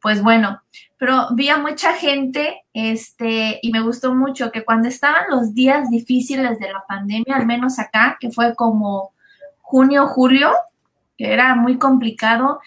pues 0.00 0.22
bueno, 0.22 0.62
pero 0.98 1.26
vi 1.34 1.50
a 1.50 1.58
mucha 1.58 1.92
gente, 1.92 2.64
este, 2.72 3.58
y 3.60 3.70
me 3.72 3.82
gustó 3.82 4.14
mucho 4.14 4.50
que 4.50 4.64
cuando 4.64 4.88
estaban 4.88 5.24
los 5.28 5.54
días 5.54 5.90
difíciles 5.90 6.58
de 6.58 6.72
la 6.72 6.84
pandemia, 6.88 7.36
al 7.36 7.46
menos 7.46 7.78
acá, 7.78 8.16
que 8.18 8.30
fue 8.30 8.54
como 8.54 9.12
junio, 9.60 10.06
julio, 10.06 10.54
que 11.16 11.32
era 11.32 11.54
muy 11.54 11.78
complicado, 11.78 12.60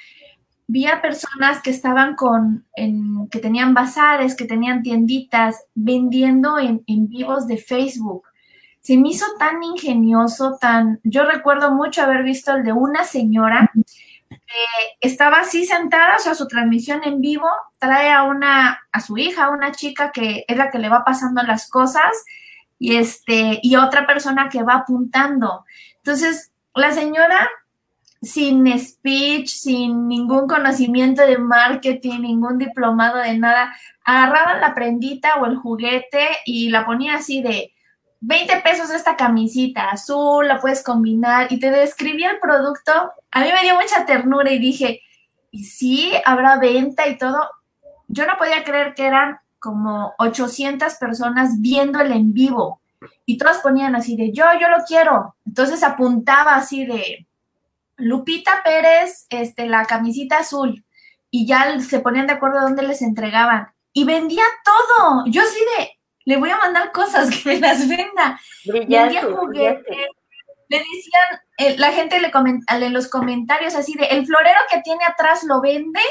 vi 0.67 0.85
a 0.85 1.01
personas 1.01 1.61
que 1.61 1.71
estaban 1.71 2.15
con, 2.15 2.65
que 2.75 3.39
tenían 3.39 3.73
bazares, 3.73 4.35
que 4.35 4.45
tenían 4.45 4.83
tienditas, 4.83 5.65
vendiendo 5.73 6.59
en, 6.59 6.83
en 6.85 7.09
vivos 7.09 7.47
de 7.47 7.57
Facebook. 7.57 8.23
Se 8.81 8.97
me 8.97 9.09
hizo 9.09 9.25
tan 9.39 9.63
ingenioso, 9.63 10.57
tan... 10.61 10.99
Yo 11.03 11.25
recuerdo 11.25 11.71
mucho 11.71 12.03
haber 12.03 12.23
visto 12.23 12.55
el 12.55 12.63
de 12.63 12.71
una 12.71 13.03
señora 13.03 13.71
que 14.29 15.07
estaba 15.07 15.39
así 15.39 15.65
sentada, 15.65 16.15
o 16.17 16.19
sea, 16.19 16.35
su 16.35 16.47
transmisión 16.47 17.01
en 17.03 17.19
vivo, 17.19 17.49
trae 17.77 18.11
a 18.11 18.23
una, 18.23 18.79
a 18.91 18.99
su 18.99 19.17
hija, 19.17 19.45
a 19.45 19.49
una 19.49 19.71
chica 19.71 20.11
que 20.11 20.45
es 20.47 20.57
la 20.57 20.69
que 20.69 20.79
le 20.79 20.89
va 20.89 21.03
pasando 21.03 21.41
las 21.43 21.67
cosas, 21.69 22.11
y 22.77 22.95
este, 22.95 23.59
y 23.61 23.75
otra 23.75 24.05
persona 24.05 24.49
que 24.49 24.63
va 24.63 24.75
apuntando. 24.75 25.65
Entonces, 25.97 26.51
la 26.75 26.91
señora 26.91 27.49
sin 28.21 28.67
speech, 28.79 29.47
sin 29.47 30.07
ningún 30.07 30.47
conocimiento 30.47 31.25
de 31.25 31.37
marketing, 31.37 32.21
ningún 32.21 32.57
diplomado 32.57 33.17
de 33.17 33.37
nada, 33.37 33.73
agarraba 34.03 34.59
la 34.59 34.73
prendita 34.73 35.35
o 35.35 35.45
el 35.45 35.55
juguete 35.57 36.27
y 36.45 36.69
la 36.69 36.85
ponía 36.85 37.15
así 37.15 37.41
de 37.41 37.73
20 38.21 38.61
pesos 38.61 38.89
esta 38.89 39.15
camisita 39.15 39.89
azul, 39.91 40.47
la 40.47 40.59
puedes 40.59 40.83
combinar 40.83 41.47
y 41.51 41.59
te 41.59 41.71
describía 41.71 42.31
el 42.31 42.39
producto. 42.39 42.91
A 43.31 43.41
mí 43.41 43.47
me 43.53 43.61
dio 43.61 43.75
mucha 43.75 44.05
ternura 44.05 44.51
y 44.51 44.59
dije, 44.59 45.01
¿y 45.51 45.63
sí 45.63 46.11
habrá 46.25 46.57
venta 46.57 47.07
y 47.07 47.17
todo? 47.17 47.49
Yo 48.07 48.25
no 48.25 48.37
podía 48.37 48.63
creer 48.63 48.93
que 48.93 49.05
eran 49.05 49.39
como 49.59 50.13
800 50.17 50.95
personas 50.95 51.61
viendo 51.61 51.99
el 52.01 52.11
en 52.11 52.33
vivo 52.33 52.81
y 53.25 53.37
todas 53.37 53.59
ponían 53.59 53.95
así 53.95 54.17
de 54.17 54.31
yo, 54.33 54.43
yo 54.59 54.67
lo 54.69 54.83
quiero. 54.85 55.35
Entonces 55.45 55.83
apuntaba 55.83 56.55
así 56.55 56.85
de 56.85 57.28
Lupita 57.99 58.61
Pérez, 58.63 59.25
este, 59.29 59.67
la 59.67 59.85
camisita 59.85 60.39
azul 60.39 60.85
y 61.31 61.45
ya 61.45 61.79
se 61.79 61.99
ponían 61.99 62.27
de 62.27 62.33
acuerdo 62.33 62.61
dónde 62.61 62.83
les 62.83 63.01
entregaban 63.01 63.67
y 63.93 64.03
vendía 64.03 64.43
todo. 64.63 65.23
Yo 65.27 65.41
así 65.41 65.59
de, 65.77 65.91
le 66.25 66.37
voy 66.37 66.49
a 66.49 66.57
mandar 66.57 66.91
cosas 66.91 67.29
que 67.43 67.49
me 67.49 67.59
las 67.59 67.87
venda. 67.87 68.39
vendía 68.65 69.23
juguetes. 69.23 70.07
Le 70.69 70.77
decían, 70.77 71.41
eh, 71.57 71.77
la 71.77 71.91
gente 71.91 72.19
le 72.19 72.29
comenta 72.29 72.77
en 72.77 72.93
los 72.93 73.07
comentarios 73.07 73.73
así 73.73 73.95
de, 73.95 74.05
el 74.05 74.25
florero 74.25 74.59
que 74.71 74.81
tiene 74.81 75.03
atrás 75.05 75.43
lo 75.43 75.61
vende 75.61 76.01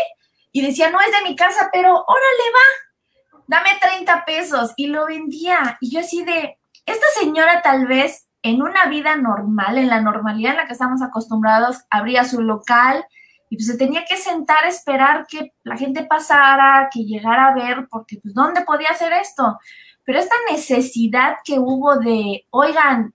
y 0.51 0.63
decía, 0.63 0.91
no 0.91 1.01
es 1.01 1.13
de 1.13 1.29
mi 1.29 1.37
casa, 1.37 1.71
pero 1.73 1.93
órale 1.93 2.51
va, 2.55 3.43
dame 3.47 3.71
30 3.81 4.25
pesos 4.25 4.73
y 4.77 4.89
lo 4.89 5.07
vendía. 5.07 5.79
Y 5.81 5.93
yo 5.93 6.01
así 6.01 6.25
de, 6.25 6.59
esta 6.87 7.07
señora 7.21 7.63
tal 7.63 7.87
vez 7.87 8.28
en 8.43 8.63
una 8.63 8.87
vida 8.87 9.17
normal, 9.17 9.79
en 9.79 9.89
la 9.89 10.01
normalidad 10.01 10.53
en 10.53 10.59
la 10.59 10.67
que 10.67 10.73
estamos 10.73 11.03
acostumbrados, 11.03 11.85
abría 11.91 12.25
su 12.25 12.43
local 12.43 13.05
y 13.51 13.57
pues 13.57 13.67
se 13.67 13.79
tenía 13.79 14.05
que 14.05 14.17
sentar 14.17 14.65
a 14.65 14.69
esperar 14.69 15.27
que 15.27 15.53
la 15.63 15.77
gente 15.77 16.05
pasara, 16.05 16.89
que 16.93 17.05
llegara 17.05 17.49
a 17.49 17.55
ver, 17.55 17.89
porque 17.91 18.19
pues 18.23 18.35
¿dónde 18.35 18.63
podía 18.63 18.91
hacer 18.91 19.13
esto? 19.13 19.59
Pero 20.05 20.19
esta 20.19 20.37
necesidad 20.51 21.37
que 21.45 21.59
hubo 21.59 21.97
de, 21.97 22.47
oigan, 22.51 23.15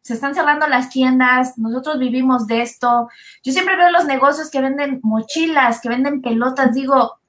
se 0.00 0.14
están 0.14 0.34
cerrando 0.34 0.66
las 0.66 0.90
tiendas, 0.90 1.56
nosotros 1.58 1.98
vivimos 1.98 2.46
de 2.46 2.62
esto. 2.62 3.08
Yo 3.44 3.52
siempre 3.52 3.76
veo 3.76 3.90
los 3.90 4.04
negocios 4.06 4.50
que 4.50 4.60
venden 4.60 5.00
mochilas, 5.02 5.80
que 5.80 5.88
venden 5.88 6.20
pelotas, 6.20 6.74
digo, 6.74 7.20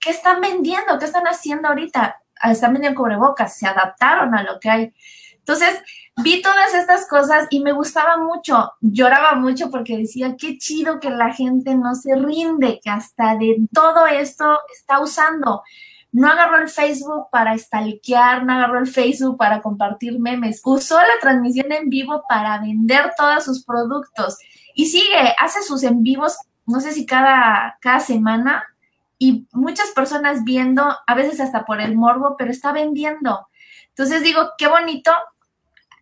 ¿qué 0.00 0.10
están 0.10 0.40
vendiendo? 0.40 0.98
¿Qué 0.98 1.04
están 1.04 1.24
haciendo 1.24 1.68
ahorita? 1.68 2.16
Ah, 2.40 2.52
están 2.52 2.72
vendiendo 2.72 2.98
cubrebocas, 2.98 3.56
se 3.56 3.66
adaptaron 3.66 4.34
a 4.34 4.42
lo 4.42 4.58
que 4.58 4.70
hay. 4.70 4.94
Entonces, 5.42 5.82
vi 6.22 6.40
todas 6.40 6.72
estas 6.74 7.08
cosas 7.08 7.48
y 7.50 7.60
me 7.60 7.72
gustaba 7.72 8.16
mucho, 8.16 8.72
lloraba 8.80 9.34
mucho 9.34 9.70
porque 9.70 9.98
decía, 9.98 10.36
qué 10.38 10.56
chido 10.56 11.00
que 11.00 11.10
la 11.10 11.32
gente 11.34 11.74
no 11.74 11.94
se 11.94 12.14
rinde, 12.14 12.80
que 12.82 12.90
hasta 12.90 13.36
de 13.36 13.66
todo 13.72 14.06
esto 14.06 14.58
está 14.72 15.00
usando. 15.00 15.62
No 16.12 16.28
agarró 16.28 16.58
el 16.58 16.68
Facebook 16.68 17.28
para 17.32 17.58
stalkear, 17.58 18.44
no 18.44 18.52
agarró 18.52 18.78
el 18.78 18.86
Facebook 18.86 19.36
para 19.36 19.62
compartir 19.62 20.20
memes, 20.20 20.60
usó 20.64 20.98
la 20.98 21.18
transmisión 21.20 21.72
en 21.72 21.88
vivo 21.88 22.22
para 22.28 22.58
vender 22.58 23.12
todos 23.16 23.44
sus 23.44 23.64
productos 23.64 24.38
y 24.74 24.86
sigue, 24.86 25.34
hace 25.38 25.62
sus 25.62 25.82
en 25.82 26.02
vivos, 26.02 26.36
no 26.66 26.80
sé 26.80 26.92
si 26.92 27.06
cada, 27.06 27.78
cada 27.80 28.00
semana, 28.00 28.64
y 29.18 29.46
muchas 29.52 29.90
personas 29.92 30.44
viendo, 30.44 30.96
a 31.06 31.14
veces 31.14 31.40
hasta 31.40 31.64
por 31.64 31.80
el 31.80 31.96
morbo, 31.96 32.34
pero 32.36 32.50
está 32.50 32.72
vendiendo. 32.72 33.46
Entonces 33.90 34.22
digo, 34.22 34.50
qué 34.58 34.66
bonito. 34.66 35.12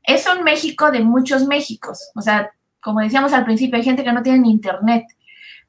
Es 0.03 0.26
un 0.26 0.44
México 0.44 0.90
de 0.90 1.01
muchos 1.01 1.46
Méxicos. 1.46 2.11
O 2.14 2.20
sea, 2.20 2.53
como 2.80 3.01
decíamos 3.01 3.32
al 3.32 3.44
principio, 3.44 3.76
hay 3.76 3.84
gente 3.84 4.05
que 4.05 4.12
no 4.12 4.22
tiene 4.22 4.48
internet. 4.48 5.05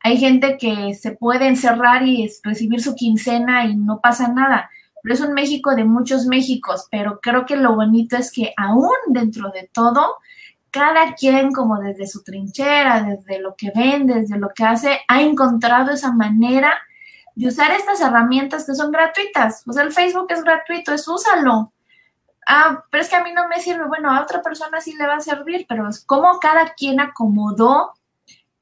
Hay 0.04 0.18
gente 0.18 0.58
que 0.58 0.94
se 0.94 1.12
puede 1.12 1.48
encerrar 1.48 2.08
y 2.08 2.30
recibir 2.44 2.82
su 2.82 2.96
quincena 2.96 3.66
y 3.66 3.76
no 3.76 4.00
pasa 4.00 4.30
nada. 4.30 4.70
Pero 5.04 5.16
es 5.16 5.22
un 5.22 5.34
México 5.34 5.76
de 5.76 5.84
muchos 5.84 6.26
Méxicos. 6.26 6.88
Pero 6.90 7.20
creo 7.22 7.46
que 7.46 7.56
lo 7.56 7.76
bonito 7.76 8.18
es 8.18 8.32
que 8.32 8.54
aún 8.58 8.92
dentro 9.08 9.52
de 9.52 9.70
todo, 9.72 10.16
cada 10.72 11.14
quien 11.14 11.52
como 11.52 11.80
desde 11.80 12.08
su 12.08 12.24
trinchera, 12.24 13.04
desde 13.04 13.40
lo 13.40 13.56
que 13.56 13.72
vende, 13.76 14.22
desde 14.22 14.40
lo 14.40 14.50
que 14.50 14.64
hace, 14.64 15.02
ha 15.08 15.22
encontrado 15.22 15.92
esa 15.92 16.12
manera 16.12 16.74
de 17.36 17.48
usar 17.48 17.72
estas 17.72 18.02
herramientas 18.02 18.66
que 18.66 18.74
son 18.74 18.92
gratuitas. 18.92 19.64
O 19.68 19.74
sea, 19.74 19.84
el 19.84 19.92
Facebook 19.92 20.28
es 20.30 20.44
gratuito, 20.44 20.94
es 20.94 21.08
úsalo 21.08 21.72
ah, 22.48 22.84
pero 22.90 23.04
es 23.04 23.10
que 23.10 23.16
a 23.16 23.24
mí 23.24 23.32
no 23.34 23.48
me 23.48 23.60
sirve, 23.60 23.88
bueno, 23.88 24.12
a 24.12 24.22
otra 24.22 24.42
persona 24.42 24.82
sí 24.82 24.96
le 24.96 25.08
va 25.08 25.16
a 25.16 25.22
servir, 25.22 25.66
pero 25.68 25.88
es 25.90 26.04
como 26.06 26.40
cada 26.40 26.74
quien 26.74 27.00
acomodó 27.00 27.94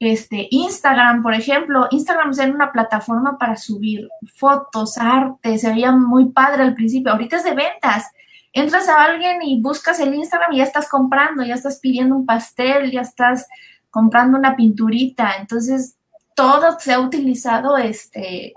este, 0.00 0.48
Instagram, 0.50 1.22
por 1.22 1.34
ejemplo, 1.34 1.86
Instagram 1.90 2.30
es 2.30 2.38
una 2.38 2.72
plataforma 2.72 3.36
para 3.36 3.56
subir 3.56 4.08
fotos, 4.34 4.96
arte, 4.96 5.58
se 5.58 5.70
veía 5.70 5.92
muy 5.92 6.30
padre 6.30 6.62
al 6.62 6.74
principio, 6.74 7.12
ahorita 7.12 7.36
es 7.36 7.44
de 7.44 7.54
ventas. 7.54 8.10
Entras 8.52 8.88
a 8.88 9.04
alguien 9.04 9.42
y 9.42 9.60
buscas 9.60 10.00
el 10.00 10.14
Instagram 10.14 10.54
y 10.54 10.56
ya 10.56 10.64
estás 10.64 10.88
comprando, 10.88 11.44
ya 11.44 11.54
estás 11.54 11.78
pidiendo 11.80 12.16
un 12.16 12.26
pastel, 12.26 12.90
ya 12.90 13.02
estás 13.02 13.46
comprando 13.90 14.38
una 14.38 14.56
pinturita. 14.56 15.34
Entonces, 15.38 15.96
todo 16.34 16.80
se 16.80 16.94
ha 16.94 17.00
utilizado, 17.00 17.76
este, 17.76 18.54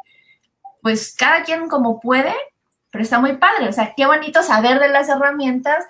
pues 0.81 1.13
cada 1.13 1.43
quien 1.43 1.67
como 1.67 1.99
puede, 1.99 2.33
pero 2.93 3.03
está 3.03 3.19
muy 3.19 3.37
padre, 3.37 3.67
o 3.67 3.73
sea, 3.73 3.95
qué 3.97 4.05
bonito 4.05 4.43
saber 4.43 4.79
de 4.79 4.87
las 4.87 5.09
herramientas, 5.09 5.83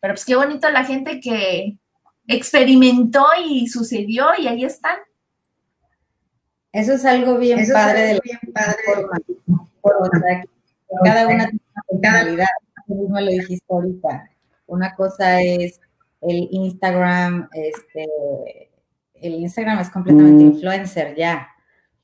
pero 0.00 0.14
pues 0.14 0.24
qué 0.24 0.36
bonito 0.36 0.70
la 0.70 0.84
gente 0.84 1.20
que 1.20 1.76
experimentó 2.26 3.26
y 3.46 3.68
sucedió 3.68 4.28
y 4.38 4.48
ahí 4.48 4.64
están. 4.64 4.96
Eso 6.72 6.94
es 6.94 7.04
algo 7.04 7.36
bien 7.36 7.62
padre 7.70 8.00
de 8.00 8.20
bien 8.24 8.38
padre 8.54 8.78
cada 11.04 11.28
una 11.28 11.46
tiene 11.46 11.60
una 11.88 12.00
personalidad, 12.00 12.46
tú 12.86 13.08
lo 13.10 13.30
dijiste 13.30 13.66
ahorita. 13.68 14.30
Una 14.66 14.94
cosa 14.94 15.42
es 15.42 15.78
el 16.22 16.48
Instagram, 16.50 17.50
este, 17.52 18.70
el 19.12 19.34
Instagram 19.34 19.80
es 19.80 19.90
completamente 19.90 20.42
mm. 20.42 20.52
influencer 20.52 21.14
ya. 21.16 21.48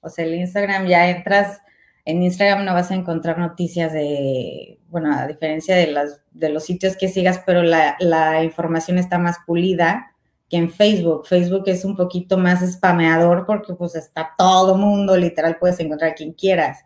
O 0.03 0.11
sea, 0.11 0.27
el 0.27 0.35
Instagram 0.35 0.87
ya 0.89 1.09
entras 1.09 1.63
en 2.05 2.23
Instagram 2.23 2.65
no 2.65 2.75
vas 2.75 2.91
a 2.91 2.95
encontrar 2.95 3.39
noticias 3.39 3.93
de, 3.93 4.81
bueno, 4.89 5.17
a 5.17 5.27
diferencia 5.27 5.77
de, 5.77 5.87
las, 5.87 6.23
de 6.33 6.49
los 6.49 6.65
sitios 6.65 6.97
que 6.97 7.09
sigas, 7.09 7.43
pero 7.47 7.63
la, 7.63 7.97
la 8.01 8.43
información 8.43 8.99
está 8.99 9.19
más 9.19 9.39
pulida 9.47 10.13
que 10.49 10.57
en 10.57 10.71
Facebook. 10.71 11.27
Facebook 11.27 11.65
es 11.67 11.85
un 11.85 11.97
poquito 11.97 12.39
más 12.39 12.61
spameador 12.73 13.47
porque 13.47 13.75
pues 13.75 13.95
está 13.95 14.33
todo 14.37 14.77
mundo, 14.77 15.17
literal 15.17 15.57
puedes 15.59 15.79
encontrar 15.81 16.11
a 16.11 16.15
quien 16.15 16.33
quieras. 16.33 16.85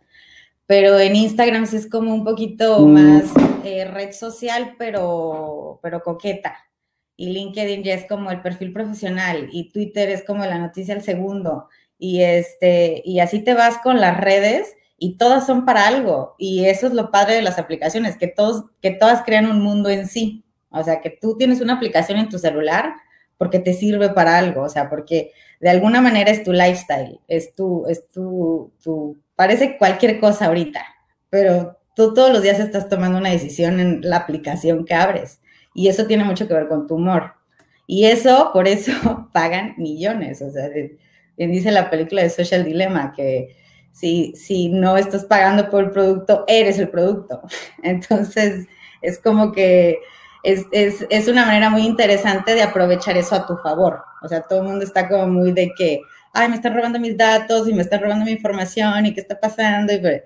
Pero 0.67 0.99
en 0.99 1.17
Instagram 1.17 1.67
sí 1.67 1.77
es 1.77 1.89
como 1.89 2.13
un 2.13 2.25
poquito 2.25 2.81
mm. 2.81 2.93
más 2.93 3.25
eh, 3.65 3.85
red 3.87 4.13
social, 4.13 4.75
pero, 4.79 5.79
pero 5.83 6.03
coqueta. 6.03 6.57
Y 7.17 7.31
LinkedIn 7.31 7.83
ya 7.83 7.95
es 7.95 8.07
como 8.07 8.31
el 8.31 8.43
perfil 8.43 8.73
profesional 8.73 9.49
y 9.51 9.71
Twitter 9.71 10.11
es 10.11 10.23
como 10.25 10.45
la 10.45 10.59
noticia 10.59 10.95
al 10.95 11.03
segundo. 11.03 11.69
Y, 11.99 12.21
este, 12.21 13.01
y 13.05 13.21
así 13.21 13.41
te 13.41 13.55
vas 13.55 13.79
con 13.79 14.01
las 14.01 14.21
redes 14.21 14.77
y 14.99 15.17
todas 15.17 15.47
son 15.47 15.65
para 15.65 15.87
algo. 15.87 16.35
Y 16.39 16.67
eso 16.67 16.87
es 16.87 16.93
lo 16.93 17.11
padre 17.11 17.35
de 17.35 17.43
las 17.43 17.59
aplicaciones, 17.59 18.17
que, 18.17 18.29
todos, 18.29 18.65
que 18.81 18.91
todas 18.91 19.23
crean 19.23 19.47
un 19.47 19.61
mundo 19.61 19.89
en 19.89 20.07
sí. 20.07 20.45
O 20.71 20.83
sea, 20.83 21.01
que 21.01 21.11
tú 21.11 21.37
tienes 21.37 21.61
una 21.61 21.75
aplicación 21.75 22.19
en 22.19 22.29
tu 22.29 22.39
celular 22.39 22.95
porque 23.39 23.59
te 23.59 23.75
sirve 23.75 24.11
para 24.11 24.39
algo, 24.39 24.63
o 24.63 24.69
sea, 24.69 24.89
porque 24.89 25.33
de 25.61 25.71
alguna 25.71 26.01
manera 26.01 26.31
es 26.31 26.43
tu 26.43 26.53
lifestyle, 26.53 27.21
es 27.29 27.55
tu, 27.55 27.87
es 27.87 28.09
tu, 28.09 28.73
tu, 28.83 29.19
parece 29.35 29.77
cualquier 29.79 30.19
cosa 30.21 30.47
ahorita, 30.47 30.83
pero 31.29 31.79
tú 31.95 32.15
todos 32.15 32.33
los 32.33 32.43
días 32.43 32.59
estás 32.59 32.89
tomando 32.89 33.19
una 33.19 33.31
decisión 33.31 33.81
en 33.81 34.01
la 34.03 34.17
aplicación 34.17 34.85
que 34.85 34.95
abres 34.95 35.41
y 35.75 35.89
eso 35.89 36.07
tiene 36.07 36.25
mucho 36.25 36.49
que 36.49 36.55
ver 36.55 36.69
con 36.69 36.87
tu 36.87 36.95
humor. 36.95 37.35
Y 37.87 38.07
eso, 38.07 38.51
por 38.53 38.67
eso 38.69 39.29
pagan 39.33 39.75
millones, 39.77 40.41
o 40.43 40.51
sea, 40.51 40.71
dice 41.37 41.71
la 41.71 41.91
película 41.91 42.23
de 42.23 42.31
Social 42.31 42.65
Dilemma 42.65 43.13
que 43.15 43.55
si, 43.97 44.35
si 44.37 44.69
no 44.69 44.99
estás 44.99 45.25
pagando 45.25 45.71
por 45.71 45.85
el 45.85 45.91
producto, 45.91 46.45
eres 46.47 46.79
el 46.79 46.91
producto. 46.91 47.41
Entonces, 47.83 48.67
es 49.01 49.19
como 49.19 49.53
que 49.53 50.01
es, 50.43 50.67
es, 50.71 51.07
es, 51.09 51.29
una 51.29 51.47
manera 51.47 51.71
muy 51.71 51.83
interesante 51.83 52.55
de 52.55 52.63
aprovechar 52.63 53.17
eso 53.17 53.35
a 53.35 53.47
tu 53.47 53.57
favor. 53.57 54.03
O 54.23 54.29
sea, 54.29 54.43
todo 54.43 54.61
el 54.61 54.69
mundo 54.69 54.85
está 54.85 55.09
como 55.09 55.27
muy 55.29 55.53
de 55.53 55.73
que, 55.77 56.03
ay, 56.35 56.51
me 56.51 56.57
están 56.57 56.75
robando 56.75 57.01
mis 57.01 57.17
datos 57.17 57.69
y 57.69 57.73
me 57.73 57.83
están 57.83 58.03
robando 58.03 58.27
mi 58.27 58.33
información 58.33 59.07
y 59.07 59.15
qué 59.15 59.21
está 59.23 59.41
pasando. 59.41 59.95
Y 59.95 59.99
pues, 59.99 60.23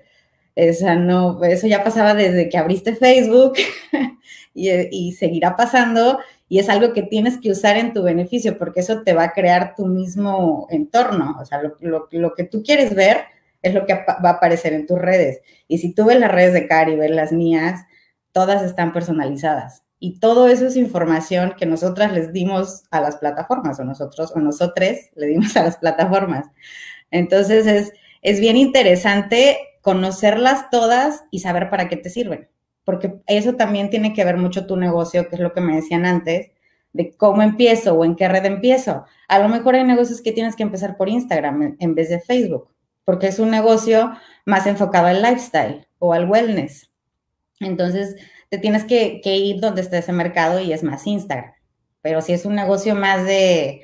esa 0.53 0.95
no, 0.95 1.41
eso 1.45 1.65
ya 1.65 1.81
pasaba 1.81 2.13
desde 2.13 2.49
que 2.49 2.57
abriste 2.57 2.93
Facebook 2.93 3.53
y, 4.53 4.69
y, 4.69 5.13
seguirá 5.13 5.55
pasando 5.55 6.19
y 6.49 6.59
es 6.59 6.67
algo 6.67 6.91
que 6.91 7.03
tienes 7.03 7.39
que 7.39 7.51
usar 7.51 7.77
en 7.77 7.93
tu 7.93 8.03
beneficio 8.03 8.57
porque 8.57 8.81
eso 8.81 9.01
te 9.03 9.13
va 9.13 9.23
a 9.23 9.31
crear 9.31 9.75
tu 9.75 9.85
mismo 9.85 10.67
entorno. 10.69 11.37
O 11.39 11.45
sea, 11.45 11.61
lo, 11.61 11.77
lo, 11.79 12.09
lo 12.11 12.33
que 12.33 12.43
tú 12.43 12.63
quieres 12.63 12.93
ver 12.93 13.31
es 13.61 13.73
lo 13.73 13.85
que 13.85 13.93
va 13.93 14.29
a 14.29 14.29
aparecer 14.29 14.73
en 14.73 14.87
tus 14.87 14.99
redes. 14.99 15.41
Y 15.67 15.79
si 15.79 15.93
tú 15.93 16.05
ves 16.05 16.19
las 16.19 16.31
redes 16.31 16.53
de 16.53 16.67
Cari, 16.67 16.95
ves 16.95 17.11
las 17.11 17.31
mías, 17.31 17.85
todas 18.31 18.63
están 18.63 18.93
personalizadas. 18.93 19.83
Y 19.99 20.19
todo 20.19 20.47
eso 20.47 20.65
es 20.65 20.75
información 20.77 21.53
que 21.57 21.67
nosotras 21.67 22.11
les 22.11 22.33
dimos 22.33 22.83
a 22.89 23.01
las 23.01 23.17
plataformas, 23.17 23.79
o 23.79 23.83
nosotros, 23.83 24.31
o 24.35 24.39
nosotros 24.39 24.97
le 25.15 25.27
dimos 25.27 25.55
a 25.55 25.63
las 25.63 25.77
plataformas. 25.77 26.47
Entonces 27.11 27.67
es, 27.67 27.93
es 28.23 28.39
bien 28.39 28.57
interesante 28.57 29.57
conocerlas 29.81 30.69
todas 30.71 31.25
y 31.29 31.39
saber 31.39 31.69
para 31.69 31.87
qué 31.87 31.97
te 31.97 32.09
sirven, 32.09 32.49
porque 32.83 33.21
eso 33.27 33.53
también 33.53 33.89
tiene 33.89 34.13
que 34.13 34.25
ver 34.25 34.37
mucho 34.37 34.65
tu 34.65 34.75
negocio, 34.75 35.27
que 35.29 35.35
es 35.35 35.41
lo 35.41 35.53
que 35.53 35.61
me 35.61 35.75
decían 35.75 36.05
antes, 36.05 36.51
de 36.93 37.15
cómo 37.15 37.41
empiezo 37.41 37.93
o 37.93 38.05
en 38.05 38.15
qué 38.15 38.27
red 38.27 38.45
empiezo. 38.45 39.05
A 39.27 39.39
lo 39.39 39.49
mejor 39.49 39.75
hay 39.75 39.83
negocios 39.83 40.21
que 40.21 40.31
tienes 40.31 40.55
que 40.55 40.63
empezar 40.63 40.97
por 40.97 41.09
Instagram 41.09 41.77
en 41.79 41.95
vez 41.95 42.09
de 42.09 42.19
Facebook, 42.19 42.69
porque 43.11 43.27
es 43.27 43.39
un 43.39 43.51
negocio 43.51 44.13
más 44.45 44.65
enfocado 44.67 45.07
al 45.07 45.21
lifestyle 45.21 45.85
o 45.99 46.13
al 46.13 46.29
wellness. 46.29 46.89
Entonces, 47.59 48.15
te 48.47 48.57
tienes 48.57 48.85
que, 48.85 49.19
ir 49.25 49.59
donde 49.59 49.81
esté 49.81 49.97
ese 49.97 50.13
mercado 50.13 50.61
y 50.61 50.71
es 50.71 50.81
más 50.81 51.05
Instagram. 51.05 51.51
Pero 52.01 52.21
si 52.21 52.31
es 52.31 52.45
un 52.45 52.55
negocio 52.55 52.95
más 52.95 53.25
de 53.25 53.83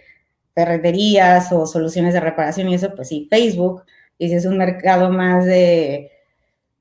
ferreterías 0.55 1.51
o 1.51 1.65
soluciones 1.65 2.13
de 2.13 2.21
reparación 2.21 2.69
y 2.69 2.75
eso, 2.75 2.95
pues 2.95 3.09
sí, 3.09 3.28
Facebook. 3.30 3.84
Y 4.17 4.30
si 4.30 4.36
es 4.36 4.45
un 4.45 4.57
mercado 4.57 5.09
más 5.09 5.43
de, 5.43 6.09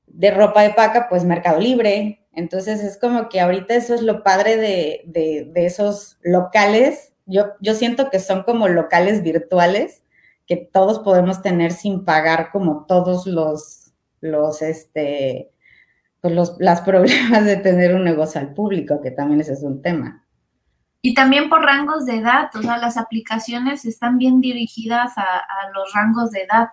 de 0.05 0.31
ropa 0.31 0.61
de 0.61 0.69
paca, 0.69 1.09
pues 1.09 1.25
Mercado 1.25 1.59
Libre. 1.59 2.25
Entonces 2.31 2.81
es 2.81 2.97
como 2.97 3.27
que 3.27 3.41
ahorita 3.41 3.75
eso 3.75 3.93
es 3.93 4.01
lo 4.01 4.23
padre 4.23 4.55
de, 4.55 5.51
esos 5.53 6.17
locales. 6.21 7.11
Yo, 7.25 7.47
yo 7.59 7.73
siento 7.73 8.09
que 8.09 8.19
son 8.19 8.43
como 8.43 8.69
locales 8.69 9.21
virtuales 9.21 10.01
que 10.47 10.55
todos 10.55 10.99
podemos 10.99 11.41
tener 11.41 11.71
sin 11.71 12.05
pagar 12.05 12.49
como 12.51 12.85
todos 12.87 13.27
los, 13.27 13.91
los, 14.21 14.61
este, 14.61 15.51
pues 16.21 16.33
los 16.33 16.55
las 16.59 16.81
problemas 16.89 17.45
de 17.45 17.57
tener 17.57 17.93
un 17.93 18.03
negocio 18.03 18.39
al 18.39 18.53
público, 18.53 19.01
que 19.01 19.11
también 19.11 19.41
ese 19.41 19.53
es 19.53 19.63
un 19.63 19.81
tema. 19.81 20.23
Y 21.01 21.13
también 21.13 21.49
por 21.49 21.61
rangos 21.61 22.05
de 22.05 22.17
edad, 22.17 22.49
o 22.55 22.61
sea, 22.61 22.77
las 22.77 22.97
aplicaciones 22.97 23.85
están 23.85 24.17
bien 24.17 24.41
dirigidas 24.41 25.17
a, 25.17 25.21
a 25.21 25.69
los 25.73 25.93
rangos 25.93 26.31
de 26.31 26.41
edad. 26.41 26.69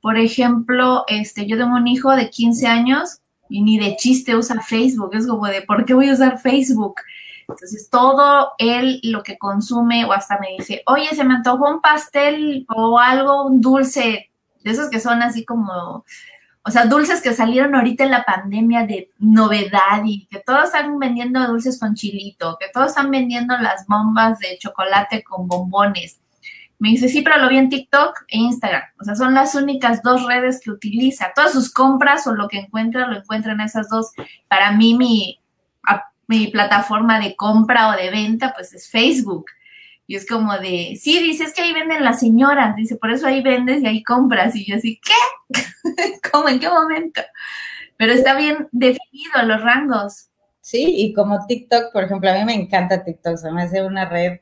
Por 0.00 0.18
ejemplo, 0.18 1.04
este, 1.08 1.46
yo 1.46 1.56
tengo 1.56 1.76
un 1.76 1.86
hijo 1.86 2.14
de 2.14 2.28
15 2.28 2.66
años 2.66 3.20
y 3.48 3.62
ni 3.62 3.78
de 3.78 3.96
chiste 3.96 4.36
usa 4.36 4.60
Facebook. 4.60 5.14
Es 5.14 5.26
como 5.26 5.46
de, 5.46 5.62
¿por 5.62 5.84
qué 5.84 5.94
voy 5.94 6.10
a 6.10 6.12
usar 6.12 6.38
Facebook? 6.38 6.96
Entonces, 7.48 7.88
todo 7.90 8.52
él 8.58 9.00
lo 9.04 9.22
que 9.22 9.38
consume, 9.38 10.04
o 10.04 10.12
hasta 10.12 10.38
me 10.38 10.56
dice, 10.58 10.82
oye, 10.86 11.08
se 11.14 11.24
me 11.24 11.34
antojó 11.34 11.70
un 11.70 11.80
pastel 11.80 12.66
o 12.68 12.98
algo, 12.98 13.46
un 13.46 13.60
dulce, 13.60 14.30
de 14.64 14.70
esos 14.70 14.90
que 14.90 14.98
son 14.98 15.22
así 15.22 15.44
como, 15.44 16.04
o 16.64 16.70
sea, 16.70 16.86
dulces 16.86 17.22
que 17.22 17.32
salieron 17.32 17.76
ahorita 17.76 18.02
en 18.02 18.10
la 18.10 18.24
pandemia 18.24 18.84
de 18.84 19.10
novedad 19.18 20.02
y 20.04 20.26
que 20.26 20.40
todos 20.40 20.64
están 20.64 20.98
vendiendo 20.98 21.46
dulces 21.46 21.78
con 21.78 21.94
chilito, 21.94 22.56
que 22.58 22.66
todos 22.74 22.88
están 22.88 23.12
vendiendo 23.12 23.56
las 23.58 23.86
bombas 23.86 24.40
de 24.40 24.58
chocolate 24.58 25.22
con 25.22 25.46
bombones. 25.46 26.20
Me 26.80 26.90
dice, 26.90 27.08
sí, 27.08 27.22
pero 27.22 27.38
lo 27.38 27.48
vi 27.48 27.58
en 27.58 27.70
TikTok 27.70 28.24
e 28.28 28.38
Instagram. 28.38 28.82
O 29.00 29.04
sea, 29.04 29.14
son 29.14 29.32
las 29.32 29.54
únicas 29.54 30.02
dos 30.02 30.26
redes 30.26 30.60
que 30.60 30.70
utiliza. 30.70 31.32
Todas 31.34 31.52
sus 31.52 31.72
compras 31.72 32.26
o 32.26 32.34
lo 32.34 32.48
que 32.48 32.58
encuentra, 32.58 33.06
lo 33.06 33.16
encuentra 33.16 33.52
en 33.52 33.60
esas 33.60 33.88
dos. 33.88 34.10
Para 34.48 34.72
mí, 34.72 34.94
mi, 34.94 35.40
mi 36.26 36.48
plataforma 36.48 37.20
de 37.20 37.36
compra 37.36 37.90
o 37.90 37.96
de 37.96 38.10
venta, 38.10 38.52
pues 38.54 38.72
es 38.74 38.90
Facebook. 38.90 39.46
Y 40.08 40.14
es 40.14 40.26
como 40.26 40.56
de, 40.58 40.96
sí, 41.00 41.20
dices 41.20 41.52
que 41.52 41.62
ahí 41.62 41.72
venden 41.72 42.04
las 42.04 42.20
señoras. 42.20 42.76
Dice, 42.76 42.96
por 42.96 43.10
eso 43.10 43.26
ahí 43.26 43.42
vendes 43.42 43.82
y 43.82 43.86
ahí 43.86 44.02
compras. 44.02 44.54
Y 44.54 44.64
yo 44.64 44.76
así, 44.76 45.00
¿qué? 45.00 45.60
¿Cómo? 46.32 46.48
¿En 46.48 46.60
qué 46.60 46.68
momento? 46.68 47.22
Pero 47.96 48.12
está 48.12 48.36
bien 48.36 48.68
definido 48.72 49.42
los 49.44 49.62
rangos. 49.62 50.28
Sí, 50.60 50.94
y 50.96 51.12
como 51.12 51.46
TikTok, 51.46 51.92
por 51.92 52.04
ejemplo, 52.04 52.30
a 52.30 52.34
mí 52.34 52.44
me 52.44 52.54
encanta 52.54 53.04
TikTok. 53.04 53.36
Se 53.36 53.50
me 53.50 53.62
hace 53.62 53.82
una 53.84 54.08
red 54.08 54.40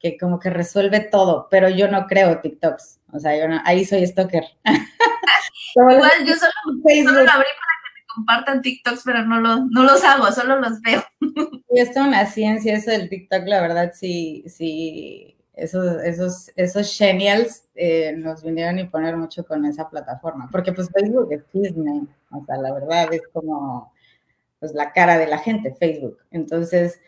que 0.00 0.16
como 0.16 0.40
que 0.40 0.50
resuelve 0.50 1.00
todo, 1.00 1.46
pero 1.50 1.68
yo 1.68 1.88
no 1.88 2.06
creo 2.06 2.40
TikToks. 2.40 3.00
O 3.12 3.18
sea, 3.18 3.36
yo 3.36 3.46
no, 3.46 3.60
ahí 3.64 3.84
soy 3.84 4.06
stalker. 4.06 4.44
Igual 5.74 6.10
yo 6.24 6.34
solo, 6.34 6.52
solo, 7.04 7.22
lo 7.22 7.30
abrí 7.30 7.48
para 7.60 7.79
compartan 8.14 8.62
TikToks, 8.62 9.02
pero 9.04 9.24
no, 9.24 9.40
lo, 9.40 9.66
no 9.66 9.84
los 9.84 10.04
hago, 10.04 10.30
solo 10.32 10.58
los 10.58 10.80
veo. 10.80 11.02
y 11.70 11.80
es 11.80 11.96
una 11.96 12.26
ciencia, 12.26 12.74
eso 12.74 12.90
del 12.90 13.08
TikTok, 13.08 13.46
la 13.46 13.60
verdad, 13.60 13.92
sí, 13.94 14.44
sí, 14.46 15.36
esos, 15.54 16.02
esos, 16.02 16.50
esos 16.56 16.96
genials 16.96 17.64
eh, 17.74 18.14
nos 18.16 18.42
vinieron 18.42 18.78
a 18.78 18.80
imponer 18.80 19.16
mucho 19.16 19.44
con 19.44 19.64
esa 19.64 19.88
plataforma, 19.88 20.48
porque 20.50 20.72
pues 20.72 20.90
Facebook 20.90 21.32
es 21.32 21.42
Disney, 21.52 22.08
o 22.30 22.44
sea, 22.44 22.56
la 22.56 22.72
verdad 22.72 23.12
es 23.12 23.22
como 23.32 23.92
pues 24.58 24.74
la 24.74 24.92
cara 24.92 25.18
de 25.18 25.26
la 25.26 25.38
gente, 25.38 25.74
Facebook. 25.74 26.18
Entonces, 26.30 27.00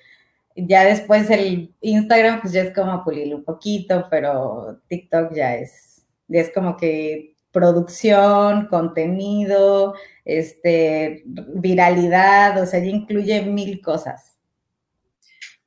ya 0.57 0.84
después 0.84 1.30
el 1.30 1.74
Instagram, 1.80 2.40
pues 2.40 2.53
ya 2.53 2.62
es 2.62 2.74
como 2.74 3.05
pulirlo 3.05 3.36
un 3.36 3.44
poquito, 3.44 4.07
pero 4.11 4.80
TikTok 4.88 5.34
ya 5.34 5.55
es, 5.57 6.05
ya 6.28 6.40
es 6.40 6.50
como 6.53 6.76
que 6.76 7.32
producción, 7.53 8.66
contenido, 8.66 9.94
este, 10.24 11.22
viralidad, 11.26 12.61
o 12.61 12.66
sea, 12.66 12.80
ya 12.80 12.86
incluye 12.86 13.42
mil 13.42 13.80
cosas. 13.80 14.38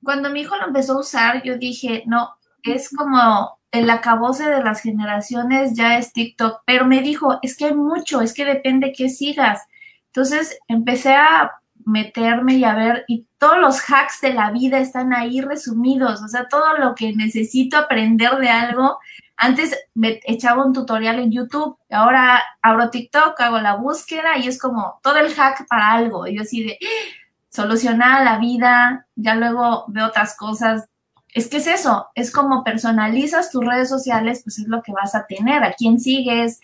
Cuando 0.04 0.30
mi 0.30 0.42
hijo 0.42 0.56
lo 0.58 0.68
empezó 0.68 0.94
a 0.94 1.00
usar, 1.00 1.44
yo 1.44 1.58
dije, 1.58 2.04
no, 2.06 2.36
es 2.64 2.90
como 2.90 3.60
el 3.72 3.90
acabose 3.90 4.50
de 4.50 4.64
las 4.64 4.82
generaciones, 4.82 5.74
ya 5.74 5.98
es 5.98 6.14
TikTok, 6.14 6.62
pero 6.66 6.86
me 6.86 7.02
dijo, 7.02 7.40
es 7.42 7.58
que 7.58 7.66
hay 7.66 7.74
mucho, 7.74 8.22
es 8.22 8.34
que 8.34 8.46
depende 8.46 8.94
qué 8.96 9.10
sigas. 9.10 9.64
Entonces 10.08 10.58
empecé 10.68 11.14
a 11.14 11.52
meterme 11.86 12.56
y 12.56 12.64
a 12.64 12.74
ver, 12.74 13.06
y 13.08 13.28
todos 13.38 13.58
los 13.60 13.80
hacks 13.90 14.22
de 14.22 14.34
la 14.34 14.52
vida 14.52 14.80
están 14.80 15.14
ahí 15.14 15.42
resumidos, 15.42 16.22
o 16.24 16.28
sea, 16.28 16.48
todo 16.48 16.78
lo 16.78 16.96
que 16.96 17.14
necesito 17.14 17.78
aprender 17.78 18.38
de 18.38 18.50
algo. 18.50 18.98
Antes 19.38 19.78
me 19.94 20.20
echaba 20.24 20.66
un 20.66 20.74
tutorial 20.74 21.20
en 21.20 21.32
YouTube, 21.32 21.78
ahora 21.90 22.42
abro 22.62 22.90
TikTok, 22.90 23.40
hago 23.40 23.60
la 23.60 23.76
búsqueda 23.76 24.38
y 24.38 24.48
es 24.48 24.60
como 24.60 25.00
todo 25.04 25.18
el 25.18 25.34
hack 25.34 25.68
para 25.68 25.92
algo. 25.92 26.26
Y 26.26 26.36
yo 26.36 26.44
así 26.44 26.64
de 26.64 26.78
solucionar 27.50 28.24
la 28.24 28.38
vida, 28.38 29.08
ya 29.16 29.36
luego 29.36 29.86
veo 29.88 30.08
otras 30.08 30.38
cosas. 30.38 30.88
Es 31.34 31.48
que 31.50 31.58
es 31.58 31.68
eso, 31.68 32.08
es 32.16 32.32
como 32.32 32.64
personalizas 32.64 33.52
tus 33.52 33.66
redes 33.66 33.90
sociales, 33.90 34.42
pues 34.44 34.60
es 34.60 34.68
lo 34.68 34.82
que 34.82 34.94
vas 34.94 35.16
a 35.16 35.26
tener, 35.26 35.64
a 35.64 35.74
quién 35.74 36.00
sigues, 36.00 36.62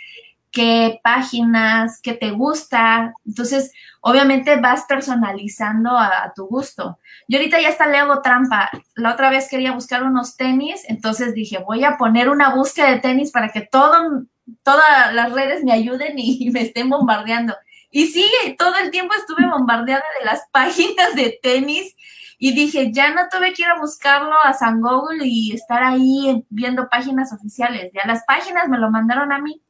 qué 0.52 1.00
páginas, 1.04 2.00
qué 2.02 2.14
te 2.14 2.32
gusta. 2.32 3.14
Entonces, 3.26 3.72
obviamente 4.02 4.58
vas 4.58 4.86
personalizando 4.88 5.98
a, 5.98 6.32
tu 6.36 6.48
gusto. 6.48 7.00
Yo 7.28 7.38
ahorita 7.38 7.62
ya 7.62 7.70
hasta 7.70 7.88
le 7.88 7.98
hago 7.98 8.22
trampa. 8.22 8.70
La 8.96 9.14
otra 9.14 9.30
vez 9.30 9.48
quería 9.50 9.72
buscar 9.72 10.04
unos 10.04 10.36
tenis, 10.36 10.84
entonces 10.88 11.34
dije, 11.34 11.60
voy 11.60 11.84
a 11.84 11.98
poner 11.98 12.30
una 12.30 12.54
búsqueda 12.54 12.92
de 12.92 13.00
tenis 13.00 13.32
para 13.32 13.50
que 13.50 13.62
todo, 13.62 14.26
todas 14.64 15.14
las 15.14 15.32
redes 15.32 15.64
me 15.64 15.72
ayuden 15.72 16.14
y, 16.18 16.50
me 16.52 16.62
estén 16.62 16.90
bombardeando. 16.90 17.56
Y 17.90 18.08
sí, 18.08 18.26
todo 18.58 18.76
el 18.78 18.92
tiempo 18.92 19.14
estuve 19.16 19.50
bombardeada 19.50 20.04
de 20.20 20.26
las 20.26 20.42
páginas 20.52 21.16
de 21.16 21.40
tenis 21.42 21.96
y 22.38 22.54
dije, 22.54 22.92
ya 22.92 23.14
no 23.14 23.30
tuve 23.30 23.54
que 23.54 23.62
ir 23.62 23.68
a 23.68 23.80
buscarlo 23.80 24.36
a 24.44 24.54
San 24.54 24.82
Google 24.82 25.28
y 25.28 25.54
estar 25.54 25.84
ahí 25.84 26.44
viendo 26.50 26.90
páginas 26.90 27.32
oficiales. 27.32 27.92
Ya 27.94 28.02
las 28.08 28.24
páginas 28.26 28.68
me 28.68 28.80
lo 28.80 28.90
mandaron 28.90 29.32
a 29.32 29.40
mí. 29.40 29.62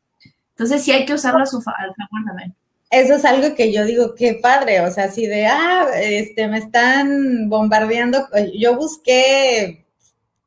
Entonces 0.51 0.83
sí 0.83 0.91
hay 0.91 1.05
que 1.05 1.13
usarlo 1.13 1.43
a 1.43 1.45
su 1.45 1.61
favor 1.61 1.93
también. 2.27 2.55
Eso 2.91 3.15
es 3.15 3.23
algo 3.23 3.55
que 3.55 3.71
yo 3.71 3.85
digo, 3.85 4.15
qué 4.15 4.39
padre, 4.41 4.81
o 4.81 4.91
sea, 4.91 5.05
así 5.05 5.25
de, 5.25 5.47
ah, 5.47 5.87
este, 5.95 6.49
me 6.49 6.57
están 6.57 7.47
bombardeando, 7.49 8.27
yo 8.53 8.75
busqué, 8.75 9.85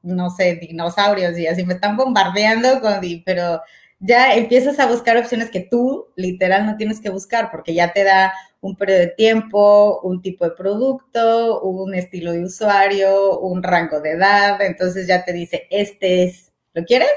no 0.02 0.28
sé, 0.28 0.56
dinosaurios 0.56 1.38
y 1.38 1.46
así, 1.46 1.64
me 1.64 1.74
están 1.74 1.96
bombardeando 1.96 2.80
con, 2.82 3.00
pero 3.24 3.62
ya 3.98 4.34
empiezas 4.34 4.78
a 4.78 4.86
buscar 4.86 5.16
opciones 5.16 5.50
que 5.50 5.60
tú 5.60 6.08
literal 6.16 6.66
no 6.66 6.76
tienes 6.76 7.00
que 7.00 7.08
buscar 7.08 7.50
porque 7.50 7.72
ya 7.72 7.94
te 7.94 8.04
da 8.04 8.34
un 8.60 8.76
periodo 8.76 9.00
de 9.00 9.06
tiempo, 9.08 10.00
un 10.02 10.20
tipo 10.20 10.44
de 10.44 10.50
producto, 10.50 11.62
un 11.62 11.94
estilo 11.94 12.32
de 12.32 12.44
usuario, 12.44 13.38
un 13.40 13.62
rango 13.62 14.00
de 14.00 14.10
edad, 14.12 14.60
entonces 14.60 15.06
ya 15.06 15.24
te 15.24 15.32
dice, 15.32 15.66
este 15.70 16.24
es, 16.24 16.52
¿lo 16.74 16.84
quieres? 16.84 17.08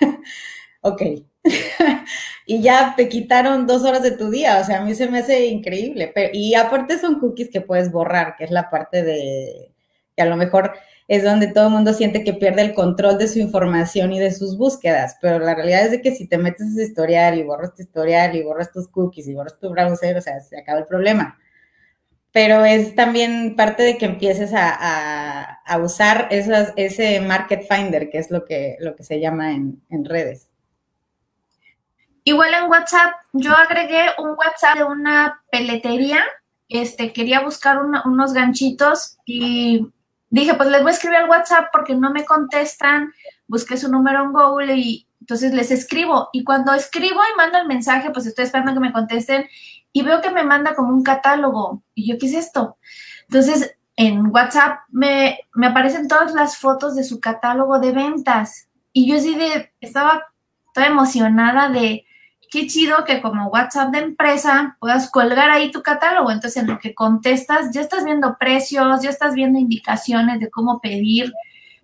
ok, 0.80 1.02
y 2.46 2.62
ya 2.62 2.94
te 2.96 3.08
quitaron 3.08 3.66
dos 3.66 3.84
horas 3.84 4.02
de 4.02 4.12
tu 4.12 4.30
día, 4.30 4.58
o 4.60 4.64
sea, 4.64 4.80
a 4.80 4.84
mí 4.84 4.94
se 4.94 5.08
me 5.08 5.18
hace 5.20 5.46
increíble. 5.46 6.12
y 6.32 6.54
aparte 6.54 6.98
son 6.98 7.18
cookies 7.18 7.50
que 7.50 7.60
puedes 7.60 7.90
borrar, 7.90 8.36
que 8.36 8.44
es 8.44 8.50
la 8.50 8.70
parte 8.70 9.02
de 9.02 9.72
que 10.16 10.22
a 10.22 10.26
lo 10.26 10.36
mejor 10.36 10.72
es 11.08 11.24
donde 11.24 11.48
todo 11.48 11.66
el 11.66 11.72
mundo 11.72 11.92
siente 11.92 12.22
que 12.24 12.34
pierde 12.34 12.62
el 12.62 12.74
control 12.74 13.18
de 13.18 13.28
su 13.28 13.38
información 13.40 14.12
y 14.12 14.20
de 14.20 14.32
sus 14.32 14.56
búsquedas, 14.56 15.16
pero 15.20 15.38
la 15.38 15.54
realidad 15.54 15.84
es 15.84 15.90
de 15.90 16.02
que 16.02 16.14
si 16.14 16.28
te 16.28 16.38
metes 16.38 16.68
ese 16.68 16.84
historial 16.84 17.38
y 17.38 17.42
borras 17.42 17.74
tu 17.74 17.82
historial 17.82 18.36
y 18.36 18.42
borras 18.42 18.70
tus 18.72 18.88
cookies 18.88 19.26
y 19.28 19.34
borras 19.34 19.58
tu 19.58 19.70
browser, 19.70 20.16
o 20.18 20.20
sea, 20.20 20.40
se 20.40 20.58
acaba 20.58 20.80
el 20.80 20.86
problema. 20.86 21.38
Pero 22.32 22.64
es 22.64 22.94
también 22.94 23.56
parte 23.56 23.82
de 23.82 23.98
que 23.98 24.06
empieces 24.06 24.52
a, 24.54 25.58
usar 25.82 26.28
esas, 26.30 26.72
ese 26.76 27.20
market 27.20 27.62
finder, 27.68 28.08
que 28.10 28.18
es 28.18 28.30
lo 28.30 28.44
que, 28.44 28.76
lo 28.80 28.94
que 28.94 29.02
se 29.02 29.20
llama 29.20 29.52
en 29.52 30.04
redes. 30.04 30.49
Igual 32.30 32.54
en 32.54 32.70
WhatsApp, 32.70 33.12
yo 33.32 33.52
agregué 33.56 34.02
un 34.18 34.30
WhatsApp 34.38 34.76
de 34.76 34.84
una 34.84 35.42
peletería 35.50 36.24
este, 36.70 37.12
quería 37.12 37.40
buscar 37.40 37.80
unos 38.04 38.32
ganchitos 38.32 39.18
y 39.26 39.88
dije, 40.30 40.54
pues 40.54 40.70
les 40.70 40.82
voy 40.82 40.92
a 40.92 40.94
escribir 40.94 41.18
al 41.18 41.28
WhatsApp 41.28 41.66
porque 41.72 41.96
no 41.96 42.12
me 42.12 42.24
contestan, 42.24 43.12
busqué 43.48 43.76
su 43.76 43.90
número 43.90 44.22
en 44.22 44.32
Google 44.32 44.76
y 44.76 45.08
entonces 45.20 45.52
les 45.52 45.72
escribo. 45.72 46.28
Y 46.32 46.44
cuando 46.44 46.72
escribo 46.72 47.20
y 47.20 47.36
mando 47.36 47.58
el 47.58 47.66
mensaje, 47.66 48.10
pues 48.12 48.24
estoy 48.26 48.44
esperando 48.44 48.72
que 48.72 48.86
me 48.86 48.92
contesten 48.92 49.46
y 49.92 50.02
veo 50.02 50.20
que 50.20 50.30
me 50.30 50.44
manda 50.44 50.76
como 50.76 50.94
un 50.94 51.02
catálogo. 51.02 51.82
Y 51.92 52.08
yo, 52.08 52.18
¿qué 52.18 52.26
es 52.26 52.34
esto? 52.34 52.78
Entonces, 53.22 53.76
en 53.96 54.28
WhatsApp 54.28 54.82
me, 54.90 55.40
me 55.54 55.66
aparecen 55.66 56.06
todas 56.06 56.32
las 56.34 56.56
fotos 56.56 56.94
de 56.94 57.02
su 57.02 57.18
catálogo 57.18 57.80
de 57.80 57.90
ventas. 57.90 58.68
Y 58.92 59.10
yo 59.10 59.16
así 59.16 59.34
de, 59.34 59.72
estaba 59.80 60.22
toda 60.72 60.86
emocionada 60.86 61.68
de, 61.68 62.06
qué 62.50 62.66
chido 62.66 63.04
que 63.04 63.22
como 63.22 63.46
WhatsApp 63.46 63.92
de 63.92 64.00
empresa 64.00 64.76
puedas 64.80 65.08
colgar 65.10 65.50
ahí 65.50 65.70
tu 65.70 65.82
catálogo. 65.82 66.30
Entonces, 66.30 66.62
en 66.62 66.68
lo 66.68 66.78
que 66.78 66.94
contestas, 66.94 67.70
ya 67.72 67.80
estás 67.80 68.04
viendo 68.04 68.36
precios, 68.38 69.00
ya 69.02 69.10
estás 69.10 69.34
viendo 69.34 69.58
indicaciones 69.58 70.40
de 70.40 70.50
cómo 70.50 70.80
pedir. 70.80 71.32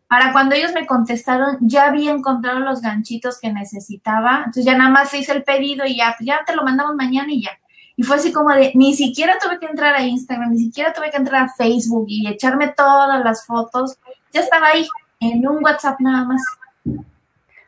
Para 0.09 0.33
cuando 0.33 0.55
ellos 0.55 0.73
me 0.73 0.87
contestaron, 0.87 1.57
ya 1.61 1.87
había 1.87 2.11
encontrado 2.11 2.61
los 2.61 2.81
ganchitos 2.83 3.39
que 3.41 3.53
necesitaba. 3.53 4.39
Entonces, 4.39 4.65
ya 4.65 4.77
nada 4.77 4.91
más 4.91 5.15
hice 5.15 5.33
el 5.33 5.45
pedido 5.45 5.87
y 5.87 5.97
ya, 5.97 6.17
ya 6.21 6.41
te 6.45 6.55
lo 6.55 6.65
mandamos 6.65 6.97
mañana 6.97 7.33
y 7.33 7.43
ya. 7.43 7.53
Y 7.97 8.03
fue 8.03 8.17
así 8.17 8.33
como 8.33 8.51
de, 8.51 8.73
ni 8.75 8.95
siquiera 8.95 9.39
tuve 9.41 9.59
que 9.59 9.67
entrar 9.67 9.95
a 9.95 10.03
Instagram, 10.03 10.51
ni 10.51 10.59
siquiera 10.59 10.93
tuve 10.93 11.11
que 11.11 11.17
entrar 11.17 11.45
a 11.45 11.49
Facebook 11.49 12.05
y 12.09 12.29
echarme 12.29 12.69
todas 12.69 13.25
las 13.25 13.47
fotos. 13.47 13.97
Ya 14.33 14.41
estaba 14.41 14.69
ahí, 14.69 14.87
en 15.21 15.47
un 15.49 15.65
WhatsApp 15.65 16.01
nada 16.01 16.25
más. 16.25 16.43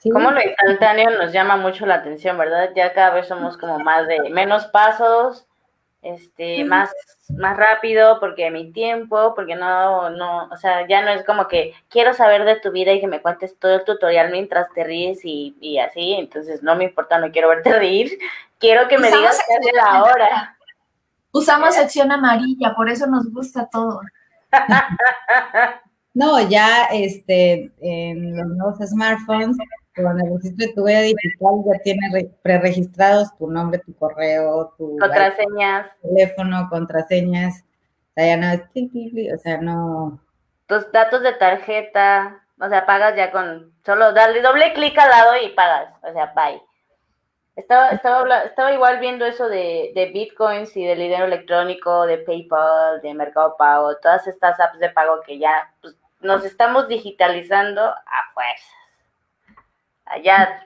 Como 0.03 0.31
lo 0.31 0.41
instantáneo 0.41 1.11
nos 1.11 1.33
llama 1.33 1.57
mucho 1.57 1.87
la 1.87 1.97
atención, 1.97 2.39
¿verdad? 2.39 2.71
Ya 2.75 2.93
cada 2.93 3.11
vez 3.11 3.27
somos 3.27 3.57
como 3.57 3.79
más 3.79 4.07
de 4.07 4.31
menos 4.31 4.67
pasos, 4.67 5.47
este, 6.03 6.65
más, 6.65 6.93
más 7.37 7.57
rápido, 7.57 8.21
porque 8.21 8.51
mi 8.51 8.73
tiempo, 8.73 9.35
porque 9.35 9.57
no, 9.57 10.11
no, 10.11 10.49
o 10.49 10.57
sea, 10.57 10.87
ya 10.87 11.03
no 11.03 11.11
es 11.11 11.25
como 11.25 11.49
que 11.49 11.75
quiero 11.89 12.15
saber 12.15 12.45
de 12.45 12.61
tu 12.61 12.71
vida 12.71 12.93
y 12.93 13.01
que 13.01 13.09
me 13.09 13.21
cuentes 13.21 13.59
todo 13.59 13.75
el 13.75 13.85
tutorial 13.85 14.31
mientras 14.31 14.73
te 14.73 14.85
ríes 14.85 15.25
y, 15.25 15.57
y 15.61 15.79
así, 15.79 16.15
entonces 16.15 16.63
no 16.63 16.77
me 16.77 16.85
importa, 16.85 17.19
no 17.19 17.33
quiero 17.33 17.49
verte 17.49 17.73
reír, 17.79 18.19
quiero 18.59 18.87
que 18.89 18.99
me 18.99 19.11
digas 19.11 19.41
qué 19.47 19.73
la 19.77 20.05
hora. 20.05 20.57
Usamos 21.33 21.75
sección 21.75 22.11
amarilla, 22.11 22.75
por 22.75 22.89
eso 22.89 23.07
nos 23.07 23.31
gusta 23.33 23.69
todo. 23.71 24.01
no, 26.15 26.41
ya 26.49 26.85
este, 26.87 27.71
en 27.81 28.37
los 28.37 28.47
nuevos 28.47 28.79
smartphones 28.79 29.57
con 30.03 30.21
el 30.21 30.35
registro 30.35 30.67
de 30.67 30.73
tu 30.73 30.85
huella 30.85 31.01
digital 31.01 31.55
ya 31.67 31.79
tiene 31.83 32.31
preregistrados 32.43 33.37
tu 33.37 33.51
nombre, 33.51 33.81
tu 33.81 33.95
correo, 33.97 34.75
tu 34.77 34.97
contraseñas, 34.99 35.87
teléfono, 36.03 36.69
contraseñas. 36.71 37.63
O 37.63 38.13
sea, 38.15 38.27
ya 38.27 38.37
no 38.37 38.53
es, 38.53 39.35
o 39.35 39.39
sea, 39.39 39.59
no. 39.59 40.21
Tus 40.67 40.91
datos 40.93 41.23
de 41.23 41.33
tarjeta, 41.35 42.43
o 42.61 42.69
sea, 42.69 42.87
pagas 42.87 43.17
ya 43.17 43.31
con, 43.31 43.73
solo 43.85 44.13
darle 44.13 44.43
doble 44.43 44.73
clic 44.75 44.99
al 44.99 45.11
lado 45.11 45.33
y 45.43 45.51
pagas, 45.51 45.95
o 46.03 46.13
sea, 46.13 46.33
bye. 46.35 46.63
Estaba, 47.57 47.89
estaba, 47.89 48.43
estaba 48.45 48.73
igual 48.73 49.01
viendo 49.01 49.27
eso 49.27 49.49
de, 49.49 49.91
de 49.95 50.07
bitcoins 50.13 50.77
y 50.77 50.85
de 50.85 50.95
dinero 50.95 51.25
electrónico, 51.25 52.07
de 52.07 52.19
PayPal, 52.19 53.01
de 53.03 53.15
Mercado 53.15 53.57
Pago, 53.59 53.97
todas 53.97 54.29
estas 54.29 54.61
apps 54.61 54.79
de 54.79 54.91
pago 54.91 55.21
que 55.27 55.39
ya 55.39 55.69
pues, 55.81 55.97
nos 56.21 56.45
estamos 56.45 56.87
digitalizando 56.87 57.83
a 57.83 58.33
fuerza. 58.33 58.73
Allá 60.11 60.63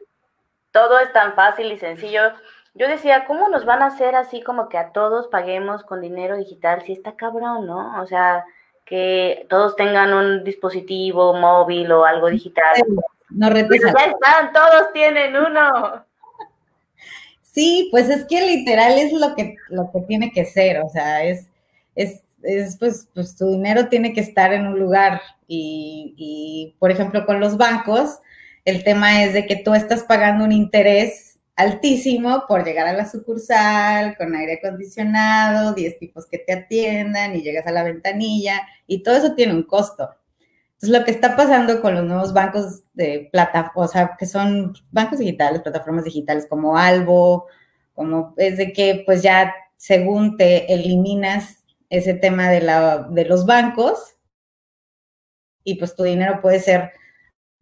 todo 0.72 0.98
es 0.98 1.12
tan 1.12 1.34
fácil 1.34 1.70
y 1.70 1.78
sencillo. 1.78 2.32
Yo 2.74 2.88
decía, 2.88 3.26
¿cómo 3.26 3.48
nos 3.48 3.64
van 3.64 3.82
a 3.82 3.86
hacer 3.86 4.14
así 4.14 4.42
como 4.42 4.68
que 4.68 4.78
a 4.78 4.92
todos 4.92 5.28
paguemos 5.28 5.82
con 5.82 6.00
dinero 6.00 6.36
digital? 6.36 6.82
Si 6.82 6.92
está 6.92 7.16
cabrón, 7.16 7.66
¿no? 7.66 8.00
O 8.00 8.06
sea, 8.06 8.44
que 8.86 9.46
todos 9.48 9.76
tengan 9.76 10.12
un 10.14 10.44
dispositivo 10.44 11.34
móvil 11.34 11.92
o 11.92 12.04
algo 12.04 12.28
digital. 12.28 12.74
No 13.30 13.48
ya 13.50 13.64
están, 13.64 14.52
todos 14.52 14.92
tienen 14.92 15.36
uno. 15.36 16.04
Sí, 17.42 17.88
pues 17.90 18.08
es 18.08 18.24
que 18.24 18.40
literal 18.40 18.98
es 18.98 19.12
lo 19.12 19.34
que, 19.34 19.56
lo 19.68 19.90
que 19.92 20.00
tiene 20.00 20.32
que 20.32 20.44
ser, 20.46 20.80
o 20.80 20.88
sea, 20.88 21.22
es, 21.24 21.48
es, 21.94 22.22
es 22.42 22.76
pues, 22.78 23.08
pues 23.14 23.36
tu 23.36 23.46
dinero 23.50 23.88
tiene 23.88 24.14
que 24.14 24.20
estar 24.20 24.52
en 24.54 24.66
un 24.66 24.78
lugar 24.78 25.20
y, 25.46 26.14
y, 26.16 26.74
por 26.78 26.90
ejemplo, 26.90 27.26
con 27.26 27.40
los 27.40 27.58
bancos, 27.58 28.20
el 28.64 28.84
tema 28.84 29.24
es 29.24 29.32
de 29.34 29.46
que 29.46 29.56
tú 29.56 29.74
estás 29.74 30.04
pagando 30.04 30.44
un 30.44 30.52
interés 30.52 31.40
altísimo 31.56 32.44
por 32.48 32.64
llegar 32.64 32.86
a 32.86 32.92
la 32.92 33.08
sucursal 33.08 34.16
con 34.16 34.34
aire 34.34 34.60
acondicionado, 34.62 35.74
10 35.74 35.98
tipos 35.98 36.26
que 36.26 36.38
te 36.38 36.52
atiendan 36.52 37.36
y 37.36 37.42
llegas 37.42 37.66
a 37.66 37.72
la 37.72 37.82
ventanilla 37.82 38.62
y 38.86 39.02
todo 39.02 39.16
eso 39.16 39.34
tiene 39.34 39.52
un 39.52 39.64
costo. 39.64 40.10
Entonces, 40.74 40.98
lo 40.98 41.04
que 41.04 41.10
está 41.10 41.36
pasando 41.36 41.80
con 41.80 41.94
los 41.94 42.04
nuevos 42.04 42.32
bancos 42.32 42.82
de 42.94 43.28
plata, 43.30 43.70
o 43.74 43.86
sea, 43.86 44.16
que 44.18 44.26
son 44.26 44.74
bancos 44.90 45.18
digitales, 45.18 45.62
plataformas 45.62 46.04
digitales 46.04 46.46
como 46.48 46.76
Albo, 46.76 47.46
como 47.94 48.34
es 48.36 48.56
de 48.56 48.72
que 48.72 49.02
pues 49.04 49.22
ya 49.22 49.54
según 49.76 50.36
te 50.36 50.72
eliminas 50.72 51.64
ese 51.90 52.14
tema 52.14 52.48
de, 52.48 52.62
la, 52.62 53.06
de 53.10 53.24
los 53.26 53.44
bancos 53.44 54.16
y 55.62 55.74
pues 55.76 55.94
tu 55.94 56.02
dinero 56.04 56.40
puede 56.40 56.58
ser 56.58 56.92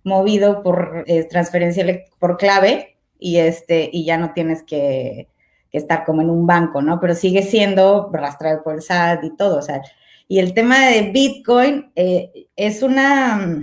movido 0.05 0.63
por 0.63 1.05
eh, 1.07 1.25
transferencia 1.25 1.85
por 2.19 2.37
clave 2.37 2.97
y, 3.19 3.37
este, 3.37 3.91
y 3.93 4.05
ya 4.05 4.19
no 4.19 4.33
tienes 4.33 4.63
que, 4.63 5.29
estar 5.73 6.05
como 6.05 6.21
en 6.21 6.31
un 6.31 6.47
banco, 6.49 6.83
¿no? 6.83 6.99
Pero 6.99 7.15
sigue 7.15 7.43
siendo 7.43 8.11
rastreado 8.13 8.65
por 8.65 8.75
el 8.75 8.83
SAT 8.83 9.23
y 9.23 9.37
todo, 9.37 9.59
o 9.59 9.63
sea, 9.63 9.83
y 10.27 10.41
el 10.41 10.53
tema 10.53 10.89
de 10.89 11.11
Bitcoin 11.13 11.93
eh, 11.95 12.49
es, 12.57 12.83
una, 12.83 13.63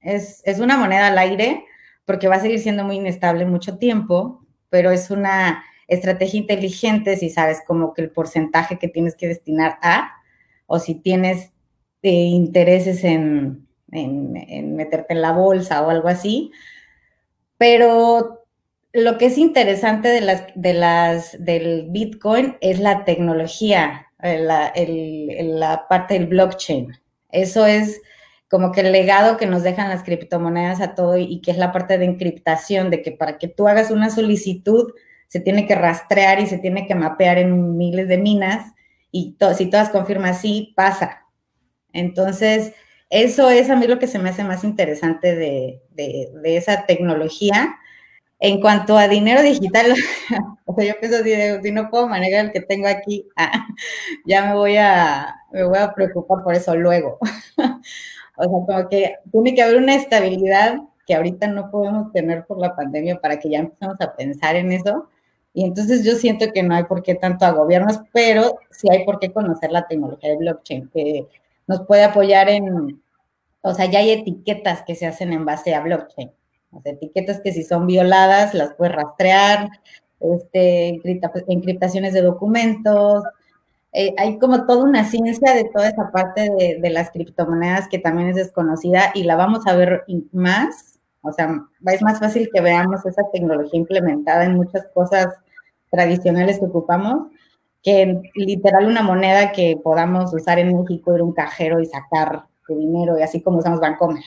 es, 0.00 0.40
es, 0.44 0.60
una 0.60 0.78
moneda 0.78 1.08
al 1.08 1.18
aire 1.18 1.64
porque 2.04 2.28
va 2.28 2.36
a 2.36 2.40
seguir 2.40 2.58
siendo 2.58 2.84
muy 2.84 2.96
inestable 2.96 3.44
mucho 3.44 3.78
tiempo, 3.78 4.44
pero 4.70 4.90
es 4.90 5.10
una 5.10 5.62
estrategia 5.88 6.40
inteligente 6.40 7.16
si 7.16 7.28
sabes 7.28 7.60
como 7.66 7.92
que 7.92 8.02
el 8.02 8.10
porcentaje 8.10 8.78
que 8.78 8.88
tienes 8.88 9.14
que 9.14 9.28
destinar 9.28 9.78
a, 9.82 10.10
o 10.66 10.78
si 10.78 10.94
tienes 10.94 11.52
eh, 12.02 12.10
intereses 12.10 13.04
en, 13.04 13.61
en, 13.92 14.74
meterte 14.74 15.14
en 15.14 15.22
la 15.22 15.32
bolsa 15.32 15.82
o 15.82 15.90
algo 15.90 16.08
así. 16.08 16.50
Pero 17.58 18.44
lo 18.92 19.18
que 19.18 19.26
es 19.26 19.38
interesante 19.38 20.08
de 20.08 20.20
las, 20.20 20.44
de 20.54 20.74
las, 20.74 21.36
del 21.44 21.86
Bitcoin 21.90 22.56
es 22.60 22.80
la 22.80 23.04
tecnología, 23.04 24.08
eh, 24.22 24.38
la, 24.38 24.72
la 24.76 25.86
parte 25.88 26.14
del 26.14 26.26
blockchain. 26.26 26.92
Eso 27.30 27.66
es 27.66 28.00
como 28.52 28.70
que 28.70 28.82
el 28.82 28.92
legado 28.92 29.38
que 29.38 29.46
nos 29.46 29.62
dejan 29.62 29.88
las 29.88 30.02
criptomonedas 30.02 30.82
a 30.82 30.94
todo 30.94 31.16
y, 31.16 31.40
que 31.40 31.52
es 31.52 31.56
la 31.56 31.72
parte 31.72 31.96
de 31.96 32.04
encriptación, 32.04 32.90
de 32.90 33.00
que 33.00 33.10
para 33.10 33.38
que 33.38 33.48
tú 33.48 33.66
hagas 33.66 33.90
una 33.90 34.10
solicitud 34.10 34.92
se 35.26 35.40
tiene 35.40 35.66
que 35.66 35.74
rastrear 35.74 36.38
y 36.38 36.46
se 36.46 36.58
tiene 36.58 36.86
que 36.86 36.94
mapear 36.94 37.38
en 37.38 37.78
miles 37.78 38.08
de 38.08 38.18
minas 38.18 38.74
y 39.10 39.38
si 39.56 39.70
todas 39.70 39.88
confirman 39.88 40.34
sí, 40.34 40.74
pasa. 40.76 41.22
Entonces, 41.94 42.74
eso 43.12 43.50
es 43.50 43.68
a 43.68 43.76
mí 43.76 43.86
lo 43.86 43.98
que 43.98 44.06
se 44.06 44.18
me 44.18 44.30
hace 44.30 44.42
más 44.42 44.64
interesante 44.64 45.36
de, 45.36 45.82
esa 46.44 46.86
tecnología. 46.86 47.76
En 48.40 48.58
cuanto 48.58 48.96
a 48.96 49.06
dinero 49.06 49.42
digital, 49.42 49.92
o 50.64 50.74
sea, 50.74 50.84
yo 50.86 50.98
pienso 50.98 51.18
así, 51.18 51.32
si 51.62 51.72
no 51.72 51.90
puedo 51.90 52.08
manejar 52.08 52.46
el 52.46 52.52
que 52.52 52.62
tengo 52.62 52.88
aquí, 52.88 53.28
ah, 53.36 53.66
ya 54.24 54.46
me 54.46 54.54
voy 54.54 54.78
a, 54.78 55.36
me 55.52 55.62
voy 55.62 55.78
a 55.78 55.92
preocupar 55.92 56.42
por 56.42 56.54
eso 56.54 56.74
luego. 56.74 57.18
o 57.58 58.42
sea, 58.42 58.48
como 58.48 58.88
que 58.88 59.16
tiene 59.30 59.54
que 59.54 59.62
haber 59.62 59.76
una 59.76 59.94
estabilidad 59.94 60.78
que 61.06 61.14
ahorita 61.14 61.48
no 61.48 61.70
podemos 61.70 62.12
tener 62.12 62.46
por 62.46 62.58
la 62.58 62.74
pandemia 62.74 63.20
para 63.20 63.38
que 63.38 63.50
ya 63.50 63.58
empecemos 63.58 64.00
a 64.00 64.16
pensar 64.16 64.56
en 64.56 64.72
eso. 64.72 65.10
Y 65.52 65.64
entonces 65.64 66.02
yo 66.02 66.14
siento 66.14 66.50
que 66.50 66.62
no 66.62 66.74
hay 66.74 66.84
por 66.84 67.02
qué 67.02 67.14
tanto 67.14 67.44
a 67.44 67.50
gobiernos, 67.50 68.00
pero 68.10 68.58
sí 68.70 68.88
hay 68.90 69.04
por 69.04 69.18
qué 69.18 69.30
conocer 69.32 69.70
la 69.70 69.86
tecnología 69.86 70.30
de 70.30 70.38
blockchain, 70.38 70.88
que 70.88 71.26
nos 71.66 71.86
puede 71.86 72.04
apoyar 72.04 72.48
en, 72.48 73.01
o 73.62 73.74
sea, 73.74 73.86
ya 73.86 74.00
hay 74.00 74.10
etiquetas 74.10 74.82
que 74.82 74.94
se 74.94 75.06
hacen 75.06 75.32
en 75.32 75.44
base 75.44 75.74
a 75.74 75.80
blockchain. 75.80 76.32
Sea, 76.82 76.92
etiquetas 76.92 77.40
que 77.40 77.52
si 77.52 77.62
son 77.64 77.86
violadas 77.86 78.54
las 78.54 78.74
puedes 78.74 78.94
rastrear, 78.94 79.68
este, 80.20 81.00
encriptaciones 81.48 82.12
de 82.14 82.22
documentos. 82.22 83.24
Eh, 83.92 84.14
hay 84.18 84.38
como 84.38 84.66
toda 84.66 84.84
una 84.84 85.04
ciencia 85.04 85.54
de 85.54 85.64
toda 85.64 85.88
esa 85.88 86.10
parte 86.10 86.48
de, 86.80 86.90
las 86.90 87.10
criptomonedas 87.10 87.88
que 87.88 87.98
también 87.98 88.28
es 88.28 88.36
desconocida 88.36 89.12
y 89.14 89.24
la 89.24 89.36
vamos 89.36 89.66
a 89.66 89.76
ver 89.76 90.04
más. 90.32 90.98
O 91.22 91.32
sea, 91.32 91.62
es 91.86 92.02
más 92.02 92.18
fácil 92.18 92.48
que 92.52 92.60
veamos 92.60 93.04
esa 93.06 93.22
tecnología 93.32 93.78
implementada 93.78 94.44
en 94.44 94.56
muchas 94.56 94.86
cosas 94.94 95.28
tradicionales 95.90 96.58
que 96.58 96.66
ocupamos 96.66 97.28
que 97.82 98.22
literal 98.36 98.86
una 98.86 99.02
moneda 99.02 99.52
que 99.52 99.76
podamos 99.82 100.32
usar 100.32 100.58
en 100.58 100.76
México, 100.76 101.14
ir 101.14 101.20
a 101.20 101.24
un 101.24 101.32
cajero 101.32 101.80
y 101.80 101.86
sacar 101.86 102.44
dinero 102.68 103.18
y 103.18 103.22
así 103.22 103.42
como 103.42 103.58
usamos 103.58 103.80
Bancomer. 103.80 104.24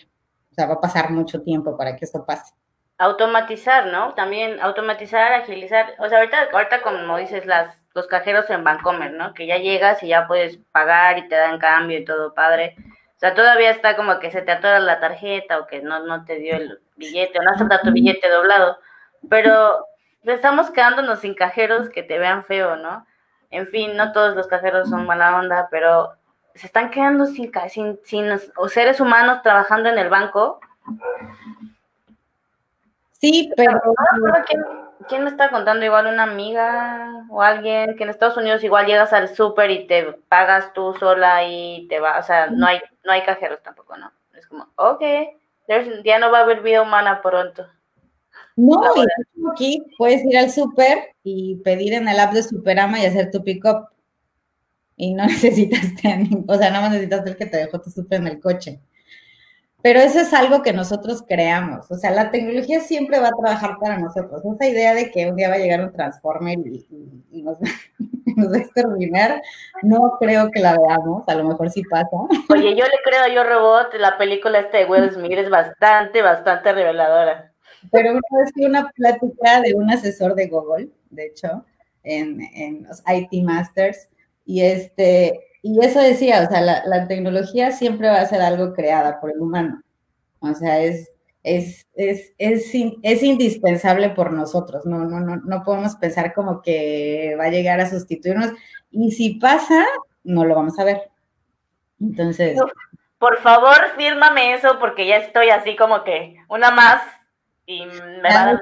O 0.52 0.54
sea, 0.56 0.68
va 0.68 0.76
a 0.76 0.82
pasar 0.82 1.12
mucho 1.12 1.42
tiempo 1.42 1.78
para 1.78 1.96
que 1.96 2.06
eso 2.06 2.26
pase. 2.26 2.54
automatizar, 2.98 3.88
¿no? 3.88 4.14
También 4.14 4.60
automatizar, 4.62 5.34
agilizar. 5.34 5.96
O 6.00 6.08
sea, 6.08 6.20
ahorita, 6.20 6.50
ahorita 6.54 6.82
como 6.82 7.18
dices, 7.18 7.46
las, 7.46 7.84
los 7.94 8.08
cajeros 8.08 8.50
en 8.50 8.64
Bancomer, 8.64 9.12
¿no? 9.12 9.34
Que 9.34 9.48
ya 9.48 9.58
llegas 9.58 10.02
y 10.04 10.08
ya 10.10 10.28
puedes 10.28 10.58
pagar 10.72 11.18
y 11.18 11.28
te 11.28 11.36
dan 11.36 11.60
cambio 11.60 12.00
y 12.00 12.06
todo 12.06 12.34
padre. 12.34 12.76
O 13.16 13.20
sea, 13.20 13.34
todavía 13.34 13.72
está 13.72 13.96
como 13.96 14.20
que 14.20 14.32
se 14.32 14.42
te 14.42 14.52
atora 14.52 14.80
la 14.80 15.00
tarjeta 15.00 15.60
o 15.60 15.68
que 15.68 15.82
no, 15.82 16.06
no 16.06 16.26
te 16.26 16.36
dio 16.38 16.56
el 16.56 16.80
billete 16.98 17.40
o 17.40 17.44
no 17.44 17.52
acepta 17.52 17.82
tu 17.82 17.92
billete 17.92 18.30
doblado. 18.30 18.78
Pero 19.30 19.86
estamos 20.24 20.72
quedándonos 20.72 21.20
sin 21.20 21.34
cajeros 21.34 21.90
que 21.90 22.04
te 22.04 22.20
vean 22.20 22.44
feo, 22.44 22.76
¿no? 22.78 23.06
En 23.52 23.68
fin, 23.68 23.96
no 23.96 24.12
todos 24.12 24.36
los 24.36 24.48
cajeros 24.48 24.90
son 24.90 25.06
mala 25.06 25.38
onda, 25.38 25.68
pero 25.72 26.14
se 26.56 26.68
están 26.68 26.90
quedando 26.90 27.26
sin, 27.26 27.52
sin, 27.70 28.00
sin 28.04 28.26
o 28.56 28.70
seres 28.70 29.00
humanos 29.00 29.42
trabajando 29.44 29.90
en 29.90 29.98
el 29.98 30.10
banco. 30.10 30.60
Sí, 33.20 33.52
pero... 33.56 33.80
¿quién, 35.08 35.24
me 35.24 35.30
está 35.30 35.50
contando? 35.50 35.86
Igual 35.86 36.08
una 36.08 36.24
amiga 36.24 37.26
o 37.30 37.42
alguien 37.42 37.96
que 37.98 38.04
en 38.04 38.10
Estados 38.10 38.38
Unidos 38.38 38.64
igual 38.64 38.86
llegas 38.86 39.14
al 39.14 39.36
súper 39.36 39.72
y 39.72 39.88
te 39.88 40.14
pagas 40.30 40.74
tú 40.74 40.94
sola 41.00 41.44
y 41.48 41.88
te 41.90 42.00
va, 42.00 42.20
o 42.20 42.24
sea, 42.24 42.48
no 42.48 42.68
hay, 42.68 42.80
no 43.04 43.12
hay 43.12 43.24
cajeros 43.24 43.62
tampoco, 43.62 43.98
¿no? 43.98 44.12
Es 44.34 44.48
como, 44.48 44.68
ok, 44.76 45.02
ya 46.04 46.20
no 46.20 46.32
va 46.32 46.40
a 46.40 46.42
haber 46.44 46.62
vida 46.62 46.82
humana 46.82 47.22
pronto. 47.22 47.68
No, 48.56 48.82
y 48.96 49.52
aquí 49.52 49.84
puedes 49.98 50.24
ir 50.24 50.38
al 50.38 50.50
súper 50.50 51.14
y 51.24 51.58
pedir 51.58 51.94
en 51.94 52.08
el 52.08 52.20
app 52.20 52.32
de 52.32 52.44
Superama 52.44 53.00
y 53.00 53.06
hacer 53.06 53.30
tu 53.32 53.44
pick-up. 53.44 53.90
Y 54.98 55.14
no 55.14 55.26
necesitas, 55.28 55.82
o 56.48 56.56
sea, 56.56 56.72
no 56.72 56.90
necesitas 56.90 57.26
el 57.26 57.36
que 57.36 57.46
te 57.46 57.58
dejó 57.58 57.82
tu 57.82 57.90
súper 57.90 58.22
en 58.22 58.28
el 58.28 58.40
coche. 58.40 58.80
Pero 59.86 60.00
eso 60.00 60.20
es 60.20 60.34
algo 60.34 60.64
que 60.64 60.74
nosotros 60.74 61.24
creamos. 61.28 61.92
O 61.92 61.96
sea, 61.96 62.10
la 62.10 62.32
tecnología 62.32 62.80
siempre 62.80 63.20
va 63.20 63.28
a 63.28 63.38
trabajar 63.40 63.78
para 63.80 64.00
nosotros. 64.00 64.42
Esa 64.44 64.68
idea 64.68 64.96
de 64.96 65.12
que 65.12 65.30
un 65.30 65.36
día 65.36 65.48
va 65.48 65.56
a 65.56 65.60
llegar 65.60 65.80
un 65.80 65.92
Transformer 65.92 66.58
y, 66.58 66.88
nos, 67.44 67.60
va 68.52 68.56
a 68.56 68.58
exterminar, 68.58 69.44
no 69.84 70.18
creo 70.20 70.50
que 70.50 70.60
la 70.60 70.76
veamos. 70.76 71.24
A 71.28 71.36
lo 71.36 71.44
mejor 71.44 71.70
sí 71.70 71.84
pasa. 71.84 72.18
Oye, 72.50 72.76
yo 72.76 72.84
le 72.84 72.98
creo 73.04 73.22
a 73.22 73.28
Yo 73.28 73.44
Robot, 73.44 73.94
la 74.00 74.18
película 74.18 74.58
esta 74.58 74.80
de 74.80 74.86
Will 74.86 75.12
Smith 75.12 75.38
es 75.38 75.52
bastante, 75.52 76.24
bastante 76.24 76.74
reveladora. 76.74 77.54
Pero 77.92 78.10
una 78.10 78.22
vez 78.40 78.52
que 78.56 78.66
una 78.66 78.90
plática 78.90 79.62
de 79.62 79.76
un 79.76 79.92
asesor 79.92 80.34
de 80.34 80.48
Google, 80.48 80.90
de 81.12 81.28
hecho, 81.28 81.64
en, 82.02 82.42
en 82.56 82.88
los 82.88 83.04
IT 83.08 83.44
Masters, 83.44 84.10
y 84.46 84.62
este, 84.62 85.40
y 85.62 85.84
eso 85.84 86.00
decía, 86.00 86.44
o 86.44 86.48
sea, 86.48 86.62
la, 86.62 87.08
tecnología 87.08 87.72
siempre 87.72 88.08
va 88.08 88.22
a 88.22 88.28
ser 88.28 88.42
algo 88.42 88.74
creada 88.74 89.20
por 89.20 89.32
el 89.32 89.42
humano. 89.42 89.82
O 90.40 90.54
sea, 90.54 90.80
es, 90.80 91.12
es, 91.42 91.88
es, 91.96 92.32
es, 92.38 93.24
indispensable 93.24 94.12
por 94.12 94.32
nosotros. 94.32 94.86
No, 94.86 95.00
no, 95.00 95.20
no, 95.20 95.38
no 95.38 95.64
podemos 95.64 95.96
pensar 95.96 96.34
como 96.34 96.62
que 96.62 97.36
va 97.40 97.46
a 97.46 97.50
llegar 97.50 97.80
a 97.80 97.90
sustituirnos. 97.90 98.52
Y 98.92 99.12
si 99.12 99.40
pasa, 99.40 99.84
no 100.24 100.46
lo 100.46 100.54
vamos 100.54 100.78
a 100.78 100.84
ver. 100.84 101.10
Entonces. 102.00 102.60
Por 103.18 103.42
favor, 103.42 103.78
fírmame 103.98 104.54
eso 104.54 104.78
porque 104.80 105.08
ya 105.08 105.18
estoy 105.18 105.50
así 105.50 105.76
como 105.76 106.04
que 106.04 106.36
una 106.48 106.70
más 106.70 107.02
y 107.66 107.86
me 107.86 108.22
va 108.22 108.30
a 108.30 108.46
dar... 108.46 108.60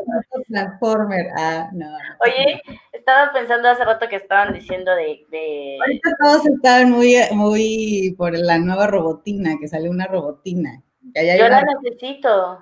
Transformer. 0.48 1.28
Ah, 1.38 1.70
no, 1.74 1.88
Oye, 2.22 2.62
estaba 2.92 3.32
pensando 3.34 3.70
hace 3.70 3.84
rato 3.84 4.08
que 4.08 4.16
estaban 4.16 4.54
diciendo 4.54 4.94
de, 4.96 5.26
de... 5.30 5.78
Ahorita 5.82 6.10
todos 6.22 6.46
estaban 6.48 6.92
muy, 6.92 7.16
muy 7.32 8.16
por 8.18 8.38
la 8.38 8.58
nueva 8.60 8.88
robotina, 8.88 9.56
que 9.60 9.68
salió 9.68 9.92
una 9.92 10.08
robotina. 10.08 10.82
Yo 11.14 11.50
la 11.50 11.64
necesito. 11.64 12.60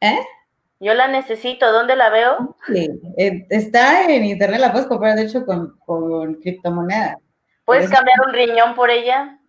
¿Eh? 0.00 0.18
Yo 0.80 0.94
la 0.94 1.08
necesito. 1.08 1.70
¿Dónde 1.72 1.96
la 1.96 2.10
veo? 2.10 2.56
Sí, 2.66 2.88
eh, 3.16 3.46
está 3.50 4.10
en 4.10 4.24
internet, 4.24 4.60
la 4.60 4.72
puedes 4.72 4.88
comprar 4.88 5.16
de 5.16 5.24
hecho 5.24 5.44
con, 5.44 5.78
con 5.84 6.34
criptomonedas. 6.34 7.16
¿Puedes 7.64 7.90
cambiar 7.90 8.16
un 8.26 8.32
riñón 8.32 8.74
por 8.74 8.90
ella? 8.90 9.40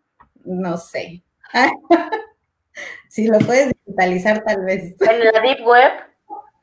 No 0.44 0.78
sé. 0.78 1.24
si 3.10 3.28
lo 3.28 3.40
puedes 3.40 3.74
digitalizar 3.86 4.44
tal 4.44 4.66
vez. 4.66 4.96
En 5.02 5.20
la 5.24 5.40
Deep 5.42 5.66
Web. 5.66 5.92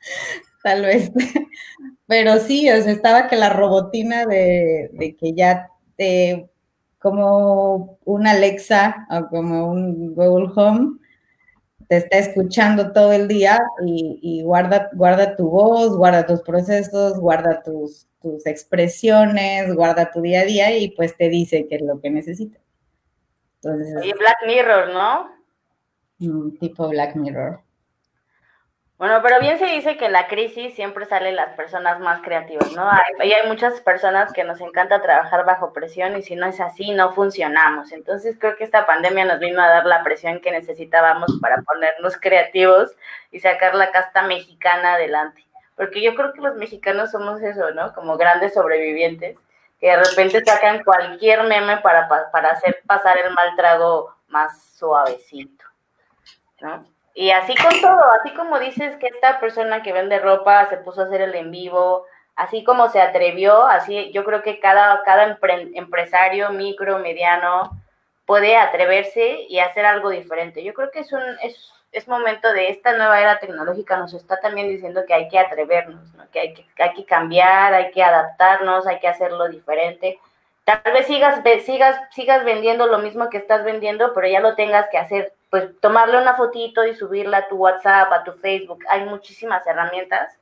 Tal 0.63 0.83
vez. 0.83 1.11
Pero 2.07 2.39
sí, 2.39 2.71
o 2.71 2.83
sea, 2.83 2.93
estaba 2.93 3.29
que 3.29 3.37
la 3.37 3.51
robotina 3.51 4.25
de, 4.27 5.17
que 5.19 5.33
ya 5.33 5.69
te, 5.97 6.49
como 6.99 7.99
un 8.05 8.27
Alexa 8.27 9.07
o 9.11 9.29
como 9.29 9.69
un 9.71 10.15
Google 10.15 10.53
Home, 10.55 10.99
te 11.89 11.99
está 11.99 12.19
escuchando 12.19 12.93
todo 12.93 13.13
el 13.13 13.29
día 13.29 13.59
y, 13.87 14.43
guarda, 14.43 14.91
guarda 14.95 15.37
tu 15.37 15.51
voz, 15.51 15.97
guarda 15.97 16.27
tus 16.27 16.43
procesos, 16.43 17.19
guarda 17.19 17.63
tus, 17.63 18.07
tus 18.21 18.47
expresiones, 18.47 19.75
guarda 19.75 20.11
tu 20.11 20.21
día 20.21 20.41
a 20.41 20.45
día 20.45 20.77
y 20.77 20.91
pues 20.93 21.17
te 21.17 21.29
dice 21.29 21.67
qué 21.69 21.77
es 21.77 21.83
lo 21.83 22.01
que 22.01 22.11
necesitas. 22.11 22.63
y 23.63 24.13
Black 24.13 24.39
Mirror, 24.47 24.93
¿no? 24.93 25.31
Un 26.21 26.57
tipo 26.59 26.89
Black 26.89 27.17
Mirror. 27.17 27.64
Bueno, 29.05 29.21
pero 29.23 29.39
bien 29.39 29.59
se 29.59 29.67
dice 29.67 29.99
que 29.99 30.07
en 30.07 30.13
la 30.13 30.29
crisis 30.29 30.75
siempre 30.75 31.05
salen 31.05 31.37
las 31.37 31.55
personas 31.57 32.01
más 32.01 32.23
creativas, 32.23 32.73
¿no? 32.73 32.89
Hay, 32.91 33.33
hay 33.35 33.47
muchas 33.47 33.79
personas 33.83 34.33
que 34.33 34.45
nos 34.45 34.63
encanta 34.63 35.03
trabajar 35.03 35.45
bajo 35.45 35.75
presión 35.75 36.17
y 36.17 36.23
si 36.23 36.37
no 36.37 36.47
es 36.47 36.59
así, 36.59 36.91
no 36.93 37.13
funcionamos. 37.13 37.93
Entonces 37.93 38.39
creo 38.41 38.57
que 38.57 38.65
esta 38.65 38.87
pandemia 38.87 39.27
nos 39.27 39.41
vino 39.41 39.61
a 39.61 39.69
dar 39.69 39.85
la 39.85 40.03
presión 40.03 40.41
que 40.41 40.51
necesitábamos 40.51 41.39
para 41.43 41.61
ponernos 41.61 42.17
creativos 42.17 42.97
y 43.31 43.41
sacar 43.41 43.75
la 43.75 43.93
casta 43.93 44.23
mexicana 44.23 44.95
adelante. 44.95 45.45
Porque 45.77 46.03
yo 46.03 46.15
creo 46.15 46.33
que 46.33 46.41
los 46.41 46.57
mexicanos 46.57 47.11
somos 47.11 47.43
eso, 47.43 47.73
¿no? 47.73 47.93
Como 47.93 48.17
grandes 48.17 48.55
sobrevivientes, 48.55 49.37
que 49.81 49.89
de 49.89 50.03
repente 50.03 50.43
sacan 50.47 50.83
cualquier 50.83 51.43
meme 51.43 51.77
para, 51.83 52.09
para 52.09 52.49
hacer 52.53 52.81
pasar 52.87 53.19
el 53.19 53.35
mal 53.35 53.55
trago 53.55 54.15
más 54.29 54.65
suavecito, 54.79 55.67
¿no? 56.63 56.94
Y 57.15 57.31
así 57.31 57.55
con 57.55 57.81
todo, 57.81 58.01
así 58.21 58.35
como 58.35 58.59
dices 58.59 58.97
que 58.97 59.07
esta 59.07 59.39
persona 59.39 59.83
que 59.83 59.93
vende 59.93 60.19
ropa 60.19 60.69
se 60.69 60.79
puso 60.79 61.03
a 61.03 61.05
hacer 61.05 61.21
el 61.21 61.35
en 61.37 61.53
vivo, 61.53 62.07
así 62.35 62.65
como 62.65 62.89
se 62.91 63.01
atrevió, 63.01 63.65
así 63.67 64.11
yo 64.13 64.25
creo 64.25 64.43
que 64.43 64.59
cada, 64.59 65.03
cada 65.05 65.39
empresario, 65.75 66.51
micro, 66.51 66.99
mediano, 66.99 67.71
puede 68.27 68.57
atreverse 68.57 69.47
y 69.49 69.61
hacer 69.61 69.87
algo 69.87 70.11
diferente. 70.11 70.65
Yo 70.65 70.75
creo 70.75 70.91
que 70.91 71.01
es 71.01 71.13
un 71.13 71.23
es, 71.43 71.73
es 71.93 72.09
momento 72.09 72.53
de 72.53 72.71
esta 72.71 72.93
nueva 72.97 73.21
era 73.21 73.39
tecnológica, 73.39 73.97
nos 73.97 74.13
está 74.15 74.41
también 74.41 74.69
diciendo 74.69 75.05
que 75.07 75.15
hay 75.15 75.29
que 75.29 75.39
atrevernos, 75.39 76.03
que, 76.33 76.41
hay 76.41 76.55
que 76.55 76.83
hay 76.83 76.95
que 76.95 77.05
cambiar, 77.05 77.75
hay 77.75 77.93
que 77.93 78.03
adaptarnos, 78.03 78.87
hay 78.89 78.99
que 78.99 79.09
hacerlo 79.09 79.49
diferente. 79.49 80.19
Tal 80.65 80.81
vez 80.93 81.07
sigas, 81.07 81.43
sigas, 81.65 82.01
sigas 82.11 82.45
vendiendo 82.45 82.87
lo 82.87 82.99
mismo 82.99 83.29
que 83.31 83.37
estás 83.37 83.65
vendiendo, 83.65 84.13
pero 84.15 84.27
ya 84.27 84.41
lo 84.41 84.57
tengas 84.57 84.89
que 84.91 84.99
hacer 84.99 85.33
pues 85.55 85.71
tomarle 85.79 86.19
una 86.19 86.35
fotito 86.35 86.85
y 86.85 86.97
subirla 86.97 87.37
a 87.37 87.47
tu 87.47 87.55
WhatsApp, 87.55 88.13
a 88.13 88.25
tu 88.25 88.33
Facebook. 88.33 88.85
Hay 88.89 89.05
muchísimas 89.05 89.65
herramientas 89.65 90.37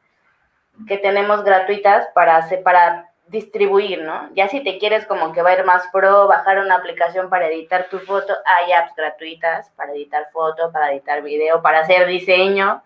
que 0.88 0.96
tenemos 0.96 1.44
gratuitas 1.44 2.08
para, 2.14 2.38
hacer, 2.38 2.62
para 2.62 3.10
distribuir, 3.26 4.00
¿no? 4.04 4.30
Ya 4.32 4.48
si 4.48 4.64
te 4.64 4.78
quieres 4.78 5.04
como 5.04 5.34
que 5.34 5.42
va 5.42 5.50
a 5.50 5.58
ir 5.58 5.64
más 5.66 5.86
pro, 5.92 6.28
bajar 6.28 6.60
una 6.60 6.76
aplicación 6.76 7.28
para 7.28 7.48
editar 7.48 7.90
tu 7.90 7.98
foto, 7.98 8.34
hay 8.46 8.72
apps 8.72 8.96
gratuitas 8.96 9.68
para 9.76 9.92
editar 9.92 10.30
foto, 10.32 10.72
para 10.72 10.92
editar 10.92 11.20
video, 11.20 11.60
para 11.60 11.80
hacer 11.80 12.06
diseño, 12.06 12.82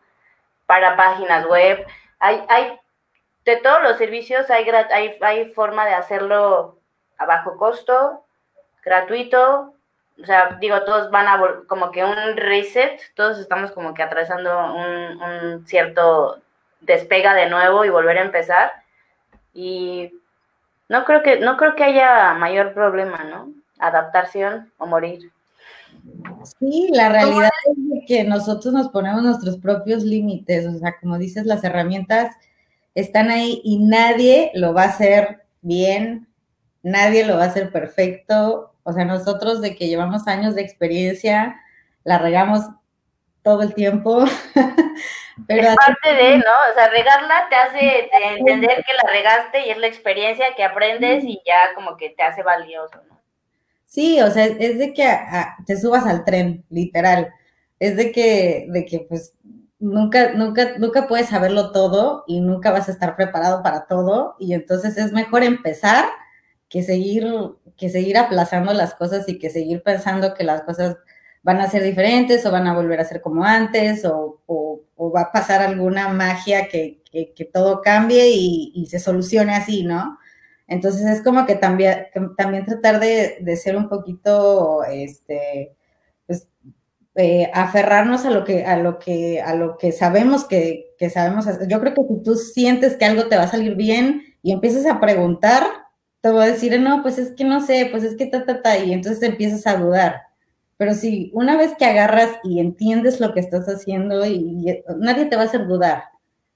para 0.66 0.96
páginas 0.96 1.46
web. 1.46 1.86
Hay, 2.18 2.44
hay 2.48 2.76
de 3.44 3.56
todos 3.58 3.84
los 3.84 3.98
servicios 3.98 4.50
hay, 4.50 4.68
hay, 4.68 5.16
hay 5.20 5.52
forma 5.52 5.86
de 5.86 5.94
hacerlo 5.94 6.80
a 7.18 7.24
bajo 7.24 7.56
costo, 7.56 8.24
gratuito, 8.84 9.75
o 10.20 10.24
sea, 10.24 10.56
digo, 10.60 10.82
todos 10.82 11.10
van 11.10 11.26
a 11.26 11.40
como 11.66 11.90
que 11.90 12.02
un 12.02 12.36
reset, 12.36 13.00
todos 13.14 13.38
estamos 13.38 13.70
como 13.72 13.92
que 13.92 14.02
atravesando 14.02 14.74
un, 14.74 15.66
cierto 15.66 16.40
despega 16.80 17.34
de 17.34 17.50
nuevo 17.50 17.84
y 17.84 17.90
volver 17.90 18.18
a 18.18 18.24
empezar. 18.24 18.70
Y 19.52 20.12
no 20.88 21.04
creo 21.04 21.22
que, 21.22 21.40
no 21.40 21.56
creo 21.56 21.74
que 21.74 21.84
haya 21.84 22.34
mayor 22.34 22.72
problema, 22.72 23.24
¿no? 23.24 23.52
Adaptación 23.78 24.72
o 24.78 24.86
morir. 24.86 25.30
Sí, 26.58 26.88
la 26.92 27.08
realidad 27.08 27.50
es 27.64 28.06
que 28.06 28.24
nosotros 28.24 28.72
nos 28.72 28.88
ponemos 28.88 29.22
nuestros 29.22 29.58
propios 29.58 30.02
límites, 30.02 30.66
o 30.66 30.78
sea, 30.78 30.96
como 31.00 31.18
dices, 31.18 31.44
las 31.46 31.64
herramientas 31.64 32.34
están 32.94 33.30
ahí 33.30 33.60
y 33.64 33.78
nadie 33.78 34.52
lo 34.54 34.72
va 34.72 34.84
a 34.84 34.88
hacer 34.88 35.42
bien, 35.62 36.28
nadie 36.82 37.26
lo 37.26 37.36
va 37.36 37.44
a 37.44 37.48
hacer 37.48 37.70
perfecto, 37.72 38.72
o 38.86 38.92
sea, 38.92 39.04
nosotros 39.04 39.60
de 39.60 39.74
que 39.74 39.88
llevamos 39.88 40.28
años 40.28 40.54
de 40.54 40.62
experiencia, 40.62 41.60
la 42.04 42.18
regamos 42.18 42.62
todo 43.42 43.62
el 43.62 43.74
tiempo. 43.74 44.24
Pero 45.48 45.68
es 45.68 45.76
parte 45.76 46.14
de, 46.14 46.38
¿no? 46.38 46.52
O 46.70 46.74
sea, 46.74 46.88
regarla 46.88 47.48
te 47.50 47.56
hace 47.56 48.08
entender 48.38 48.84
que 48.86 48.94
la 48.94 49.10
regaste 49.12 49.66
y 49.66 49.70
es 49.70 49.78
la 49.78 49.88
experiencia 49.88 50.46
que 50.56 50.62
aprendes 50.62 51.24
y 51.24 51.42
ya 51.44 51.74
como 51.74 51.96
que 51.96 52.10
te 52.10 52.22
hace 52.22 52.44
valioso, 52.44 53.02
¿no? 53.08 53.20
Sí, 53.84 54.20
o 54.20 54.30
sea, 54.30 54.46
es 54.46 54.78
de 54.78 54.94
que 54.94 55.18
te 55.66 55.76
subas 55.76 56.06
al 56.06 56.24
tren, 56.24 56.64
literal. 56.70 57.32
Es 57.80 57.96
de 57.96 58.12
que, 58.12 58.66
de 58.68 58.86
que 58.86 59.00
pues 59.00 59.34
nunca, 59.80 60.32
nunca, 60.32 60.78
nunca 60.78 61.08
puedes 61.08 61.28
saberlo 61.28 61.72
todo 61.72 62.24
y 62.28 62.40
nunca 62.40 62.70
vas 62.70 62.88
a 62.88 62.92
estar 62.92 63.16
preparado 63.16 63.62
para 63.64 63.86
todo. 63.86 64.36
Y 64.38 64.54
entonces 64.54 64.96
es 64.96 65.12
mejor 65.12 65.42
empezar 65.42 66.06
que 66.68 66.82
seguir, 66.82 67.26
que 67.76 67.90
seguir 67.90 68.18
aplazando 68.18 68.72
las 68.72 68.94
cosas 68.94 69.28
y 69.28 69.38
que 69.38 69.50
seguir 69.50 69.82
pensando 69.82 70.34
que 70.34 70.44
las 70.44 70.62
cosas 70.62 70.96
van 71.42 71.60
a 71.60 71.70
ser 71.70 71.82
diferentes 71.84 72.44
o 72.44 72.50
van 72.50 72.66
a 72.66 72.74
volver 72.74 73.00
a 73.00 73.04
ser 73.04 73.20
como 73.20 73.44
antes 73.44 74.04
o, 74.04 74.40
va 75.14 75.20
a 75.22 75.32
pasar 75.32 75.62
alguna 75.62 76.08
magia 76.08 76.68
que, 76.68 77.02
todo 77.52 77.80
cambie 77.82 78.28
y, 78.30 78.86
se 78.90 78.98
solucione 78.98 79.54
así, 79.54 79.84
¿no? 79.84 80.18
Entonces 80.66 81.06
es 81.06 81.22
como 81.22 81.46
que 81.46 81.54
también, 81.54 82.06
también 82.36 82.66
tratar 82.66 82.98
de, 82.98 83.38
de 83.40 83.56
ser 83.56 83.76
un 83.76 83.88
poquito, 83.88 84.82
este, 84.84 85.76
eh, 87.18 87.50
aferrarnos 87.54 88.26
a 88.26 88.30
lo 88.30 88.44
que, 88.44 88.64
a 88.66 88.76
lo 88.76 88.98
que, 88.98 89.40
a 89.40 89.54
lo 89.54 89.78
que 89.78 89.90
sabemos 89.90 90.44
que, 90.44 90.94
que 90.98 91.08
sabemos. 91.08 91.46
Yo 91.66 91.80
creo 91.80 91.94
que 91.94 92.02
si 92.02 92.22
tú 92.22 92.34
sientes 92.34 92.96
que 92.96 93.06
algo 93.06 93.28
te 93.28 93.36
va 93.36 93.44
a 93.44 93.48
salir 93.48 93.74
bien 93.74 94.22
y 94.42 94.52
empiezas 94.52 94.84
a 94.84 95.00
preguntar, 95.00 95.62
te 96.20 96.30
voy 96.30 96.42
a 96.44 96.52
decir, 96.52 96.78
no, 96.80 97.02
pues 97.02 97.18
es 97.18 97.32
que 97.32 97.44
no 97.44 97.60
sé, 97.60 97.88
pues 97.90 98.02
es 98.04 98.16
que 98.16 98.26
ta, 98.26 98.44
ta, 98.44 98.62
ta, 98.62 98.78
y 98.78 98.92
entonces 98.92 99.20
te 99.20 99.26
empiezas 99.26 99.66
a 99.66 99.76
dudar. 99.76 100.22
Pero 100.76 100.94
si 100.94 101.30
una 101.34 101.56
vez 101.56 101.74
que 101.78 101.84
agarras 101.84 102.30
y 102.44 102.60
entiendes 102.60 103.20
lo 103.20 103.32
que 103.32 103.40
estás 103.40 103.66
haciendo, 103.66 104.26
y, 104.26 104.82
nadie 104.98 105.26
te 105.26 105.36
va 105.36 105.42
a 105.42 105.46
hacer 105.46 105.66
dudar. 105.66 106.04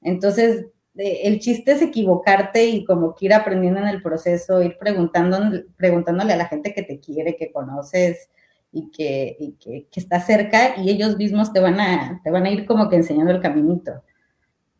Entonces, 0.02 0.66
el 0.96 1.40
chiste 1.40 1.72
es 1.72 1.82
equivocarte 1.82 2.66
y 2.66 2.84
como 2.84 3.14
que 3.14 3.26
ir 3.26 3.34
aprendiendo 3.34 3.80
en 3.80 3.88
el 3.88 4.02
proceso, 4.02 4.62
ir 4.62 4.76
preguntando, 4.78 5.38
preguntándole 5.76 6.32
a 6.34 6.36
la 6.36 6.48
gente 6.48 6.74
que 6.74 6.82
te 6.82 7.00
quiere, 7.00 7.36
que 7.36 7.52
conoces, 7.52 8.28
y 8.72 8.90
que, 8.90 9.36
y 9.38 9.52
que, 9.52 9.88
está 9.94 10.20
cerca 10.20 10.76
y 10.76 10.90
ellos 10.90 11.16
mismos 11.16 11.52
te 11.52 11.60
van, 11.60 11.80
a, 11.80 12.20
te 12.22 12.30
van 12.30 12.46
a 12.46 12.50
ir 12.50 12.66
como 12.66 12.88
que 12.88 12.96
enseñando 12.96 13.32
el 13.32 13.40
caminito. 13.40 14.02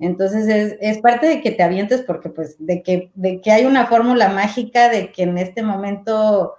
Entonces 0.01 0.49
es, 0.49 0.77
es, 0.81 0.99
parte 0.99 1.27
de 1.27 1.41
que 1.41 1.51
te 1.51 1.63
avientes 1.63 2.03
porque 2.03 2.31
pues 2.31 2.57
de 2.59 2.83
que, 2.83 3.11
de 3.15 3.41
que 3.41 3.53
hay 3.53 3.67
una 3.67 3.87
fórmula 3.87 4.29
mágica 4.31 4.89
de 4.89 5.13
que 5.13 5.25
en 5.25 5.39
este 5.39 5.63
momento 5.63 6.55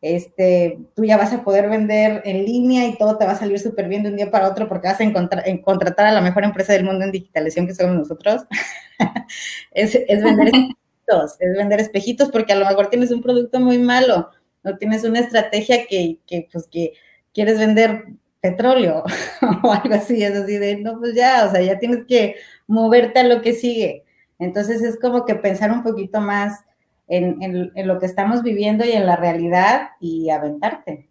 este, 0.00 0.78
tú 0.94 1.04
ya 1.04 1.16
vas 1.16 1.32
a 1.32 1.42
poder 1.42 1.68
vender 1.68 2.22
en 2.24 2.44
línea 2.44 2.86
y 2.86 2.96
todo 2.96 3.18
te 3.18 3.26
va 3.26 3.32
a 3.32 3.38
salir 3.38 3.58
súper 3.58 3.88
bien 3.88 4.04
de 4.04 4.10
un 4.10 4.16
día 4.16 4.30
para 4.30 4.48
otro 4.48 4.68
porque 4.68 4.88
vas 4.88 5.00
a 5.00 5.04
en 5.04 5.62
contratar 5.62 6.06
a 6.06 6.12
la 6.12 6.20
mejor 6.20 6.44
empresa 6.44 6.72
del 6.72 6.84
mundo 6.84 7.04
en 7.04 7.12
digitalización 7.12 7.66
que 7.66 7.74
somos 7.74 7.96
nosotros. 7.96 8.42
es, 9.72 9.94
es 9.94 10.22
vender 10.22 10.48
espejitos, 10.48 11.36
es 11.40 11.56
vender 11.56 11.80
espejitos 11.80 12.30
porque 12.30 12.52
a 12.52 12.56
lo 12.56 12.66
mejor 12.66 12.88
tienes 12.88 13.10
un 13.10 13.22
producto 13.22 13.60
muy 13.60 13.78
malo 13.78 14.30
no 14.64 14.76
tienes 14.78 15.04
una 15.04 15.20
estrategia 15.20 15.86
que, 15.86 16.18
que 16.26 16.48
pues 16.50 16.66
que 16.66 16.94
quieres 17.32 17.58
vender 17.58 18.06
petróleo 18.44 19.04
o 19.62 19.72
algo 19.72 19.94
así, 19.94 20.22
es 20.22 20.36
así 20.36 20.58
de, 20.58 20.76
no, 20.76 20.98
pues 20.98 21.14
ya, 21.14 21.46
o 21.46 21.50
sea, 21.50 21.62
ya 21.62 21.78
tienes 21.78 22.04
que 22.06 22.36
moverte 22.66 23.20
a 23.20 23.24
lo 23.24 23.40
que 23.40 23.54
sigue. 23.54 24.04
Entonces 24.38 24.82
es 24.82 25.00
como 25.00 25.24
que 25.24 25.34
pensar 25.34 25.72
un 25.72 25.82
poquito 25.82 26.20
más 26.20 26.62
en, 27.08 27.42
en, 27.42 27.88
lo 27.88 27.98
que 27.98 28.04
estamos 28.04 28.42
viviendo 28.42 28.84
y 28.84 28.92
en 28.92 29.06
la 29.06 29.16
realidad 29.16 29.92
y 29.98 30.28
aventarte. 30.28 31.08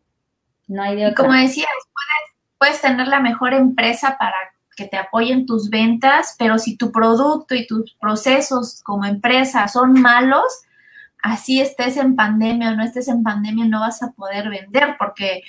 No 0.67 0.83
hay 0.83 0.95
de 0.95 1.15
Como 1.15 1.33
decías, 1.33 1.67
puedes, 1.91 2.49
puedes 2.59 2.81
tener 2.81 3.07
la 3.07 3.19
mejor 3.19 3.55
empresa 3.55 4.15
para 4.19 4.37
que 4.75 4.85
te 4.85 4.97
apoyen 4.97 5.47
tus 5.47 5.71
ventas, 5.71 6.35
pero 6.37 6.59
si 6.59 6.77
tu 6.77 6.91
producto 6.91 7.55
y 7.55 7.65
tus 7.65 7.95
procesos 7.95 8.81
como 8.83 9.05
empresa 9.05 9.67
son 9.67 9.99
malos, 9.99 10.65
así 11.23 11.61
estés 11.61 11.97
en 11.97 12.15
pandemia 12.15 12.71
o 12.71 12.75
no 12.75 12.83
estés 12.83 13.07
en 13.07 13.23
pandemia, 13.23 13.65
no 13.65 13.79
vas 13.79 14.03
a 14.03 14.11
poder 14.11 14.49
vender 14.49 14.97
porque 14.99 15.41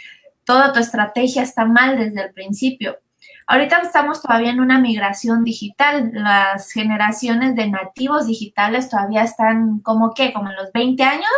toda 0.44 0.72
tu 0.72 0.80
estrategia 0.80 1.42
está 1.42 1.64
mal 1.64 1.96
desde 1.98 2.22
el 2.22 2.32
principio. 2.32 2.98
Ahorita 3.46 3.78
estamos 3.78 4.22
todavía 4.22 4.50
en 4.50 4.60
una 4.60 4.78
migración 4.78 5.44
digital. 5.44 6.10
Las 6.12 6.72
generaciones 6.72 7.54
de 7.54 7.68
nativos 7.68 8.26
digitales 8.26 8.88
todavía 8.88 9.22
están 9.22 9.80
como 9.80 10.14
que, 10.14 10.32
como 10.32 10.50
en 10.50 10.56
los 10.56 10.72
20 10.72 11.02
años, 11.02 11.30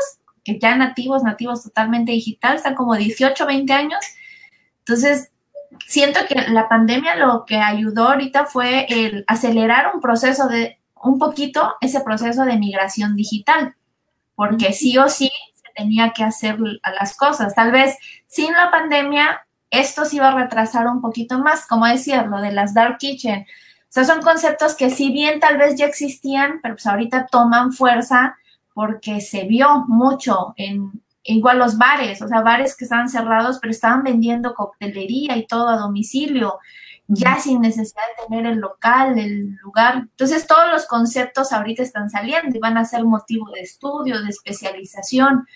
que 0.44 0.58
ya 0.58 0.76
nativos, 0.76 1.24
nativos 1.24 1.64
totalmente 1.64 2.12
digital, 2.12 2.56
están 2.56 2.74
como 2.74 2.94
18, 2.94 3.46
20 3.46 3.72
años. 3.72 4.00
Entonces, 4.80 5.32
siento 5.86 6.20
que 6.28 6.50
la 6.52 6.68
pandemia 6.68 7.16
lo 7.16 7.44
que 7.44 7.56
ayudó 7.56 8.08
ahorita 8.08 8.46
fue 8.46 8.86
el 8.88 9.24
acelerar 9.26 9.92
un 9.94 10.00
proceso 10.00 10.46
de, 10.46 10.78
un 11.02 11.18
poquito 11.18 11.74
ese 11.80 12.00
proceso 12.00 12.44
de 12.44 12.56
migración 12.56 13.16
digital 13.16 13.74
porque 14.36 14.72
sí 14.72 14.96
o 14.98 15.08
sí 15.08 15.30
tenía 15.76 16.12
que 16.12 16.24
hacer 16.24 16.58
las 16.98 17.16
cosas. 17.16 17.54
Tal 17.54 17.70
vez 17.70 17.96
sin 18.26 18.52
la 18.52 18.70
pandemia 18.70 19.46
esto 19.70 20.04
se 20.04 20.16
iba 20.16 20.28
a 20.28 20.34
retrasar 20.34 20.86
un 20.86 21.00
poquito 21.00 21.38
más, 21.38 21.66
como 21.66 21.86
decía, 21.86 22.22
lo 22.24 22.40
de 22.40 22.52
las 22.52 22.74
dark 22.74 22.98
kitchen. 22.98 23.42
O 23.42 23.88
sea, 23.88 24.04
son 24.04 24.22
conceptos 24.22 24.74
que 24.74 24.90
si 24.90 25.10
bien 25.10 25.40
tal 25.40 25.58
vez 25.58 25.76
ya 25.76 25.86
existían, 25.86 26.60
pero 26.62 26.74
pues 26.74 26.86
ahorita 26.86 27.26
toman 27.26 27.72
fuerza 27.72 28.36
porque 28.74 29.20
se 29.20 29.44
vio 29.44 29.84
mucho 29.88 30.54
en 30.56 31.02
igual 31.22 31.58
los 31.58 31.76
bares, 31.76 32.22
o 32.22 32.28
sea, 32.28 32.40
bares 32.42 32.76
que 32.76 32.84
estaban 32.84 33.08
cerrados, 33.08 33.58
pero 33.60 33.70
estaban 33.72 34.02
vendiendo 34.02 34.54
coctelería 34.54 35.36
y 35.36 35.46
todo 35.46 35.68
a 35.68 35.76
domicilio 35.76 36.58
ya 37.08 37.38
sin 37.38 37.60
necesidad 37.60 38.02
de 38.16 38.26
tener 38.26 38.46
el 38.52 38.58
local, 38.58 39.18
el 39.18 39.56
lugar. 39.62 39.96
Entonces 39.96 40.46
todos 40.46 40.70
los 40.72 40.86
conceptos 40.86 41.52
ahorita 41.52 41.82
están 41.82 42.10
saliendo 42.10 42.56
y 42.56 42.60
van 42.60 42.76
a 42.78 42.84
ser 42.84 43.04
motivo 43.04 43.50
de 43.50 43.60
estudio, 43.60 44.22
de 44.22 44.30
especialización, 44.30 45.46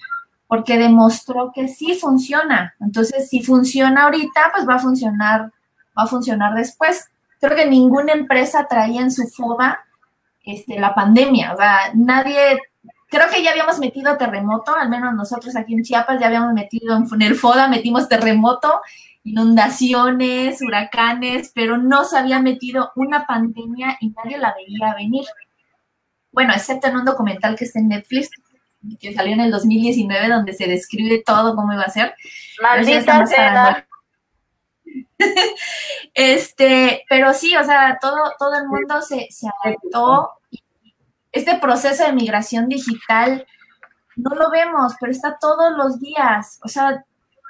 porque 0.47 0.79
demostró 0.79 1.53
que 1.55 1.69
sí 1.69 1.95
funciona. 1.95 2.75
Entonces, 2.81 3.29
si 3.29 3.41
funciona 3.41 4.05
ahorita, 4.05 4.51
pues 4.53 4.69
va 4.69 4.75
a 4.75 4.79
funcionar, 4.81 5.53
va 5.97 6.03
a 6.03 6.07
funcionar 6.09 6.55
después. 6.55 7.09
Creo 7.41 7.57
que 7.57 7.67
ninguna 7.67 8.13
empresa 8.15 8.67
traía 8.69 9.01
en 9.01 9.13
su 9.13 9.29
foda 9.29 9.79
este, 10.45 10.81
la 10.81 10.93
pandemia. 10.93 11.55
O 11.55 11.57
sea, 11.57 11.93
nadie, 11.95 12.61
creo 13.11 13.29
que 13.29 13.43
ya 13.43 13.51
habíamos 13.51 13.79
metido 13.79 14.17
terremoto, 14.17 14.75
al 14.75 14.89
menos 14.89 15.15
nosotros 15.15 15.55
aquí 15.57 15.75
en 15.75 15.83
Chiapas 15.83 16.21
ya 16.21 16.29
habíamos 16.29 16.55
metido 16.55 16.97
en 16.97 17.23
el 17.23 17.35
FODA, 17.35 17.69
metimos 17.69 18.09
terremoto 18.09 18.81
inundaciones, 19.25 20.63
huracanes, 20.63 21.53
pero 21.55 21.77
no 21.77 22.05
se 22.05 22.19
había 22.19 22.41
metido 22.41 22.91
una 22.97 23.27
pandemia 23.27 23.99
y 24.01 24.11
nadie 24.11 24.39
la 24.39 24.55
veía 24.55 24.95
venir. 24.95 25.25
Bueno, 26.33 26.53
excepto 26.55 26.89
en 26.89 26.97
un 26.97 27.05
documental 27.05 27.57
que 27.57 27.65
está 27.65 27.81
en 27.81 27.89
Netflix, 27.89 28.31
que 28.99 29.13
salió 29.13 29.35
en 29.35 29.41
el 29.41 29.51
2019, 29.51 30.29
donde 30.29 30.53
se 30.53 30.67
describe 30.67 31.23
todo 31.25 31.55
cómo 31.55 31.73
iba 31.73 31.83
a 31.83 31.91
ser. 31.91 32.15
Maldita 32.63 33.27
sea. 33.27 33.87
este, 36.15 37.05
pero 37.09 37.35
sí, 37.35 37.55
o 37.57 37.65
sea, 37.65 37.99
todo, 38.01 38.17
todo 38.39 38.55
el 38.57 38.69
mundo 38.69 39.03
se, 39.03 39.27
se 39.31 39.49
adaptó. 39.63 40.31
Este 41.33 41.59
proceso 41.59 42.05
de 42.05 42.13
migración 42.13 42.69
digital 42.69 43.47
no 44.17 44.35
lo 44.35 44.51
vemos, 44.51 44.95
pero 45.01 45.13
está 45.13 45.39
todos 45.39 45.73
los 45.77 46.01
días. 46.01 46.59
O 46.63 46.69
sea, 46.69 47.05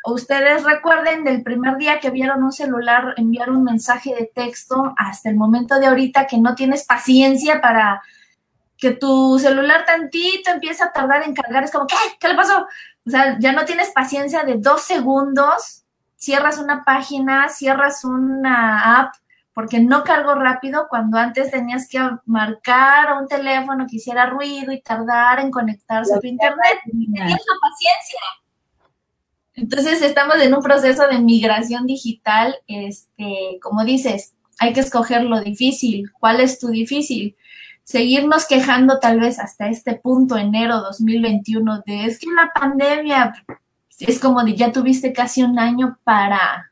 ustedes 0.04 0.64
recuerden 0.64 1.24
del 1.24 1.42
primer 1.42 1.76
día 1.76 2.00
que 2.00 2.10
vieron 2.10 2.42
un 2.42 2.52
celular 2.52 3.14
enviar 3.16 3.50
un 3.50 3.64
mensaje 3.64 4.14
de 4.14 4.30
texto 4.32 4.94
hasta 4.96 5.30
el 5.30 5.36
momento 5.36 5.78
de 5.78 5.86
ahorita 5.86 6.26
que 6.26 6.38
no 6.38 6.54
tienes 6.54 6.84
paciencia 6.84 7.60
para 7.60 8.02
que 8.76 8.92
tu 8.92 9.38
celular 9.38 9.84
tantito 9.84 10.50
empieza 10.50 10.86
a 10.86 10.92
tardar 10.92 11.22
en 11.22 11.34
cargar. 11.34 11.64
Es 11.64 11.70
como, 11.70 11.86
¿qué? 11.86 11.96
¿Qué 12.18 12.28
le 12.28 12.34
pasó? 12.34 12.66
O 13.06 13.10
sea, 13.10 13.38
ya 13.38 13.52
no 13.52 13.64
tienes 13.64 13.90
paciencia 13.90 14.42
de 14.42 14.56
dos 14.56 14.82
segundos, 14.82 15.84
cierras 16.16 16.58
una 16.58 16.84
página, 16.84 17.48
cierras 17.48 18.04
una 18.04 19.00
app 19.00 19.14
porque 19.60 19.78
no 19.78 20.04
cargo 20.04 20.34
rápido 20.34 20.86
cuando 20.88 21.18
antes 21.18 21.50
tenías 21.50 21.86
que 21.86 21.98
marcar 22.24 23.08
a 23.08 23.18
un 23.18 23.28
teléfono 23.28 23.86
que 23.86 23.96
hiciera 23.96 24.24
ruido 24.24 24.72
y 24.72 24.80
tardar 24.80 25.38
en 25.38 25.50
conectarse 25.50 26.14
a 26.14 26.18
tu 26.18 26.26
internet. 26.26 26.80
Tenías 26.86 27.28
la 27.28 27.28
paciencia. 27.60 28.20
Entonces 29.52 30.00
estamos 30.00 30.36
en 30.36 30.54
un 30.54 30.62
proceso 30.62 31.06
de 31.08 31.18
migración 31.18 31.84
digital, 31.84 32.56
este, 32.68 33.58
como 33.60 33.84
dices, 33.84 34.32
hay 34.58 34.72
que 34.72 34.80
escoger 34.80 35.24
lo 35.24 35.42
difícil. 35.42 36.10
¿Cuál 36.18 36.40
es 36.40 36.58
tu 36.58 36.68
difícil? 36.68 37.36
Seguirnos 37.84 38.46
quejando 38.46 38.98
tal 38.98 39.20
vez 39.20 39.38
hasta 39.38 39.68
este 39.68 39.94
punto, 39.96 40.38
enero 40.38 40.80
2021, 40.80 41.82
de 41.84 42.06
es 42.06 42.18
que 42.18 42.30
la 42.34 42.50
pandemia 42.58 43.34
es 43.98 44.18
como 44.20 44.42
de 44.42 44.54
ya 44.54 44.72
tuviste 44.72 45.12
casi 45.12 45.42
un 45.42 45.58
año 45.58 45.98
para, 46.02 46.69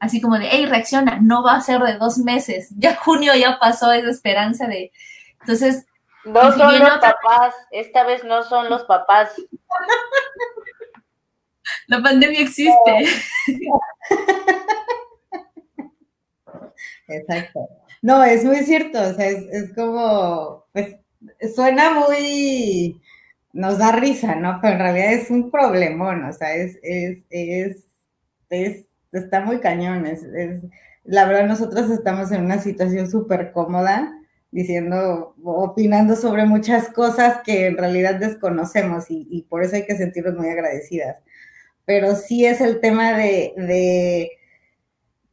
así 0.00 0.20
como 0.20 0.38
de, 0.38 0.48
hey, 0.50 0.66
reacciona, 0.66 1.18
no 1.20 1.42
va 1.42 1.54
a 1.54 1.60
ser 1.60 1.80
de 1.82 1.98
dos 1.98 2.18
meses. 2.18 2.68
Ya 2.78 2.96
junio 2.96 3.34
ya 3.34 3.58
pasó 3.58 3.92
esa 3.92 4.10
esperanza 4.10 4.66
de, 4.66 4.92
entonces... 5.40 5.86
No 6.24 6.52
son 6.52 6.78
los 6.78 6.98
papás, 6.98 7.54
esta 7.70 8.04
vez 8.04 8.22
no 8.24 8.42
son 8.42 8.68
los 8.68 8.84
papás. 8.84 9.30
La 11.86 12.02
pandemia 12.02 12.40
existe. 12.40 13.06
Exacto. 17.08 17.68
No, 18.02 18.22
es 18.22 18.44
muy 18.44 18.58
cierto, 18.58 19.00
o 19.00 19.14
sea, 19.14 19.26
es, 19.26 19.72
como, 19.74 20.66
pues, 20.72 20.96
suena 21.54 21.92
muy, 21.92 23.00
nos 23.52 23.78
da 23.78 23.92
risa, 23.92 24.34
¿no? 24.34 24.58
Pero 24.60 24.74
en 24.74 24.80
realidad 24.80 25.12
es 25.14 25.30
un 25.30 25.50
problemón, 25.50 26.24
o 26.24 26.32
sea, 26.32 26.54
es, 26.54 26.78
es, 26.82 27.24
es, 27.30 27.84
es 28.50 28.87
está 29.12 29.40
muy 29.40 29.60
cañón, 29.60 30.06
es, 30.06 30.26
la 31.04 31.26
verdad 31.26 31.46
nosotros 31.46 31.90
estamos 31.90 32.30
en 32.32 32.44
una 32.44 32.58
situación 32.58 33.10
súper 33.10 33.52
cómoda, 33.52 34.14
diciendo, 34.50 35.34
opinando 35.42 36.16
sobre 36.16 36.44
muchas 36.46 36.88
cosas 36.88 37.40
que 37.44 37.66
en 37.66 37.76
realidad 37.76 38.16
desconocemos 38.16 39.06
y, 39.08 39.46
por 39.48 39.62
eso 39.62 39.76
hay 39.76 39.86
que 39.86 39.96
sentirnos 39.96 40.36
muy 40.36 40.48
agradecidas. 40.48 41.18
Pero 41.84 42.14
sí 42.14 42.44
es 42.44 42.60
el 42.60 42.80
tema 42.80 43.16
de, 43.16 43.54
de 43.56 44.30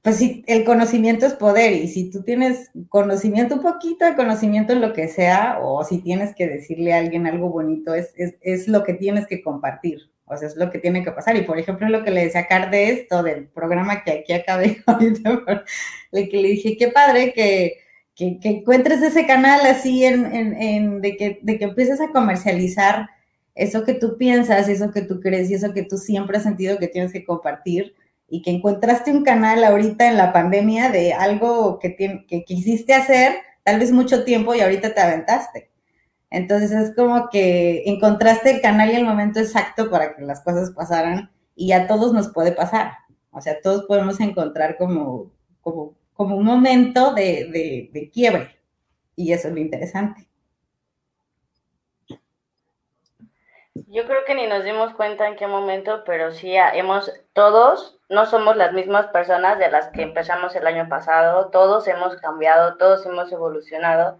pues 0.01 0.17
sí, 0.17 0.43
el 0.47 0.63
conocimiento 0.63 1.26
es 1.26 1.34
poder 1.34 1.73
y 1.73 1.88
si 1.88 2.11
tú 2.11 2.23
tienes 2.23 2.69
conocimiento, 2.89 3.55
un 3.55 3.63
poquito 3.63 4.05
de 4.05 4.15
conocimiento 4.15 4.71
en 4.73 4.82
lo 4.82 4.93
que 4.93 5.07
sea, 5.07 5.59
o 5.61 5.84
si 5.84 5.97
tienes 5.97 6.36
que 6.36 6.47
decirle 6.47 6.93
a 6.93 6.99
alguien 6.99 7.26
algo 7.26 7.49
bonito, 7.49 7.93
es, 7.95 8.13
es, 8.15 8.36
es 8.41 8.67
lo 8.67 8.84
que 8.84 8.93
tienes 8.93 9.26
que 9.28 9.41
compartir, 9.41 10.11
o 10.28 10.38
sea, 10.38 10.47
es 10.47 10.55
lo 10.55 10.71
que 10.71 10.80
tiene 10.80 11.03
que 11.03 11.11
pasar. 11.11 11.36
Y 11.36 11.43
por 11.43 11.59
ejemplo, 11.59 11.88
lo 11.89 12.03
que 12.03 12.11
le 12.11 12.26
decía 12.26 12.41
a 12.41 12.47
Car 12.47 12.71
de 12.71 12.89
esto, 12.89 13.23
del 13.23 13.47
programa 13.47 14.03
que 14.03 14.11
aquí 14.11 14.34
acabé 14.34 14.82
ahorita, 14.86 15.43
le, 16.11 16.30
que 16.30 16.38
le 16.38 16.49
dije, 16.49 16.78
qué 16.78 16.89
padre 16.89 17.34
que, 17.34 17.78
que, 18.15 18.39
encuentres 18.43 19.01
ese 19.01 19.28
canal 19.28 19.65
así 19.65 20.03
en, 20.05 20.26
en, 20.26 20.61
en, 20.61 21.01
de, 21.01 21.17
que, 21.17 21.39
de 21.41 21.57
que 21.57 21.65
empieces 21.65 22.01
a 22.01 22.09
comercializar 22.11 23.09
eso 23.53 23.84
que 23.86 23.93
tú 23.93 24.17
piensas, 24.17 24.67
eso 24.67 24.91
que 24.91 25.01
tú 25.01 25.21
crees 25.21 25.49
y 25.49 25.53
eso 25.53 25.73
que 25.73 25.84
tú 25.84 25.97
siempre 25.97 26.38
has 26.38 26.43
sentido 26.43 26.78
que 26.78 26.88
tienes 26.88 27.13
que 27.13 27.23
compartir 27.23 27.95
y 28.28 28.41
que 28.41 28.51
encontraste 28.51 29.11
un 29.11 29.23
canal 29.23 29.63
ahorita 29.63 30.09
en 30.09 30.17
la 30.17 30.34
pandemia 30.34 30.89
de 30.89 31.13
algo 31.13 31.80
que, 31.80 31.95
que 32.28 32.43
quisiste 32.43 32.93
hacer, 32.93 33.36
tal 33.63 33.80
vez 33.80 33.91
mucho 33.91 34.26
tiempo 34.26 34.55
y 34.55 34.61
ahorita 34.61 34.93
te 34.93 35.01
aventaste. 35.01 35.74
Entonces 36.30 36.71
es 36.71 36.95
como 36.95 37.30
que 37.30 37.84
encontraste 37.86 38.51
el 38.51 38.61
canal 38.61 38.91
y 38.91 38.95
el 38.95 39.05
momento 39.05 39.39
exacto 39.39 39.89
para 39.89 40.15
que 40.15 40.23
las 40.23 40.41
cosas 40.41 40.71
pasaran 40.71 41.32
y 41.55 41.71
a 41.71 41.88
todos 41.88 42.13
nos 42.13 42.30
puede 42.30 42.51
pasar. 42.51 42.93
O 43.32 43.41
sea, 43.41 43.61
todos 43.61 43.86
podemos 43.86 44.19
encontrar 44.19 44.78
como, 44.78 45.32
como, 45.61 45.95
como 46.13 46.38
un 46.38 46.45
momento 46.45 47.13
de, 47.13 47.49
de, 47.51 47.89
de 47.93 48.09
quiebre 48.09 48.59
y 49.15 49.34
eso 49.34 49.47
es 49.47 49.53
lo 49.53 49.59
interesante. 49.59 50.28
Yo 53.88 54.05
creo 54.05 54.23
que 54.26 54.36
ni 54.36 54.47
nos 54.47 54.63
dimos 54.63 54.93
cuenta 54.93 55.28
en 55.28 55.36
qué 55.36 55.47
momento, 55.47 56.03
pero 56.05 56.32
sí 56.32 56.53
hemos, 56.55 57.11
todos 57.34 57.99
no 58.09 58.26
somos 58.26 58.55
las 58.55 58.71
mismas 58.73 59.07
personas 59.07 59.59
de 59.59 59.69
las 59.69 59.89
que 59.89 60.03
empezamos 60.03 60.55
el 60.55 60.65
año 60.65 60.88
pasado, 60.88 61.49
todos 61.49 61.88
hemos 61.88 62.15
cambiado, 62.17 62.78
todos 62.78 63.05
hemos 63.05 63.32
evolucionado 63.32 64.17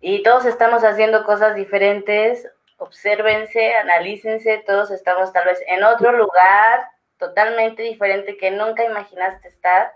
y 0.00 0.22
todos 0.22 0.44
estamos 0.46 0.84
haciendo 0.84 1.24
cosas 1.24 1.54
diferentes. 1.54 2.48
Obsérvense, 2.78 3.74
analícense, 3.74 4.64
todos 4.66 4.90
estamos 4.90 5.32
tal 5.32 5.44
vez 5.46 5.62
en 5.66 5.84
otro 5.84 6.12
lugar 6.12 6.88
totalmente 7.18 7.82
diferente 7.82 8.36
que 8.36 8.50
nunca 8.50 8.84
imaginaste 8.84 9.48
estar. 9.48 9.92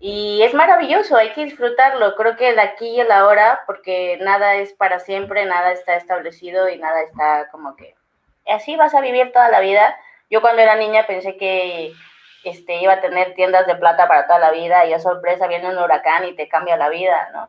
Y 0.00 0.42
es 0.42 0.54
maravilloso, 0.54 1.16
hay 1.16 1.32
que 1.32 1.44
disfrutarlo. 1.44 2.16
Creo 2.16 2.36
que 2.36 2.50
el 2.50 2.58
aquí 2.58 2.88
y 2.88 3.00
el 3.00 3.12
ahora, 3.12 3.60
porque 3.66 4.18
nada 4.20 4.56
es 4.56 4.72
para 4.72 4.98
siempre, 4.98 5.44
nada 5.44 5.72
está 5.72 5.96
establecido 5.96 6.68
y 6.68 6.78
nada 6.78 7.02
está 7.02 7.48
como 7.50 7.76
que 7.76 7.94
así 8.46 8.76
vas 8.76 8.94
a 8.94 9.00
vivir 9.00 9.32
toda 9.32 9.50
la 9.50 9.60
vida. 9.60 9.96
Yo 10.30 10.40
cuando 10.40 10.62
era 10.62 10.76
niña 10.76 11.06
pensé 11.06 11.36
que 11.36 11.92
este, 12.44 12.76
iba 12.76 12.94
a 12.94 13.00
tener 13.00 13.34
tiendas 13.34 13.66
de 13.66 13.74
plata 13.76 14.06
para 14.08 14.26
toda 14.26 14.38
la 14.38 14.50
vida 14.50 14.86
y 14.86 14.92
a 14.92 14.98
sorpresa 14.98 15.46
viene 15.46 15.68
un 15.68 15.78
huracán 15.78 16.24
y 16.24 16.34
te 16.34 16.48
cambia 16.48 16.76
la 16.76 16.88
vida, 16.88 17.30
¿no? 17.32 17.48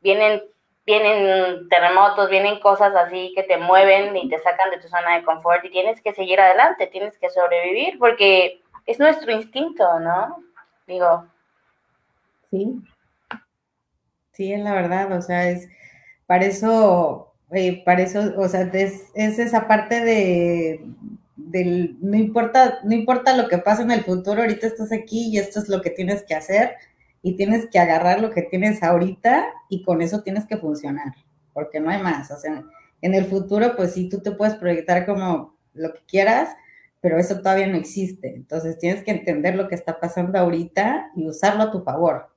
Vienen, 0.00 0.42
vienen 0.86 1.68
terremotos, 1.68 2.30
vienen 2.30 2.60
cosas 2.60 2.94
así 2.94 3.32
que 3.34 3.42
te 3.42 3.58
mueven 3.58 4.16
y 4.16 4.28
te 4.28 4.38
sacan 4.38 4.70
de 4.70 4.78
tu 4.78 4.88
zona 4.88 5.16
de 5.16 5.24
confort 5.24 5.64
y 5.64 5.70
tienes 5.70 6.00
que 6.02 6.12
seguir 6.12 6.40
adelante, 6.40 6.86
tienes 6.86 7.16
que 7.18 7.30
sobrevivir 7.30 7.98
porque 7.98 8.60
es 8.86 8.98
nuestro 8.98 9.30
instinto, 9.32 10.00
¿no? 10.00 10.42
Digo. 10.86 11.26
Sí. 12.50 12.80
Sí, 14.32 14.52
es 14.52 14.60
la 14.60 14.72
verdad, 14.72 15.12
o 15.12 15.22
sea, 15.22 15.48
es, 15.50 15.68
para 16.26 16.46
eso 16.46 17.30
eh, 17.52 17.82
para 17.84 18.02
eso, 18.02 18.32
o 18.36 18.48
sea, 18.48 18.62
es, 18.72 19.10
esa 19.14 19.66
parte 19.66 20.00
de, 20.04 20.80
del, 21.36 21.96
no 22.00 22.16
importa, 22.16 22.78
no 22.84 22.94
importa 22.94 23.36
lo 23.36 23.48
que 23.48 23.58
pase 23.58 23.82
en 23.82 23.90
el 23.90 24.04
futuro, 24.04 24.42
ahorita 24.42 24.68
estás 24.68 24.92
aquí 24.92 25.30
y 25.30 25.38
esto 25.38 25.58
es 25.58 25.68
lo 25.68 25.82
que 25.82 25.90
tienes 25.90 26.22
que 26.22 26.36
hacer 26.36 26.76
y 27.22 27.36
tienes 27.36 27.68
que 27.70 27.78
agarrar 27.78 28.20
lo 28.20 28.30
que 28.30 28.42
tienes 28.42 28.82
ahorita 28.82 29.46
y 29.68 29.82
con 29.82 30.02
eso 30.02 30.22
tienes 30.22 30.46
que 30.46 30.56
funcionar, 30.56 31.14
porque 31.52 31.80
no 31.80 31.90
hay 31.90 32.02
más, 32.02 32.30
o 32.30 32.36
sea, 32.36 32.64
en 33.02 33.14
el 33.14 33.26
futuro, 33.26 33.76
pues 33.76 33.92
sí, 33.92 34.08
tú 34.08 34.20
te 34.20 34.32
puedes 34.32 34.54
proyectar 34.54 35.06
como 35.06 35.56
lo 35.74 35.92
que 35.92 36.00
quieras, 36.06 36.54
pero 37.00 37.18
eso 37.18 37.38
todavía 37.38 37.66
no 37.66 37.76
existe, 37.76 38.34
entonces 38.34 38.78
tienes 38.78 39.02
que 39.02 39.10
entender 39.10 39.54
lo 39.54 39.68
que 39.68 39.74
está 39.74 40.00
pasando 40.00 40.38
ahorita 40.38 41.10
y 41.16 41.26
usarlo 41.26 41.64
a 41.64 41.70
tu 41.70 41.82
favor. 41.82 42.28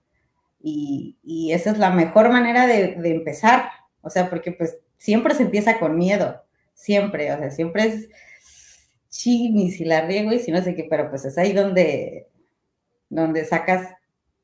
Y, 0.61 1.17
y 1.23 1.51
esa 1.51 1.71
es 1.71 1.77
la 1.77 1.89
mejor 1.89 2.29
manera 2.29 2.65
de, 2.67 2.95
de 2.95 3.11
empezar, 3.11 3.65
o 4.01 4.09
sea, 4.09 4.29
porque 4.29 4.53
pues 4.53 4.77
siempre 4.97 5.35
se 5.35 5.43
empieza 5.43 5.79
con 5.79 5.97
miedo, 5.97 6.41
siempre, 6.73 7.31
o 7.33 7.37
sea, 7.37 7.51
siempre 7.51 7.83
es 7.83 8.09
chini 9.09 9.71
si 9.71 9.85
la 9.85 10.01
riego 10.01 10.31
y 10.31 10.39
si 10.39 10.51
no 10.51 10.61
sé 10.61 10.75
qué, 10.75 10.87
pero 10.89 11.09
pues 11.09 11.23
es 11.25 11.37
ahí 11.37 11.53
donde, 11.53 12.27
donde 13.09 13.45
sacas 13.45 13.93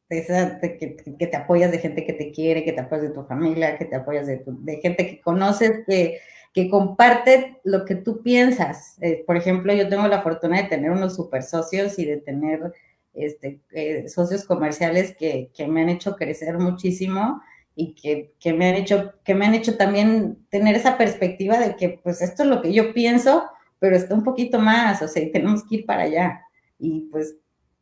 esa, 0.10 0.60
que, 0.60 0.95
que, 0.95 1.28
te 1.28 1.38
apoyas 1.38 1.72
de 1.72 1.80
gente 1.80 2.05
que 2.05 2.14
te 2.14 2.32
quiere, 2.32 2.64
que 2.64 2.74
te 2.74 2.82
apoyas 2.82 3.03
de 3.03 3.14
tu 3.14 3.24
familia, 3.24 3.78
que 3.78 3.86
te 3.86 3.95
apoyas 3.95 4.26
de, 4.26 4.43
de 4.45 4.78
gente 4.78 5.07
que 5.07 5.22
conoces, 5.22 5.86
que, 5.88 6.20
que 6.53 6.70
comparte 6.70 7.60
lo 7.64 7.86
que 7.86 7.95
tú 7.95 8.24
piensas. 8.24 8.97
Eh, 9.01 9.24
por 9.26 9.38
ejemplo, 9.38 9.74
yo 9.74 9.88
tengo 9.88 10.07
la 10.07 10.22
fortuna 10.22 10.62
de 10.62 10.68
tener 10.68 10.91
unos 10.91 11.16
super 11.16 11.43
socios 11.43 11.99
y 11.99 12.05
de 12.05 12.18
tener 12.18 12.74
este, 13.14 13.60
eh, 13.72 14.07
socios 14.10 14.45
comerciales 14.45 15.16
que, 15.16 15.51
que, 15.55 15.68
me 15.68 15.82
han 15.82 15.89
hecho 15.89 16.16
crecer 16.16 16.57
muchísimo 16.57 17.41
y 17.76 17.93
que, 17.93 18.34
que, 18.39 18.53
me 18.53 18.70
han 18.70 18.76
hecho, 18.76 19.14
que 19.24 19.36
me 19.36 19.45
han 19.45 19.53
hecho 19.53 19.78
también 19.78 20.45
tener 20.49 20.76
esa 20.76 20.97
perspectiva 20.97 21.60
de 21.60 21.76
que 21.76 21.99
pues 22.03 22.22
esto 22.22 22.43
es 22.43 22.49
lo 22.49 22.62
que 22.62 22.74
yo 22.74 22.93
pienso, 22.93 23.43
pero 23.78 23.95
está 23.95 24.16
un 24.16 24.24
poquito 24.24 24.60
más, 24.60 25.01
o 25.01 25.07
sea, 25.07 25.24
tenemos 25.32 25.64
que 25.64 25.78
ir 25.78 25.86
para 25.86 26.03
allá. 26.03 26.41
Y 26.80 27.01
pues 27.12 27.38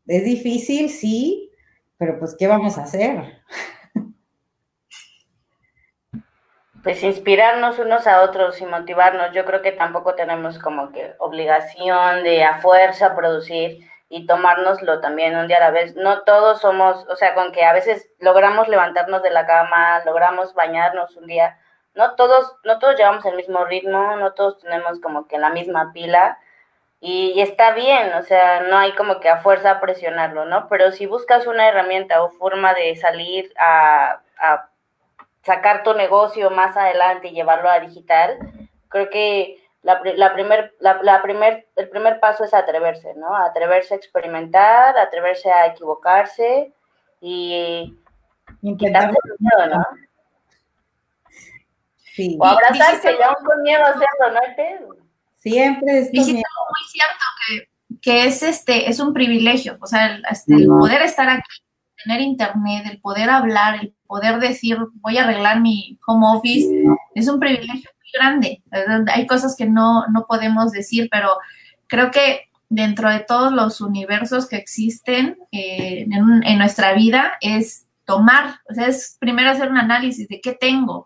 es 0.08 0.26
difícil, 0.26 0.90
sí, 0.90 1.47
pero 1.98 2.20
pues 2.20 2.36
¿qué 2.38 2.48
vamos 2.48 2.78
a 2.78 2.84
hacer? 2.84 3.42
Pues 6.84 7.04
inspirarnos 7.04 7.80
unos 7.80 8.08
a 8.08 8.22
otros 8.22 8.62
y 8.62 8.66
motivarnos. 8.66 9.34
Yo 9.34 9.44
creo 9.44 9.62
que 9.62 9.74
tampoco 9.74 10.16
tenemos 10.16 10.58
como 10.58 10.92
que 10.94 11.16
obligación 11.20 12.24
de 12.24 12.46
a 12.46 12.60
fuerza 12.62 13.16
producir 13.16 13.80
y 14.10 14.26
tomárnoslo 14.26 15.02
también 15.02 15.36
un 15.36 15.48
día 15.48 15.58
a 15.58 15.62
la 15.62 15.72
vez. 15.72 15.96
No 15.96 16.22
todos 16.22 16.62
somos, 16.62 17.06
o 17.10 17.16
sea, 17.16 17.34
con 17.34 17.52
que 17.52 17.66
a 17.66 17.74
veces 17.74 18.10
logramos 18.20 18.70
levantarnos 18.70 19.22
de 19.22 19.32
la 19.32 19.46
cama, 19.46 20.02
logramos 20.06 20.54
bañarnos 20.54 21.16
un 21.18 21.28
día, 21.28 21.60
no 21.94 22.16
todos, 22.16 22.56
no 22.64 22.80
todos 22.80 22.96
llevamos 22.96 23.26
el 23.26 23.36
mismo 23.36 23.66
ritmo, 23.66 24.16
no 24.16 24.34
todos 24.34 24.60
tenemos 24.60 25.02
como 25.02 25.28
que 25.28 25.40
la 25.40 25.50
misma 25.50 25.92
pila 25.94 26.38
y, 27.00 27.40
está 27.42 27.74
bien, 27.74 28.14
o 28.14 28.24
sea, 28.24 28.62
no 28.62 28.78
hay 28.78 28.94
como 28.96 29.20
que 29.20 29.30
a 29.30 29.38
fuerza 29.38 29.80
presionarlo, 29.80 30.46
¿no? 30.46 30.68
Pero 30.68 30.92
si 30.92 31.06
buscas 31.06 31.46
una 31.46 31.68
herramienta 31.68 32.24
o 32.24 32.32
forma 32.32 32.74
de 32.74 32.96
salir 32.96 33.54
a, 33.60 34.22
a 34.40 34.70
sacar 35.44 35.84
tu 35.84 35.94
negocio 35.94 36.50
más 36.50 36.76
adelante 36.76 37.28
y 37.28 37.34
llevarlo 37.34 37.70
a 37.70 37.80
digital, 37.80 38.40
creo 38.90 39.10
que 39.10 39.64
la, 39.84 40.02
la 40.16 40.34
primer, 40.34 40.76
la, 40.80 41.00
la 41.04 41.22
primer, 41.22 41.68
el 41.76 41.88
primer 41.90 42.20
paso 42.20 42.44
es 42.44 42.54
atreverse, 42.54 43.14
¿no? 43.16 43.36
Atreverse 43.36 43.94
a 43.94 43.98
experimentar, 43.98 44.98
atreverse 44.98 45.52
a 45.52 45.68
equivocarse 45.68 46.74
y 47.22 47.96
el 48.64 48.78
miedo, 49.40 49.76
¿no? 49.76 49.86
Sí. 51.96 52.38
O 52.42 52.46
abrazarse 52.46 53.12
y 53.12 53.22
aún 53.22 53.46
con 53.46 53.62
miedo 53.62 53.84
hacerlo, 53.84 54.32
¿no 54.34 54.40
hay 54.40 54.56
pedo? 54.56 55.07
Siempre 55.50 56.00
es 56.00 56.10
Y 56.12 56.24
sí, 56.24 56.34
muy 56.34 56.44
cierto 56.92 57.26
que, 57.48 58.00
que, 58.02 58.26
es 58.26 58.44
este, 58.44 58.90
es 58.90 59.00
un 59.00 59.14
privilegio, 59.14 59.78
o 59.82 59.88
sea, 59.88 60.08
el, 60.08 60.24
este, 60.30 60.56
el 60.56 60.68
poder 60.68 61.02
estar 61.02 61.30
aquí, 61.30 61.50
tener 62.04 62.22
internet, 62.22 62.86
el 62.90 63.00
poder 63.00 63.30
hablar, 63.30 63.80
el 63.82 63.94
poder 64.06 64.40
decir, 64.40 64.78
voy 64.96 65.18
a 65.18 65.24
arreglar 65.24 65.60
mi 65.60 65.98
home 66.06 66.26
office, 66.28 66.70
es 67.16 67.28
un 67.28 67.40
privilegio 67.40 67.90
grande. 68.14 68.64
Hay 69.14 69.28
cosas 69.28 69.56
que 69.56 69.66
no, 69.66 70.06
no 70.08 70.26
podemos 70.28 70.72
decir, 70.72 71.10
pero 71.12 71.30
creo 71.88 72.12
que 72.12 72.42
dentro 72.70 73.10
de 73.10 73.20
todos 73.20 73.52
los 73.52 73.82
universos 73.82 74.48
que 74.48 74.58
existen 74.58 75.38
eh, 75.52 76.06
en, 76.10 76.44
en, 76.44 76.58
nuestra 76.58 76.94
vida 76.94 77.34
es 77.40 77.88
tomar, 78.06 78.60
o 78.70 78.74
sea, 78.74 78.88
es 78.88 79.18
primero 79.20 79.50
hacer 79.50 79.70
un 79.70 79.78
análisis 79.78 80.28
de 80.28 80.42
qué 80.42 80.54
tengo, 80.54 81.06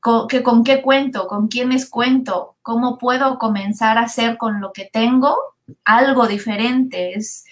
con, 0.00 0.28
que, 0.28 0.42
con 0.42 0.64
qué 0.64 0.82
cuento, 0.82 1.26
con 1.26 1.48
quiénes 1.48 1.88
cuento, 1.88 2.56
cómo 2.62 2.98
puedo 2.98 3.38
comenzar 3.38 3.98
a 3.98 4.02
hacer 4.02 4.36
con 4.36 4.60
lo 4.60 4.72
que 4.72 4.88
tengo 4.90 5.36
algo 5.84 6.26
diferente. 6.26 7.14
Es, 7.14 7.44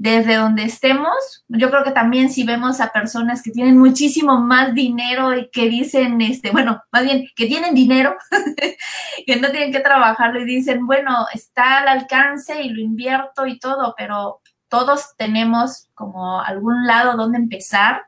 desde 0.00 0.36
donde 0.36 0.62
estemos, 0.62 1.44
yo 1.48 1.68
creo 1.68 1.84
que 1.84 1.90
también 1.90 2.30
si 2.30 2.42
vemos 2.42 2.80
a 2.80 2.90
personas 2.90 3.42
que 3.42 3.50
tienen 3.50 3.76
muchísimo 3.76 4.40
más 4.40 4.72
dinero 4.72 5.36
y 5.36 5.50
que 5.50 5.68
dicen, 5.68 6.22
este, 6.22 6.52
bueno, 6.52 6.82
más 6.90 7.04
bien 7.04 7.26
que 7.36 7.44
tienen 7.44 7.74
dinero, 7.74 8.16
que 9.26 9.36
no 9.36 9.50
tienen 9.50 9.70
que 9.70 9.80
trabajarlo 9.80 10.40
y 10.40 10.46
dicen, 10.46 10.86
bueno, 10.86 11.26
está 11.34 11.80
al 11.80 11.88
alcance 11.88 12.62
y 12.62 12.70
lo 12.70 12.80
invierto 12.80 13.44
y 13.46 13.58
todo, 13.58 13.94
pero 13.94 14.40
todos 14.68 15.14
tenemos 15.18 15.88
como 15.92 16.40
algún 16.40 16.86
lado 16.86 17.18
donde 17.18 17.36
empezar, 17.36 18.00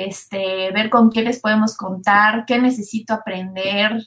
este, 0.00 0.70
ver 0.72 0.90
con 0.90 1.10
quiénes 1.10 1.40
podemos 1.40 1.76
contar, 1.76 2.44
qué 2.46 2.58
necesito 2.58 3.14
aprender. 3.14 4.02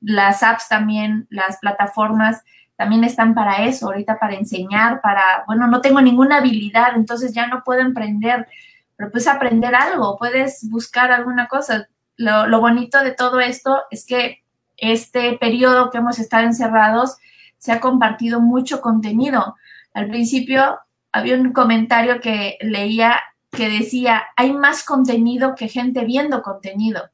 Las 0.00 0.42
apps 0.42 0.68
también, 0.68 1.26
las 1.30 1.58
plataformas 1.58 2.42
también 2.76 3.04
están 3.04 3.34
para 3.34 3.64
eso, 3.66 3.86
ahorita 3.86 4.18
para 4.18 4.34
enseñar, 4.34 5.00
para, 5.02 5.44
bueno, 5.46 5.66
no 5.66 5.80
tengo 5.80 6.00
ninguna 6.00 6.38
habilidad, 6.38 6.96
entonces 6.96 7.34
ya 7.34 7.46
no 7.46 7.62
puedo 7.62 7.80
emprender, 7.80 8.48
pero 8.96 9.10
puedes 9.10 9.28
aprender 9.28 9.74
algo, 9.74 10.16
puedes 10.16 10.68
buscar 10.70 11.12
alguna 11.12 11.46
cosa. 11.46 11.88
Lo, 12.16 12.46
lo 12.46 12.60
bonito 12.60 13.02
de 13.02 13.12
todo 13.12 13.40
esto 13.40 13.82
es 13.90 14.06
que 14.06 14.42
este 14.78 15.36
periodo 15.38 15.90
que 15.90 15.98
hemos 15.98 16.18
estado 16.18 16.44
encerrados 16.44 17.18
se 17.58 17.72
ha 17.72 17.80
compartido 17.80 18.40
mucho 18.40 18.80
contenido. 18.80 19.56
Al 19.92 20.08
principio 20.08 20.78
había 21.12 21.36
un 21.36 21.52
comentario 21.52 22.20
que 22.20 22.56
leía 22.62 23.20
que 23.50 23.68
decía, 23.68 24.24
hay 24.36 24.52
más 24.52 24.84
contenido 24.84 25.54
que 25.54 25.68
gente 25.68 26.04
viendo 26.04 26.42
contenido. 26.42 27.10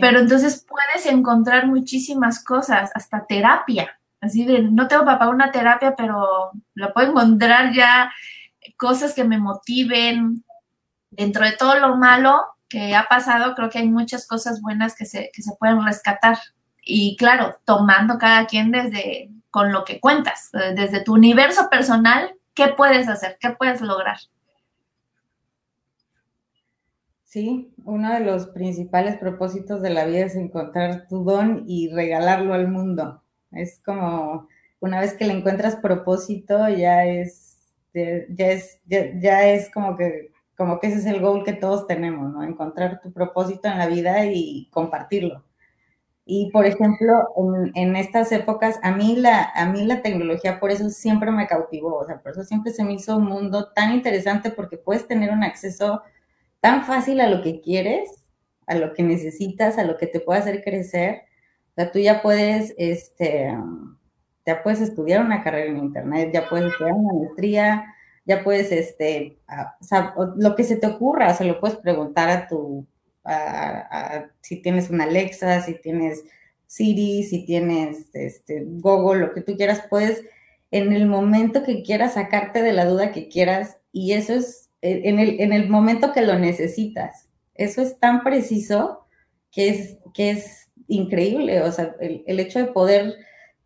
Pero 0.00 0.20
entonces 0.20 0.64
puedes 0.68 1.06
encontrar 1.06 1.66
muchísimas 1.66 2.44
cosas, 2.44 2.90
hasta 2.94 3.26
terapia. 3.26 3.98
Así 4.20 4.44
de, 4.44 4.62
no 4.62 4.86
tengo 4.86 5.04
para 5.04 5.28
una 5.28 5.50
terapia, 5.50 5.96
pero 5.96 6.50
lo 6.74 6.92
puedo 6.92 7.10
encontrar 7.10 7.72
ya 7.72 8.12
cosas 8.76 9.14
que 9.14 9.24
me 9.24 9.38
motiven. 9.38 10.44
Dentro 11.10 11.44
de 11.44 11.52
todo 11.52 11.76
lo 11.80 11.96
malo 11.96 12.40
que 12.68 12.94
ha 12.94 13.08
pasado, 13.08 13.54
creo 13.54 13.70
que 13.70 13.78
hay 13.78 13.88
muchas 13.88 14.28
cosas 14.28 14.60
buenas 14.60 14.94
que 14.94 15.06
se, 15.06 15.30
que 15.32 15.42
se 15.42 15.56
pueden 15.58 15.84
rescatar. 15.84 16.38
Y 16.82 17.16
claro, 17.16 17.58
tomando 17.64 18.18
cada 18.18 18.46
quien 18.46 18.70
desde 18.70 19.30
con 19.50 19.72
lo 19.72 19.84
que 19.84 19.98
cuentas, 19.98 20.50
desde 20.52 21.02
tu 21.02 21.14
universo 21.14 21.68
personal, 21.68 22.34
¿qué 22.54 22.68
puedes 22.68 23.08
hacer? 23.08 23.36
¿Qué 23.40 23.50
puedes 23.50 23.80
lograr? 23.80 24.18
Sí, 27.30 27.72
uno 27.84 28.12
de 28.12 28.18
los 28.18 28.48
principales 28.48 29.16
propósitos 29.18 29.80
de 29.82 29.90
la 29.90 30.04
vida 30.04 30.26
es 30.26 30.34
encontrar 30.34 31.06
tu 31.06 31.22
don 31.22 31.62
y 31.68 31.88
regalarlo 31.88 32.54
al 32.54 32.66
mundo. 32.66 33.22
Es 33.52 33.80
como 33.84 34.48
una 34.80 34.98
vez 34.98 35.14
que 35.14 35.26
le 35.26 35.34
encuentras 35.34 35.76
propósito, 35.76 36.68
ya 36.68 37.06
es, 37.06 37.72
ya 37.94 38.46
es, 38.48 38.80
ya, 38.88 39.46
es 39.48 39.70
como 39.70 39.96
que, 39.96 40.32
como 40.56 40.80
que 40.80 40.88
ese 40.88 40.98
es 40.98 41.06
el 41.06 41.20
goal 41.20 41.44
que 41.44 41.52
todos 41.52 41.86
tenemos, 41.86 42.32
¿no? 42.32 42.42
Encontrar 42.42 43.00
tu 43.00 43.12
propósito 43.12 43.68
en 43.68 43.78
la 43.78 43.86
vida 43.86 44.26
y 44.26 44.68
compartirlo. 44.72 45.44
Y 46.24 46.50
por 46.50 46.66
ejemplo, 46.66 47.28
en, 47.36 47.70
en, 47.76 47.96
estas 47.96 48.32
épocas, 48.32 48.80
a 48.82 48.90
mí, 48.90 49.14
la, 49.14 49.52
a 49.54 49.66
mí 49.66 49.84
la 49.86 50.02
tecnología 50.02 50.58
por 50.58 50.72
eso 50.72 50.90
siempre 50.90 51.30
me 51.30 51.46
cautivó, 51.46 51.98
o 51.98 52.04
sea, 52.06 52.20
por 52.20 52.32
eso 52.32 52.42
siempre 52.42 52.72
se 52.72 52.82
me 52.82 52.94
hizo 52.94 53.16
un 53.18 53.26
mundo 53.26 53.68
tan 53.72 53.92
interesante 53.94 54.50
porque 54.50 54.78
puedes 54.78 55.06
tener 55.06 55.30
un 55.30 55.44
acceso 55.44 56.02
tan 56.60 56.84
fácil 56.84 57.20
a 57.20 57.28
lo 57.28 57.42
que 57.42 57.60
quieres, 57.60 58.10
a 58.66 58.74
lo 58.74 58.94
que 58.94 59.02
necesitas, 59.02 59.78
a 59.78 59.84
lo 59.84 59.96
que 59.96 60.06
te 60.06 60.20
puede 60.20 60.40
hacer 60.40 60.62
crecer. 60.62 61.22
O 61.72 61.74
sea, 61.74 61.92
tú 61.92 61.98
ya 61.98 62.22
puedes, 62.22 62.74
este, 62.78 63.56
ya 64.46 64.62
puedes 64.62 64.80
estudiar 64.80 65.24
una 65.24 65.42
carrera 65.42 65.70
en 65.70 65.78
internet, 65.78 66.30
ya 66.32 66.48
puedes 66.48 66.72
estudiar 66.72 66.94
una 66.94 67.12
maestría, 67.12 67.94
ya 68.24 68.44
puedes, 68.44 68.70
este, 68.72 69.38
o 69.80 69.84
sea, 69.84 70.14
lo 70.36 70.54
que 70.54 70.64
se 70.64 70.76
te 70.76 70.86
ocurra, 70.86 71.34
se 71.34 71.44
lo 71.44 71.60
puedes 71.60 71.76
preguntar 71.78 72.28
a 72.30 72.48
tu, 72.48 72.86
si 74.40 74.56
tienes 74.62 74.90
una 74.90 75.04
Alexa, 75.04 75.62
si 75.62 75.74
tienes 75.74 76.24
Siri, 76.66 77.24
si 77.24 77.44
tienes, 77.44 78.08
este, 78.12 78.64
Google, 78.64 79.20
lo 79.20 79.32
que 79.32 79.40
tú 79.40 79.56
quieras, 79.56 79.82
puedes 79.90 80.22
en 80.70 80.92
el 80.92 81.06
momento 81.06 81.64
que 81.64 81.82
quieras 81.82 82.14
sacarte 82.14 82.62
de 82.62 82.72
la 82.72 82.84
duda 82.84 83.12
que 83.12 83.28
quieras 83.28 83.78
y 83.92 84.12
eso 84.12 84.34
es 84.34 84.69
en 84.82 85.18
el, 85.18 85.40
en 85.40 85.52
el 85.52 85.68
momento 85.68 86.12
que 86.12 86.22
lo 86.22 86.38
necesitas. 86.38 87.28
Eso 87.54 87.82
es 87.82 87.98
tan 87.98 88.22
preciso 88.22 89.06
que 89.52 89.68
es, 89.68 89.98
que 90.14 90.30
es 90.30 90.70
increíble. 90.88 91.62
O 91.62 91.72
sea, 91.72 91.94
el, 92.00 92.40
hecho 92.40 92.58
de 92.58 92.66
poder 92.66 93.14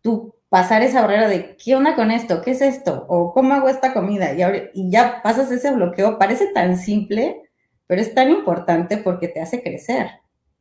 tú 0.01 0.35
pasar 0.49 0.83
esa 0.83 1.01
barrera 1.01 1.27
de 1.27 1.57
qué 1.57 1.75
onda 1.75 1.95
con 1.95 2.11
esto, 2.11 2.41
qué 2.41 2.51
es 2.51 2.61
esto, 2.61 3.05
o 3.09 3.33
cómo 3.33 3.53
hago 3.53 3.67
esta 3.67 3.93
comida, 3.93 4.33
y, 4.33 4.41
ahora, 4.41 4.69
y 4.73 4.89
ya 4.89 5.21
pasas 5.23 5.51
ese 5.51 5.71
bloqueo, 5.71 6.17
parece 6.17 6.47
tan 6.53 6.77
simple, 6.77 7.41
pero 7.87 8.01
es 8.01 8.13
tan 8.13 8.29
importante 8.29 8.97
porque 8.97 9.27
te 9.27 9.41
hace 9.41 9.61
crecer. 9.61 10.07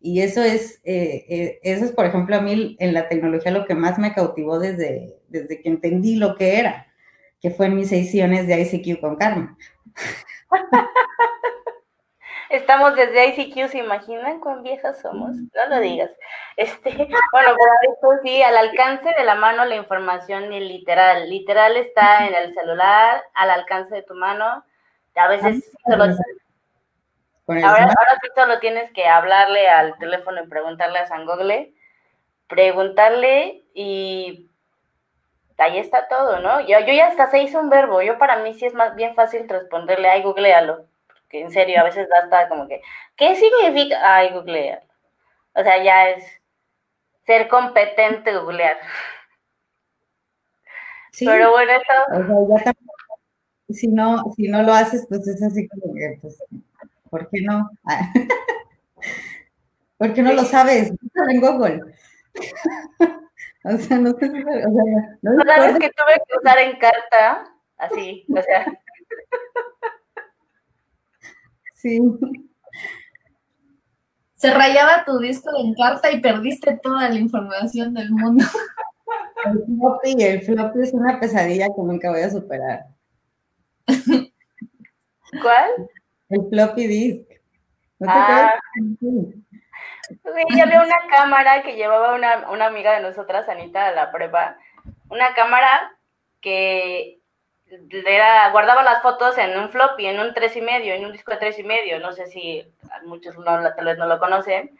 Y 0.00 0.20
eso 0.20 0.42
es, 0.42 0.80
eh, 0.84 1.24
eh, 1.28 1.60
eso 1.62 1.84
es, 1.84 1.92
por 1.92 2.06
ejemplo, 2.06 2.36
a 2.36 2.40
mí 2.40 2.76
en 2.78 2.92
la 2.92 3.08
tecnología 3.08 3.52
lo 3.52 3.66
que 3.66 3.74
más 3.74 3.98
me 3.98 4.12
cautivó 4.12 4.58
desde, 4.58 5.16
desde 5.28 5.60
que 5.60 5.68
entendí 5.68 6.16
lo 6.16 6.34
que 6.36 6.58
era, 6.58 6.86
que 7.40 7.50
fue 7.50 7.66
en 7.66 7.76
mis 7.76 7.88
sesiones 7.88 8.46
de 8.46 8.60
ICQ 8.60 9.00
con 9.00 9.16
Carmen. 9.16 9.50
Estamos 12.50 12.94
desde 12.94 13.28
ICQ, 13.28 13.68
¿se 13.68 13.78
imaginan 13.78 14.38
cuán 14.38 14.62
viejas 14.62 15.00
somos? 15.00 15.34
No 15.36 15.66
lo 15.68 15.80
digas. 15.80 16.10
Este, 16.56 16.90
bueno, 16.94 17.10
pero 17.32 17.92
esto 17.92 18.08
sí, 18.22 18.42
al 18.42 18.56
alcance 18.56 19.12
de 19.16 19.24
la 19.24 19.34
mano 19.34 19.64
la 19.64 19.76
información 19.76 20.50
literal. 20.50 21.28
Literal 21.28 21.76
está 21.76 22.26
en 22.26 22.34
el 22.34 22.54
celular, 22.54 23.22
al 23.34 23.50
alcance 23.50 23.94
de 23.94 24.02
tu 24.02 24.14
mano. 24.14 24.64
A 25.16 25.28
veces 25.28 25.72
ah, 25.86 25.90
solo, 25.90 26.04
ahora, 27.46 27.84
ahora 27.84 28.18
sí 28.22 28.28
solo 28.34 28.58
tienes 28.58 28.92
que 28.92 29.06
hablarle 29.06 29.68
al 29.68 29.96
teléfono 29.98 30.42
y 30.42 30.48
preguntarle 30.48 30.98
a 30.98 31.06
San 31.06 31.24
Google, 31.24 31.72
preguntarle 32.48 33.64
y 33.74 34.50
ahí 35.58 35.78
está 35.78 36.08
todo, 36.08 36.40
¿no? 36.40 36.60
Yo, 36.60 36.80
yo 36.80 36.92
ya 36.92 37.08
hasta 37.08 37.30
se 37.30 37.42
hizo 37.42 37.60
un 37.60 37.70
verbo, 37.70 38.02
yo 38.02 38.18
para 38.18 38.38
mí 38.38 38.54
sí 38.54 38.66
es 38.66 38.74
más 38.74 38.94
bien 38.96 39.14
fácil 39.14 39.48
responderle, 39.48 40.08
ay, 40.08 40.22
googlealo, 40.22 40.86
porque 41.06 41.40
en 41.40 41.50
serio, 41.50 41.80
a 41.80 41.84
veces 41.84 42.08
da 42.08 42.18
hasta 42.18 42.48
como 42.48 42.66
que, 42.68 42.80
¿qué 43.16 43.36
significa? 43.36 43.98
Ay, 44.02 44.32
googlealo. 44.32 44.82
O 45.54 45.62
sea, 45.62 45.82
ya 45.82 46.10
es 46.10 46.24
ser 47.24 47.48
competente 47.48 48.36
googlear. 48.36 48.76
Sí. 51.12 51.26
Pero 51.26 51.52
bueno, 51.52 51.72
eso... 51.72 51.92
si 53.70 53.86
no, 53.88 54.24
si 54.36 54.48
no 54.48 54.62
lo 54.62 54.72
haces, 54.72 55.06
pues 55.08 55.26
es 55.28 55.42
así 55.42 55.68
como 55.68 55.94
que, 55.94 56.18
pues, 56.20 56.42
¿por 57.08 57.28
qué 57.30 57.40
no? 57.42 57.70
¿Por 59.96 60.12
qué 60.12 60.22
no 60.22 60.32
lo 60.32 60.42
sabes? 60.42 60.92
En 61.28 61.40
Google. 61.40 61.80
O 63.72 63.78
sea, 63.78 63.98
no 63.98 64.10
sé 64.18 64.30
si... 64.30 64.42
O 64.42 64.44
sea, 64.44 65.18
no 65.22 65.32
Una 65.32 65.60
vez 65.60 65.78
que 65.78 65.90
tuve 65.90 66.14
que 66.26 66.38
usar 66.38 66.58
en 66.58 66.78
carta, 66.78 67.44
así, 67.78 68.26
o 68.28 68.42
sea... 68.42 68.66
Sí. 71.72 72.00
Se 74.34 74.52
rayaba 74.52 75.04
tu 75.04 75.18
disco 75.18 75.50
en 75.58 75.74
carta 75.74 76.10
y 76.12 76.20
perdiste 76.20 76.78
toda 76.82 77.08
la 77.08 77.18
información 77.18 77.94
del 77.94 78.10
mundo. 78.10 78.44
El 79.44 79.62
floppy, 79.66 80.22
el 80.22 80.40
floppy 80.40 80.80
es 80.80 80.94
una 80.94 81.20
pesadilla 81.20 81.66
que 81.66 81.82
nunca 81.82 82.10
voy 82.10 82.22
a 82.22 82.30
superar. 82.30 82.86
¿Cuál? 85.42 85.70
El 86.30 86.48
floppy 86.48 86.86
disk. 86.86 87.28
¿No 87.98 88.06
te 88.06 88.12
ah. 88.12 88.54
Sí, 90.08 90.60
había 90.60 90.82
una 90.82 91.06
cámara 91.10 91.62
que 91.62 91.76
llevaba 91.76 92.14
una, 92.14 92.50
una 92.50 92.66
amiga 92.66 92.92
de 92.92 93.00
nosotras, 93.00 93.48
Anita, 93.48 93.86
a 93.86 93.92
la 93.92 94.12
prueba. 94.12 94.56
Una 95.08 95.34
cámara 95.34 95.96
que 96.40 97.18
era, 97.90 98.50
guardaba 98.50 98.82
las 98.82 99.02
fotos 99.02 99.36
en 99.38 99.58
un 99.58 99.68
floppy, 99.70 100.06
en 100.06 100.20
un 100.20 100.34
tres 100.34 100.56
y 100.56 100.60
medio, 100.60 100.94
en 100.94 101.04
un 101.04 101.12
disco 101.12 101.32
de 101.32 101.38
tres 101.38 101.58
y 101.58 101.64
medio. 101.64 101.98
No 102.00 102.12
sé 102.12 102.26
si 102.26 102.66
muchos 103.04 103.36
no, 103.38 103.44
tal 103.44 103.84
vez 103.84 103.98
no 103.98 104.06
lo 104.06 104.18
conocen. 104.18 104.78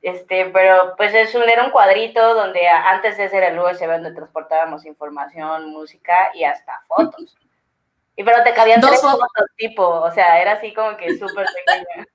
Este, 0.00 0.46
pero 0.50 0.94
pues 0.96 1.12
es 1.12 1.34
un, 1.34 1.48
era 1.48 1.64
un 1.64 1.72
cuadrito 1.72 2.34
donde 2.34 2.68
antes 2.68 3.16
de 3.16 3.28
ser 3.28 3.42
el 3.42 3.58
USB 3.58 3.88
donde 3.88 4.12
transportábamos 4.12 4.86
información, 4.86 5.70
música 5.70 6.30
y 6.34 6.44
hasta 6.44 6.80
fotos. 6.86 7.36
Y 8.14 8.22
pero 8.22 8.42
te 8.44 8.52
cabían 8.52 8.80
tres 8.80 9.00
fotos 9.00 9.28
tipo, 9.56 9.84
o 9.84 10.10
sea, 10.10 10.40
era 10.40 10.52
así 10.52 10.72
como 10.72 10.96
que 10.96 11.16
súper 11.16 11.46
pequeña. 11.46 12.06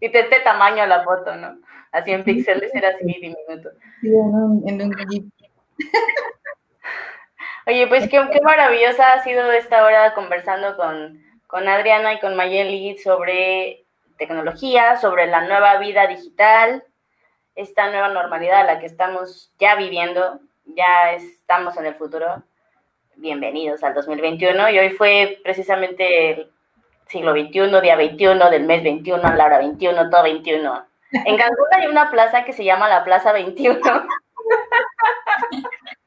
Y 0.00 0.08
de 0.08 0.20
este 0.20 0.40
tamaño 0.40 0.86
la 0.86 1.04
foto, 1.04 1.36
¿no? 1.36 1.58
Así 1.92 2.10
en 2.12 2.24
píxeles 2.24 2.74
era 2.74 2.88
así 2.88 3.04
diminuto. 3.04 3.70
Sí, 4.00 4.08
en 4.08 4.82
un, 4.82 5.32
Oye, 7.66 7.86
pues 7.86 8.08
qué, 8.08 8.26
qué, 8.32 8.40
maravillosa 8.40 9.12
ha 9.12 9.22
sido 9.22 9.52
esta 9.52 9.84
hora 9.84 10.14
conversando 10.14 10.76
con, 10.76 11.22
con 11.46 11.68
Adriana 11.68 12.14
y 12.14 12.20
con 12.20 12.34
Mayeli 12.36 12.96
sobre 12.98 13.84
tecnología, 14.16 14.96
sobre 14.96 15.26
la 15.26 15.46
nueva 15.46 15.78
vida 15.78 16.06
digital, 16.06 16.84
esta 17.54 17.90
nueva 17.90 18.08
normalidad 18.08 18.60
a 18.60 18.64
la 18.64 18.80
que 18.80 18.86
estamos 18.86 19.52
ya 19.58 19.76
viviendo, 19.76 20.40
ya 20.64 21.12
estamos 21.12 21.76
en 21.76 21.86
el 21.86 21.94
futuro. 21.94 22.42
Bienvenidos 23.16 23.82
al 23.82 23.94
2021 23.94 24.70
y 24.70 24.78
hoy 24.78 24.90
fue 24.90 25.40
precisamente 25.42 26.48
siglo 27.10 27.32
XXI, 27.32 27.80
día 27.82 27.96
21, 27.96 28.50
del 28.50 28.64
mes 28.64 28.82
21, 28.82 29.22
a 29.22 29.34
la 29.34 29.46
hora 29.46 29.58
21, 29.58 30.10
todo 30.10 30.22
21. 30.22 30.86
En 31.12 31.36
Cancún 31.36 31.66
hay 31.72 31.86
una 31.88 32.10
plaza 32.10 32.44
que 32.44 32.52
se 32.52 32.64
llama 32.64 32.88
la 32.88 33.04
Plaza 33.04 33.32
21. 33.32 33.80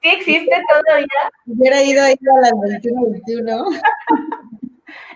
¿Sí 0.02 0.10
existe 0.10 0.64
todavía? 0.70 1.32
Hubiera 1.46 1.82
ido 1.82 2.04
ahí 2.04 2.14
a 2.14 2.42
las 2.42 2.54
21, 2.60 3.66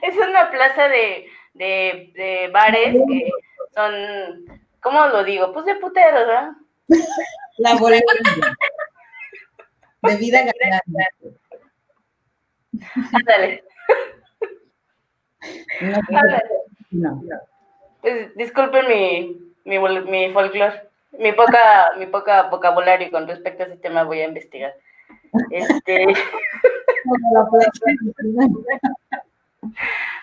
Es 0.01 0.17
una 0.17 0.49
plaza 0.51 0.87
de, 0.89 1.27
de, 1.53 2.11
de 2.15 2.49
bares 2.53 2.95
que 3.07 3.29
son, 3.73 4.59
¿cómo 4.81 5.07
lo 5.07 5.23
digo? 5.23 5.53
Pues 5.53 5.65
de 5.65 5.75
puteros, 5.75 6.27
¿verdad? 6.27 6.51
La 7.57 7.75
bola 7.75 7.99
de 10.03 10.15
vida 10.17 10.39
ganada. 10.39 10.81
Ándale. 13.13 13.63
No, 16.91 17.21
no. 17.23 17.41
Pues, 18.01 18.33
disculpen 18.35 18.87
mi, 18.87 19.37
mi, 19.65 19.79
mi 19.79 20.31
folclore, 20.31 20.89
mi 21.11 21.31
poca, 21.33 21.91
mi 21.97 22.05
poca 22.05 22.43
vocabulario 22.43 23.11
con 23.11 23.27
respecto 23.27 23.63
a 23.63 23.65
ese 23.65 23.77
tema 23.77 24.03
voy 24.03 24.21
a 24.21 24.27
investigar. 24.27 24.73
Este, 25.51 26.05
No, 27.05 27.49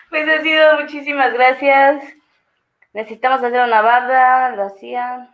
pues 0.09 0.27
ha 0.27 0.41
sido 0.41 0.79
muchísimas 0.81 1.33
gracias. 1.33 2.03
Necesitamos 2.93 3.43
hacer 3.43 3.61
una 3.61 3.81
barda, 3.81 4.55
lo 4.55 4.63
hacía. 4.63 5.29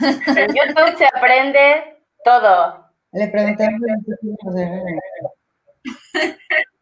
En 0.00 0.54
YouTube 0.54 0.96
se 0.96 1.06
aprende 1.06 1.98
todo. 2.24 2.84
Le 3.12 3.28
pregunté 3.28 3.64
a 3.64 3.70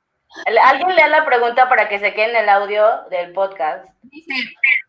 Alguien 0.64 0.94
lea 0.96 1.08
la 1.08 1.24
pregunta 1.24 1.68
para 1.68 1.88
que 1.88 1.98
se 1.98 2.14
quede 2.14 2.30
en 2.30 2.36
el 2.36 2.48
audio 2.48 2.84
del 3.10 3.32
podcast. 3.32 3.86
Dice, 4.02 4.32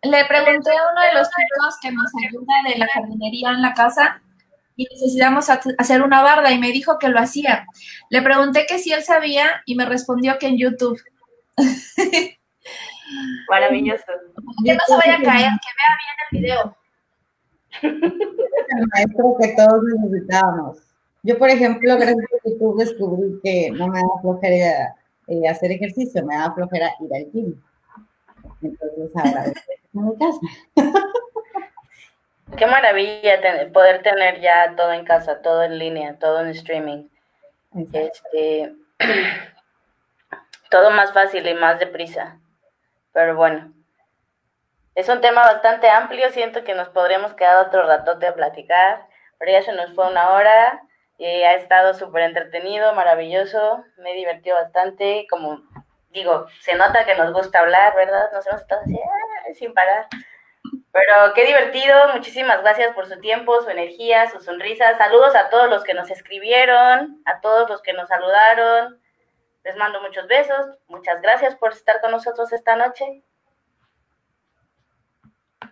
le 0.03 0.25
pregunté 0.25 0.71
a 0.71 0.91
uno 0.91 1.01
de 1.01 1.13
los 1.13 1.27
chicos 1.27 1.77
que 1.81 1.91
nos 1.91 2.11
ayuda 2.27 2.53
de 2.69 2.77
la 2.79 2.87
jardinería 2.87 3.49
en 3.49 3.61
la 3.61 3.73
casa 3.73 4.21
y 4.75 4.85
necesitamos 4.85 5.49
ha- 5.49 5.59
hacer 5.77 6.01
una 6.01 6.21
barda 6.23 6.51
y 6.51 6.59
me 6.59 6.71
dijo 6.71 6.97
que 6.97 7.09
lo 7.09 7.19
hacía. 7.19 7.65
Le 8.09 8.21
pregunté 8.21 8.65
que 8.67 8.79
si 8.79 8.91
él 8.93 9.03
sabía 9.03 9.61
y 9.65 9.75
me 9.75 9.85
respondió 9.85 10.37
que 10.39 10.47
en 10.47 10.57
YouTube. 10.57 10.99
Maravilloso. 13.49 14.03
Que 14.65 14.73
no 14.73 14.79
se 14.87 14.95
vaya 14.95 15.15
a 15.15 15.21
caer, 15.23 15.49
que 15.61 15.69
vea 15.77 15.97
bien 15.99 16.17
el 16.31 16.39
video. 16.39 16.77
el 17.81 18.87
maestro 18.93 19.35
que 19.41 19.55
todos 19.55 19.83
necesitábamos. 19.99 20.77
Yo, 21.23 21.37
por 21.37 21.49
ejemplo, 21.49 21.95
gracias 21.95 22.17
a 22.17 22.49
YouTube 22.49 22.77
descubrí 22.79 23.39
que 23.43 23.71
no 23.71 23.87
me 23.87 23.99
da 23.99 24.21
flojera 24.21 24.95
eh, 25.27 25.47
hacer 25.47 25.71
ejercicio, 25.71 26.25
me 26.25 26.35
da 26.35 26.51
flojera 26.53 26.91
ir 26.99 27.15
al 27.15 27.31
gym. 27.31 27.61
Entonces 28.61 29.11
ahora 29.15 29.43
estoy 29.45 29.75
en 29.93 30.05
mi 30.05 30.17
casa. 30.17 30.39
Qué 32.57 32.67
maravilla 32.67 33.39
poder 33.71 34.03
tener 34.03 34.39
ya 34.41 34.75
todo 34.75 34.91
en 34.93 35.05
casa, 35.05 35.41
todo 35.41 35.63
en 35.63 35.79
línea, 35.79 36.19
todo 36.19 36.41
en 36.41 36.49
streaming. 36.49 37.07
Este, 37.93 38.75
todo 40.69 40.91
más 40.91 41.13
fácil 41.13 41.47
y 41.47 41.53
más 41.55 41.79
deprisa. 41.79 42.37
Pero 43.11 43.35
bueno, 43.35 43.73
es 44.95 45.09
un 45.09 45.21
tema 45.21 45.41
bastante 45.41 45.89
amplio. 45.89 46.29
Siento 46.31 46.63
que 46.63 46.75
nos 46.75 46.89
podríamos 46.89 47.33
quedar 47.33 47.65
otro 47.65 47.87
ratote 47.87 48.27
a 48.27 48.35
platicar, 48.35 49.07
pero 49.39 49.51
ya 49.51 49.63
se 49.63 49.73
nos 49.73 49.93
fue 49.93 50.09
una 50.09 50.31
hora 50.31 50.83
y 51.17 51.25
ha 51.25 51.53
estado 51.53 51.93
súper 51.93 52.23
entretenido, 52.23 52.93
maravilloso. 52.93 53.83
Me 53.97 54.11
he 54.11 54.15
divertido 54.15 54.55
bastante. 54.55 55.27
Como 55.29 55.61
digo, 56.09 56.47
se 56.61 56.75
nota 56.75 57.05
que 57.05 57.15
nos 57.15 57.33
gusta 57.33 57.59
hablar, 57.59 57.95
¿verdad? 57.95 58.31
Nos 58.31 58.45
hemos 58.47 58.61
estado 58.61 58.81
así 58.81 58.99
ah, 58.99 59.53
sin 59.53 59.73
parar. 59.73 60.07
Pero 60.91 61.33
qué 61.33 61.45
divertido, 61.45 61.95
muchísimas 62.13 62.61
gracias 62.61 62.93
por 62.93 63.07
su 63.07 63.19
tiempo, 63.19 63.61
su 63.61 63.69
energía, 63.69 64.29
sus 64.29 64.45
sonrisas. 64.45 64.97
Saludos 64.97 65.35
a 65.35 65.49
todos 65.49 65.69
los 65.69 65.83
que 65.83 65.95
nos 65.95 66.11
escribieron, 66.11 67.21
a 67.25 67.41
todos 67.41 67.69
los 67.69 67.81
que 67.81 67.93
nos 67.93 68.07
saludaron. 68.07 69.01
Les 69.63 69.75
mando 69.75 70.01
muchos 70.01 70.27
besos. 70.27 70.67
Muchas 70.87 71.21
gracias 71.21 71.55
por 71.55 71.71
estar 71.71 71.99
con 72.01 72.11
nosotros 72.11 72.51
esta 72.53 72.75
noche. 72.75 73.23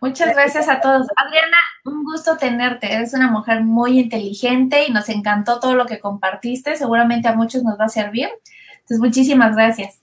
Muchas 0.01 0.33
gracias 0.33 0.69
a 0.69 0.79
todos. 0.79 1.07
Adriana, 1.15 1.57
un 1.85 2.03
gusto 2.03 2.37
tenerte. 2.37 2.93
Eres 2.93 3.13
una 3.13 3.29
mujer 3.29 3.63
muy 3.63 3.99
inteligente 3.99 4.85
y 4.87 4.91
nos 4.91 5.09
encantó 5.09 5.59
todo 5.59 5.75
lo 5.75 5.85
que 5.85 5.99
compartiste. 5.99 6.75
Seguramente 6.75 7.27
a 7.27 7.35
muchos 7.35 7.63
nos 7.63 7.79
va 7.79 7.85
a 7.85 7.89
servir. 7.89 8.29
Entonces, 8.73 8.99
muchísimas 8.99 9.55
gracias. 9.55 10.01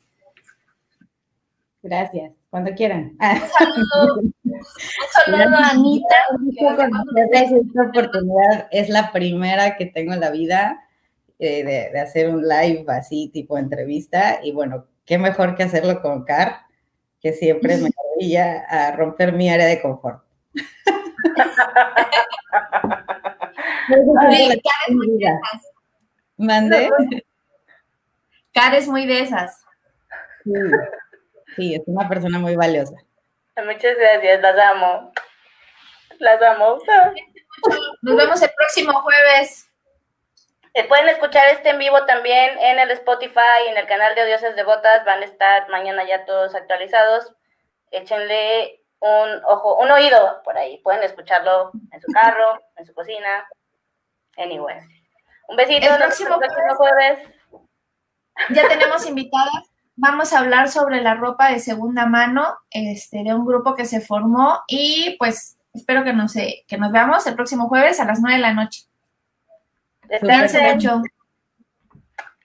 Gracias, 1.82 2.32
cuando 2.50 2.72
quieran. 2.74 3.16
Un 3.20 3.40
saludo, 3.58 4.20
un 4.44 4.64
saludo 5.12 5.56
a 5.56 5.68
Anita. 5.70 6.16
Gracias, 7.30 7.52
esta 7.52 7.82
oportunidad 7.82 8.68
es 8.70 8.88
la 8.88 9.12
primera 9.12 9.76
que 9.76 9.86
tengo 9.86 10.12
en 10.12 10.20
la 10.20 10.30
vida 10.30 10.84
eh, 11.38 11.64
de, 11.64 11.90
de 11.92 12.00
hacer 12.00 12.28
un 12.28 12.42
live 12.42 12.84
así, 12.88 13.30
tipo 13.32 13.56
entrevista. 13.56 14.40
Y 14.42 14.52
bueno, 14.52 14.86
qué 15.04 15.18
mejor 15.18 15.54
que 15.54 15.62
hacerlo 15.62 16.02
con 16.02 16.24
Car, 16.24 16.62
que 17.20 17.32
siempre 17.32 17.76
me 17.78 17.90
maravilla 18.18 18.64
a 18.68 18.92
romper 18.92 19.32
mi 19.32 19.50
área 19.50 19.66
de 19.66 19.80
confort. 19.80 20.22
Mande. 26.36 26.90
Car 28.52 28.74
es 28.74 28.86
muy 28.88 29.06
de 29.06 29.20
esas. 29.20 29.64
Sí. 30.44 30.52
sí, 31.56 31.74
es 31.74 31.80
una 31.86 32.06
persona 32.08 32.38
muy 32.38 32.54
valiosa. 32.56 32.94
Muchas 33.64 33.96
gracias, 33.98 34.40
las 34.40 34.58
amo. 34.58 35.12
Las 36.18 36.42
amo. 36.42 36.78
Nos 38.02 38.16
vemos 38.16 38.42
el 38.42 38.50
próximo 38.56 38.92
jueves. 39.02 39.68
Eh, 40.74 40.86
Pueden 40.86 41.08
escuchar 41.08 41.48
este 41.48 41.70
en 41.70 41.78
vivo 41.78 42.04
también 42.06 42.56
en 42.58 42.78
el 42.78 42.90
Spotify, 42.92 43.66
en 43.68 43.78
el 43.78 43.86
canal 43.86 44.14
de 44.14 44.22
Odiosas 44.22 44.54
Devotas. 44.54 45.04
Van 45.04 45.22
a 45.22 45.24
estar 45.24 45.68
mañana 45.70 46.06
ya 46.06 46.24
todos 46.24 46.54
actualizados. 46.54 47.34
Échenle 47.90 48.82
un 49.00 49.44
ojo, 49.44 49.78
un 49.78 49.90
oído 49.90 50.42
por 50.44 50.56
ahí. 50.56 50.78
Pueden 50.78 51.02
escucharlo 51.02 51.70
en 51.92 52.00
su 52.00 52.12
carro, 52.12 52.60
en 52.76 52.86
su 52.86 52.94
cocina, 52.94 53.46
anywhere. 54.36 54.86
Un 55.48 55.56
besito. 55.56 55.86
El 55.86 55.98
próximo 55.98 56.38
jueves. 56.76 57.18
Ya 58.50 58.68
tenemos 58.68 59.06
invitadas. 59.06 59.70
Vamos 59.96 60.32
a 60.32 60.38
hablar 60.38 60.68
sobre 60.68 61.00
la 61.00 61.14
ropa 61.14 61.50
de 61.50 61.58
segunda 61.58 62.06
mano 62.06 62.56
este, 62.70 63.24
de 63.24 63.34
un 63.34 63.44
grupo 63.44 63.74
que 63.74 63.84
se 63.84 64.00
formó 64.00 64.62
y 64.68 65.16
pues 65.18 65.58
espero 65.74 66.04
que 66.04 66.12
nos, 66.12 66.36
eh, 66.36 66.64
que 66.68 66.78
nos 66.78 66.92
veamos 66.92 67.26
el 67.26 67.34
próximo 67.34 67.68
jueves 67.68 67.98
a 67.98 68.04
las 68.04 68.20
9 68.20 68.36
de 68.36 68.42
la 68.42 68.52
noche. 68.52 68.82
Descansen. 70.04 70.76
mucho. 70.76 71.02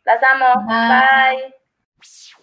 Las 0.04 0.22
amo. 0.24 0.66
Bye. 0.68 1.38
Bye. 1.38 2.43